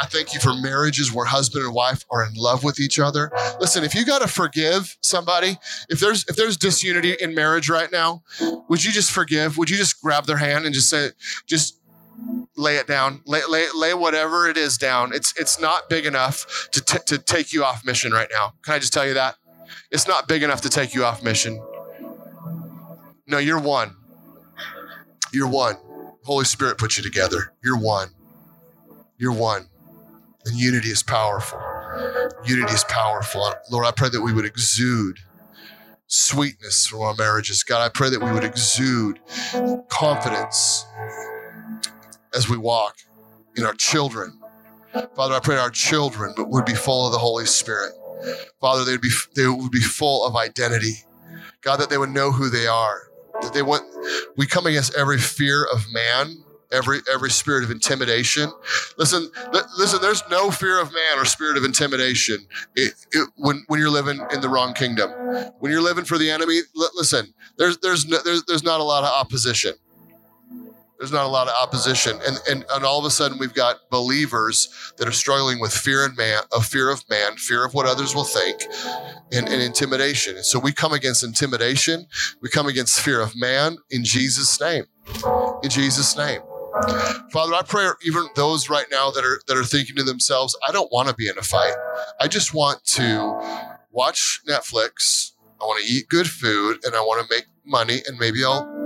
I 0.00 0.06
thank 0.06 0.32
you 0.32 0.38
for 0.38 0.54
marriages 0.54 1.12
where 1.12 1.26
husband 1.26 1.64
and 1.64 1.74
wife 1.74 2.04
are 2.10 2.24
in 2.24 2.34
love 2.34 2.62
with 2.62 2.78
each 2.78 3.00
other. 3.00 3.32
Listen, 3.58 3.82
if 3.82 3.94
you 3.94 4.06
got 4.06 4.22
to 4.22 4.28
forgive 4.28 4.96
somebody, 5.00 5.56
if 5.88 5.98
there's 5.98 6.24
if 6.28 6.36
there's 6.36 6.56
disunity 6.56 7.16
in 7.20 7.34
marriage 7.34 7.68
right 7.68 7.90
now, 7.90 8.22
would 8.68 8.84
you 8.84 8.92
just 8.92 9.10
forgive? 9.10 9.58
Would 9.58 9.70
you 9.70 9.76
just 9.76 10.00
grab 10.00 10.26
their 10.26 10.36
hand 10.36 10.66
and 10.66 10.74
just 10.74 10.88
say 10.88 11.10
just 11.46 11.80
lay 12.56 12.76
it 12.76 12.86
down, 12.86 13.20
lay, 13.26 13.40
lay, 13.48 13.66
lay 13.74 13.92
whatever 13.94 14.48
it 14.48 14.56
is 14.56 14.78
down. 14.78 15.12
It's, 15.12 15.34
it's 15.36 15.60
not 15.60 15.88
big 15.88 16.06
enough 16.06 16.68
to, 16.72 16.80
t- 16.80 16.98
to 17.06 17.18
take 17.18 17.52
you 17.52 17.64
off 17.64 17.84
mission 17.84 18.12
right 18.12 18.28
now. 18.32 18.54
Can 18.62 18.74
I 18.74 18.78
just 18.78 18.92
tell 18.92 19.06
you 19.06 19.14
that? 19.14 19.36
It's 19.90 20.06
not 20.06 20.28
big 20.28 20.42
enough 20.42 20.60
to 20.62 20.68
take 20.68 20.94
you 20.94 21.04
off 21.04 21.22
mission. 21.24 21.60
No, 23.26 23.38
you're 23.38 23.58
one. 23.58 23.96
You're 25.32 25.48
one. 25.48 25.76
Holy 26.24 26.44
Spirit 26.44 26.78
put 26.78 26.96
you 26.96 27.02
together. 27.02 27.52
You're 27.62 27.78
one. 27.78 28.08
You're 29.18 29.32
one. 29.32 29.68
And 30.46 30.56
unity 30.56 30.88
is 30.88 31.02
powerful. 31.02 31.60
Unity 32.44 32.72
is 32.72 32.84
powerful. 32.84 33.54
Lord, 33.70 33.86
I 33.86 33.90
pray 33.92 34.08
that 34.10 34.20
we 34.22 34.32
would 34.32 34.44
exude 34.44 35.20
sweetness 36.06 36.86
from 36.86 37.02
our 37.02 37.14
marriages. 37.14 37.62
God, 37.62 37.84
I 37.84 37.88
pray 37.88 38.10
that 38.10 38.22
we 38.22 38.30
would 38.30 38.44
exude 38.44 39.20
confidence 39.88 40.86
as 42.34 42.48
we 42.48 42.56
walk 42.56 42.96
in 43.56 43.64
our 43.64 43.74
children. 43.74 44.38
Father, 45.16 45.34
I 45.34 45.40
pray 45.40 45.56
our 45.56 45.70
children 45.70 46.34
would 46.38 46.64
be 46.64 46.74
full 46.74 47.06
of 47.06 47.12
the 47.12 47.18
Holy 47.18 47.46
Spirit. 47.46 47.92
Father, 48.60 48.84
they 48.84 48.92
would 48.92 49.00
be 49.00 49.10
they 49.34 49.46
would 49.46 49.70
be 49.70 49.80
full 49.80 50.24
of 50.26 50.36
identity. 50.36 51.04
God, 51.62 51.78
that 51.78 51.90
they 51.90 51.98
would 51.98 52.10
know 52.10 52.30
who 52.30 52.48
they 52.48 52.66
are. 52.66 53.02
That 53.44 53.54
they 53.54 53.62
want 53.62 53.84
we 54.36 54.46
come 54.46 54.66
against 54.66 54.94
every 54.94 55.18
fear 55.18 55.64
of 55.72 55.84
man, 55.92 56.44
every 56.72 57.00
every 57.12 57.30
spirit 57.30 57.64
of 57.64 57.70
intimidation. 57.70 58.50
Listen, 58.98 59.30
listen. 59.78 60.00
There's 60.02 60.22
no 60.30 60.50
fear 60.50 60.80
of 60.80 60.92
man 60.92 61.18
or 61.18 61.24
spirit 61.24 61.56
of 61.56 61.64
intimidation 61.64 62.46
it, 62.76 62.94
it, 63.12 63.28
when 63.36 63.64
when 63.68 63.80
you're 63.80 63.90
living 63.90 64.20
in 64.32 64.40
the 64.40 64.48
wrong 64.48 64.74
kingdom. 64.74 65.10
When 65.60 65.72
you're 65.72 65.82
living 65.82 66.04
for 66.04 66.18
the 66.18 66.30
enemy, 66.30 66.60
listen. 66.74 67.34
There's 67.58 67.78
there's 67.78 68.06
no, 68.06 68.18
there's 68.24 68.44
there's 68.44 68.64
not 68.64 68.80
a 68.80 68.84
lot 68.84 69.04
of 69.04 69.10
opposition 69.10 69.74
there's 70.98 71.12
not 71.12 71.24
a 71.24 71.28
lot 71.28 71.48
of 71.48 71.54
opposition. 71.60 72.18
And, 72.26 72.38
and 72.48 72.64
and 72.70 72.84
all 72.84 72.98
of 72.98 73.04
a 73.04 73.10
sudden 73.10 73.38
we've 73.38 73.54
got 73.54 73.90
believers 73.90 74.92
that 74.96 75.08
are 75.08 75.12
struggling 75.12 75.60
with 75.60 75.72
fear 75.72 76.04
and 76.04 76.16
man 76.16 76.42
of 76.52 76.64
fear 76.66 76.90
of 76.90 77.02
man 77.10 77.36
fear 77.36 77.64
of 77.64 77.74
what 77.74 77.86
others 77.86 78.14
will 78.14 78.24
think 78.24 78.62
and, 79.32 79.48
and 79.48 79.62
intimidation. 79.62 80.36
And 80.36 80.44
so 80.44 80.58
we 80.58 80.72
come 80.72 80.92
against 80.92 81.24
intimidation. 81.24 82.06
We 82.40 82.48
come 82.48 82.66
against 82.66 83.00
fear 83.00 83.20
of 83.20 83.34
man 83.36 83.76
in 83.90 84.04
jesus 84.04 84.60
name. 84.60 84.84
In 85.62 85.70
jesus 85.70 86.16
name. 86.16 86.40
Father 87.30 87.54
i 87.54 87.62
pray 87.66 87.88
even 88.04 88.26
those 88.34 88.68
right 88.68 88.86
now 88.90 89.10
that 89.10 89.24
are 89.24 89.40
that 89.46 89.56
are 89.56 89.64
thinking 89.64 89.96
to 89.96 90.02
themselves 90.02 90.56
i 90.66 90.72
don't 90.72 90.90
want 90.92 91.08
to 91.08 91.14
be 91.14 91.28
in 91.28 91.38
a 91.38 91.42
fight. 91.42 91.74
I 92.20 92.28
just 92.28 92.54
want 92.54 92.84
to 92.84 93.74
watch 93.90 94.40
netflix. 94.48 95.32
I 95.60 95.64
want 95.64 95.84
to 95.84 95.92
eat 95.92 96.08
good 96.08 96.28
food 96.28 96.84
and 96.84 96.94
i 96.94 97.00
want 97.00 97.26
to 97.26 97.34
make 97.34 97.46
money 97.64 98.00
and 98.06 98.18
maybe 98.18 98.44
i'll 98.44 98.83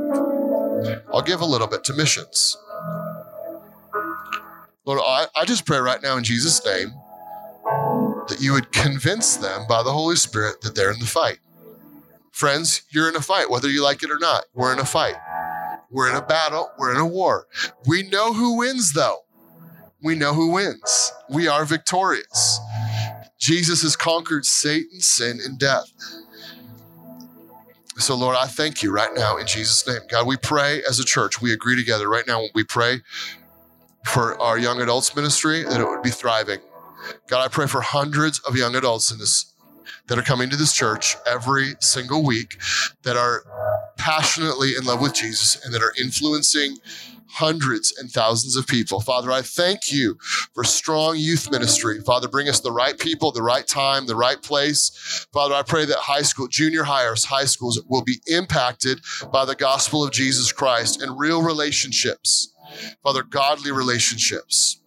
I'll 1.13 1.23
give 1.23 1.41
a 1.41 1.47
little 1.47 1.67
bit 1.67 1.85
to 1.85 1.93
missions. 1.93 2.57
Lord, 4.85 5.01
I, 5.05 5.27
I 5.37 5.45
just 5.45 5.67
pray 5.67 5.79
right 5.79 6.03
now 6.03 6.17
in 6.17 6.25
Jesus' 6.25 6.65
name 6.65 6.95
that 8.29 8.39
you 8.41 8.53
would 8.53 8.73
convince 8.73 9.37
them 9.37 9.67
by 9.69 9.83
the 9.83 9.93
Holy 9.93 10.17
Spirit 10.17 10.61
that 10.63 10.75
they're 10.75 10.93
in 10.93 10.99
the 10.99 11.07
fight. 11.07 11.39
Friends, 12.31 12.83
you're 12.91 13.09
in 13.09 13.17
a 13.17 13.21
fight, 13.21 13.51
whether 13.51 13.69
you 13.69 13.83
like 13.83 14.03
it 14.03 14.11
or 14.11 14.19
not. 14.19 14.45
We're 14.55 14.73
in 14.73 14.79
a 14.79 14.85
fight. 14.85 15.17
We're 15.91 16.09
in 16.09 16.17
a 16.17 16.23
battle. 16.23 16.71
We're 16.79 16.93
in 16.93 17.01
a 17.01 17.07
war. 17.07 17.49
We 17.87 18.03
know 18.09 18.33
who 18.33 18.57
wins, 18.59 18.93
though. 18.93 19.21
We 20.03 20.15
know 20.15 20.35
who 20.35 20.53
wins. 20.53 21.13
We 21.29 21.49
are 21.49 21.65
victorious. 21.65 22.61
Jesus 23.39 23.83
has 23.83 23.97
conquered 23.97 24.45
Satan, 24.45 25.01
sin, 25.01 25.41
and 25.45 25.59
death. 25.59 25.93
So, 27.99 28.15
Lord, 28.15 28.37
I 28.37 28.47
thank 28.47 28.83
you 28.83 28.93
right 28.93 29.11
now 29.15 29.37
in 29.39 29.47
Jesus' 29.47 29.87
name. 29.87 30.01
God, 30.09 30.27
we 30.27 30.37
pray 30.37 30.83
as 30.89 31.01
a 31.01 31.05
church, 31.05 31.43
we 31.43 31.53
agree 31.53 31.77
together 31.77 32.09
right 32.09 32.27
now. 32.27 32.45
We 32.55 32.63
pray 32.63 33.03
for 34.05 34.41
our 34.41 34.57
young 34.57 34.81
adults 34.81 35.15
ministry 35.17 35.65
that 35.65 35.81
it 35.81 35.85
would 35.85 36.03
be 36.03 36.11
thriving. 36.11 36.61
God, 37.27 37.45
I 37.45 37.49
pray 37.49 37.67
for 37.67 37.81
hundreds 37.81 38.39
of 38.41 38.57
young 38.57 38.77
adults 38.77 39.11
in 39.11 39.19
this 39.19 39.53
that 40.07 40.19
are 40.19 40.23
coming 40.23 40.49
to 40.49 40.57
this 40.57 40.73
church 40.73 41.17
every 41.27 41.75
single 41.81 42.25
week 42.25 42.61
that 43.03 43.17
are 43.17 43.43
passionately 43.97 44.75
in 44.79 44.85
love 44.85 45.01
with 45.03 45.15
Jesus 45.15 45.63
and 45.65 45.75
that 45.75 45.83
are 45.83 45.93
influencing 45.99 46.79
hundreds 47.31 47.97
and 47.99 48.11
thousands 48.11 48.57
of 48.57 48.67
people. 48.67 49.01
Father, 49.01 49.31
I 49.31 49.43
thank 49.43 49.93
you 49.93 50.19
for 50.55 50.65
strong 50.65 51.17
youth 51.17 51.51
ministry. 51.51 52.01
Father, 52.01 52.29
bring 52.29 52.49
us 52.49 52.61
the 52.61 52.73
right 52.73 52.99
people, 52.99 53.33
the 53.33 53.43
right 53.43 53.67
time, 53.67 54.07
the 54.07 54.17
right 54.17 54.41
place. 54.41 55.27
Father, 55.33 55.55
I 55.55 55.63
pray 55.63 55.85
that 55.85 55.99
high 55.99 56.23
school, 56.23 56.49
junior 56.49 56.85
hires, 56.85 57.25
high 57.25 57.45
schools 57.45 57.81
will 57.89 58.03
be 58.03 58.21
impacted 58.27 59.01
by 59.33 59.45
the 59.45 59.55
gospel 59.55 60.05
of 60.05 60.13
Jesus 60.13 60.53
Christ 60.53 61.03
and 61.03 61.19
real 61.19 61.43
relationships. 61.43 62.53
Father, 63.03 63.23
godly 63.23 63.73
relationships. 63.73 64.81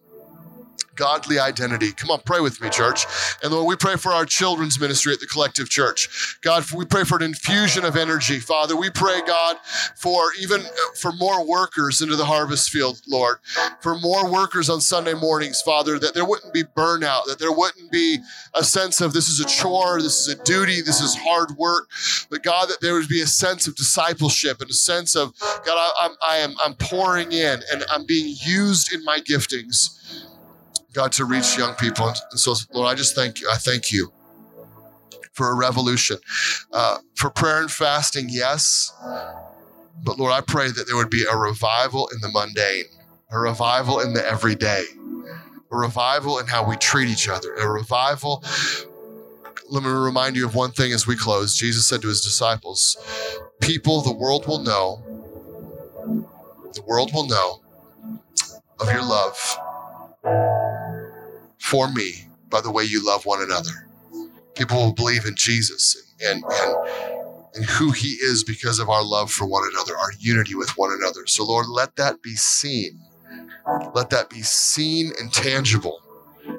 Godly 0.94 1.38
identity. 1.38 1.92
Come 1.92 2.10
on, 2.10 2.20
pray 2.20 2.40
with 2.40 2.60
me, 2.60 2.68
church. 2.70 3.06
And 3.42 3.52
Lord, 3.52 3.66
we 3.66 3.76
pray 3.76 3.96
for 3.96 4.12
our 4.12 4.26
children's 4.26 4.78
ministry 4.78 5.12
at 5.12 5.20
the 5.20 5.26
Collective 5.26 5.68
Church. 5.68 6.38
God, 6.42 6.64
we 6.72 6.84
pray 6.84 7.04
for 7.04 7.16
an 7.16 7.22
infusion 7.22 7.84
of 7.84 7.96
energy. 7.96 8.38
Father, 8.38 8.76
we 8.76 8.90
pray, 8.90 9.20
God, 9.26 9.56
for 9.96 10.32
even 10.40 10.60
uh, 10.60 10.70
for 11.00 11.12
more 11.12 11.46
workers 11.46 12.00
into 12.00 12.16
the 12.16 12.24
harvest 12.24 12.70
field, 12.70 13.00
Lord, 13.08 13.38
for 13.80 13.98
more 13.98 14.30
workers 14.30 14.68
on 14.68 14.80
Sunday 14.80 15.14
mornings, 15.14 15.60
Father, 15.62 15.98
that 15.98 16.14
there 16.14 16.24
wouldn't 16.24 16.52
be 16.52 16.64
burnout, 16.64 17.24
that 17.26 17.38
there 17.38 17.52
wouldn't 17.52 17.90
be 17.90 18.18
a 18.54 18.64
sense 18.64 19.00
of 19.00 19.12
this 19.12 19.28
is 19.28 19.40
a 19.40 19.46
chore, 19.46 20.00
this 20.00 20.20
is 20.20 20.28
a 20.28 20.42
duty, 20.44 20.80
this 20.82 21.00
is 21.00 21.16
hard 21.16 21.52
work, 21.56 21.88
but 22.30 22.42
God, 22.42 22.68
that 22.68 22.80
there 22.80 22.94
would 22.94 23.08
be 23.08 23.22
a 23.22 23.26
sense 23.26 23.66
of 23.66 23.74
discipleship 23.76 24.60
and 24.60 24.70
a 24.70 24.74
sense 24.74 25.16
of, 25.16 25.32
God, 25.38 25.76
I, 25.76 25.92
I'm, 26.00 26.16
I 26.26 26.36
am, 26.38 26.54
I'm 26.62 26.74
pouring 26.74 27.32
in 27.32 27.60
and 27.70 27.84
I'm 27.90 28.06
being 28.06 28.34
used 28.44 28.92
in 28.92 29.04
my 29.04 29.20
giftings 29.20 29.98
God, 30.92 31.12
to 31.12 31.24
reach 31.24 31.56
young 31.56 31.74
people. 31.74 32.08
And 32.08 32.38
so, 32.38 32.54
Lord, 32.72 32.90
I 32.90 32.94
just 32.94 33.14
thank 33.14 33.40
you. 33.40 33.48
I 33.50 33.56
thank 33.56 33.92
you 33.92 34.12
for 35.32 35.50
a 35.50 35.54
revolution. 35.54 36.18
Uh, 36.72 36.98
for 37.16 37.30
prayer 37.30 37.60
and 37.60 37.70
fasting, 37.70 38.26
yes. 38.28 38.92
But 40.04 40.18
Lord, 40.18 40.32
I 40.32 40.40
pray 40.40 40.70
that 40.70 40.86
there 40.86 40.96
would 40.96 41.10
be 41.10 41.24
a 41.30 41.36
revival 41.36 42.08
in 42.08 42.20
the 42.20 42.28
mundane, 42.28 42.84
a 43.30 43.38
revival 43.38 44.00
in 44.00 44.12
the 44.12 44.26
everyday, 44.26 44.84
a 45.70 45.76
revival 45.76 46.38
in 46.38 46.46
how 46.46 46.68
we 46.68 46.76
treat 46.76 47.08
each 47.08 47.28
other, 47.28 47.54
a 47.54 47.68
revival. 47.68 48.44
Let 49.70 49.84
me 49.84 49.90
remind 49.90 50.36
you 50.36 50.44
of 50.44 50.54
one 50.54 50.72
thing 50.72 50.92
as 50.92 51.06
we 51.06 51.16
close. 51.16 51.54
Jesus 51.56 51.86
said 51.86 52.02
to 52.02 52.08
his 52.08 52.20
disciples, 52.20 52.96
People 53.60 54.02
the 54.02 54.12
world 54.12 54.46
will 54.46 54.58
know, 54.58 55.02
the 56.74 56.82
world 56.82 57.12
will 57.14 57.26
know 57.26 57.60
of 58.80 58.92
your 58.92 59.02
love 59.02 59.58
for 61.62 61.90
me 61.90 62.26
by 62.50 62.60
the 62.60 62.70
way 62.70 62.84
you 62.84 63.04
love 63.06 63.24
one 63.24 63.42
another. 63.42 63.88
People 64.54 64.78
will 64.78 64.92
believe 64.92 65.24
in 65.24 65.34
Jesus 65.36 65.96
and, 66.22 66.44
and, 66.44 66.76
and 67.54 67.64
who 67.64 67.92
he 67.92 68.08
is 68.08 68.44
because 68.44 68.78
of 68.78 68.90
our 68.90 69.02
love 69.04 69.30
for 69.30 69.46
one 69.46 69.64
another, 69.72 69.96
our 69.96 70.12
unity 70.18 70.54
with 70.54 70.76
one 70.76 70.92
another. 70.92 71.26
So, 71.26 71.44
Lord, 71.44 71.68
let 71.68 71.96
that 71.96 72.20
be 72.22 72.34
seen. 72.34 73.00
Let 73.94 74.10
that 74.10 74.28
be 74.28 74.42
seen 74.42 75.12
and 75.20 75.32
tangible 75.32 76.00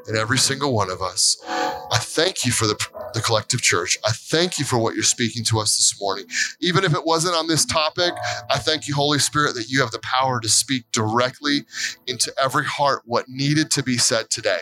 in 0.08 0.16
every 0.16 0.38
single 0.40 0.74
one 0.74 0.90
of 0.90 1.02
us. 1.02 1.38
I 1.48 1.98
thank 2.00 2.46
you 2.46 2.52
for 2.52 2.66
the, 2.66 2.76
the 3.14 3.22
collective 3.22 3.62
church. 3.62 3.98
I 4.06 4.12
thank 4.12 4.58
you 4.60 4.66
for 4.66 4.78
what 4.80 4.96
you're 4.96 5.04
speaking 5.04 5.44
to 5.46 5.60
us 5.60 5.78
this 5.78 6.00
morning. 6.02 6.26
Even 6.62 6.84
if 6.84 6.94
it 6.96 7.06
wasn't 7.06 7.36
on 7.36 7.48
this 7.48 7.66
topic, 7.66 8.14
I 8.50 8.58
thank 8.60 8.88
you, 8.88 8.96
Holy 8.96 9.20
Spirit, 9.20 9.56
that 9.56 9.70
you 9.70 9.82
have 9.82 9.92
the 9.92 10.00
power 10.00 10.40
to 10.40 10.50
speak 10.50 10.86
directly 10.92 11.66
into 12.08 12.34
every 12.42 12.66
heart 12.66 13.04
what 13.06 13.30
needed 13.30 13.72
to 13.72 13.84
be 13.84 13.98
said 13.98 14.30
today 14.30 14.62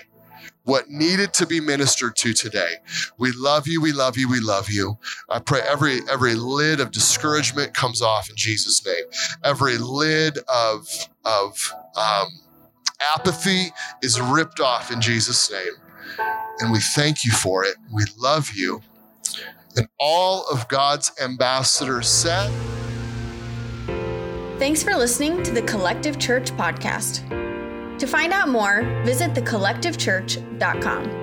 what 0.64 0.90
needed 0.90 1.34
to 1.34 1.46
be 1.46 1.60
ministered 1.60 2.16
to 2.18 2.34
today. 2.34 2.76
We 3.18 3.32
love 3.36 3.68
you, 3.68 3.82
we 3.82 3.92
love 3.92 4.18
you, 4.18 4.30
we 4.30 4.40
love 4.40 4.70
you. 4.70 4.98
I 5.30 5.40
pray 5.40 5.62
every 5.62 6.00
every 6.10 6.36
lid 6.36 6.80
of 6.80 6.92
discouragement 6.92 7.74
comes 7.74 8.02
off 8.02 8.30
in 8.30 8.36
Jesus' 8.36 8.86
name. 8.86 9.06
Every 9.44 9.78
lid 9.78 10.38
of 10.48 10.88
of 11.26 11.74
um, 11.96 12.28
apathy 13.16 13.72
is 14.02 14.20
ripped 14.22 14.60
off 14.60 14.92
in 14.92 15.02
Jesus' 15.02 15.52
name. 15.52 15.74
And 16.60 16.72
we 16.72 16.80
thank 16.80 17.26
you 17.26 17.32
for 17.32 17.64
it. 17.64 17.76
We 17.92 18.04
love 18.18 18.52
you. 18.54 18.82
And 19.76 19.88
all 20.00 20.46
of 20.48 20.68
God's 20.68 21.12
ambassadors 21.22 22.08
said. 22.08 22.52
Thanks 24.60 24.84
for 24.84 24.96
listening 24.96 25.42
to 25.44 25.52
the 25.52 25.64
Collective 25.64 26.20
Church 26.20 26.52
podcast. 26.52 27.41
To 28.02 28.08
find 28.08 28.34
out 28.34 28.50
more, 28.50 28.82
visit 29.06 29.36
thecollectivechurch.com. 29.36 31.21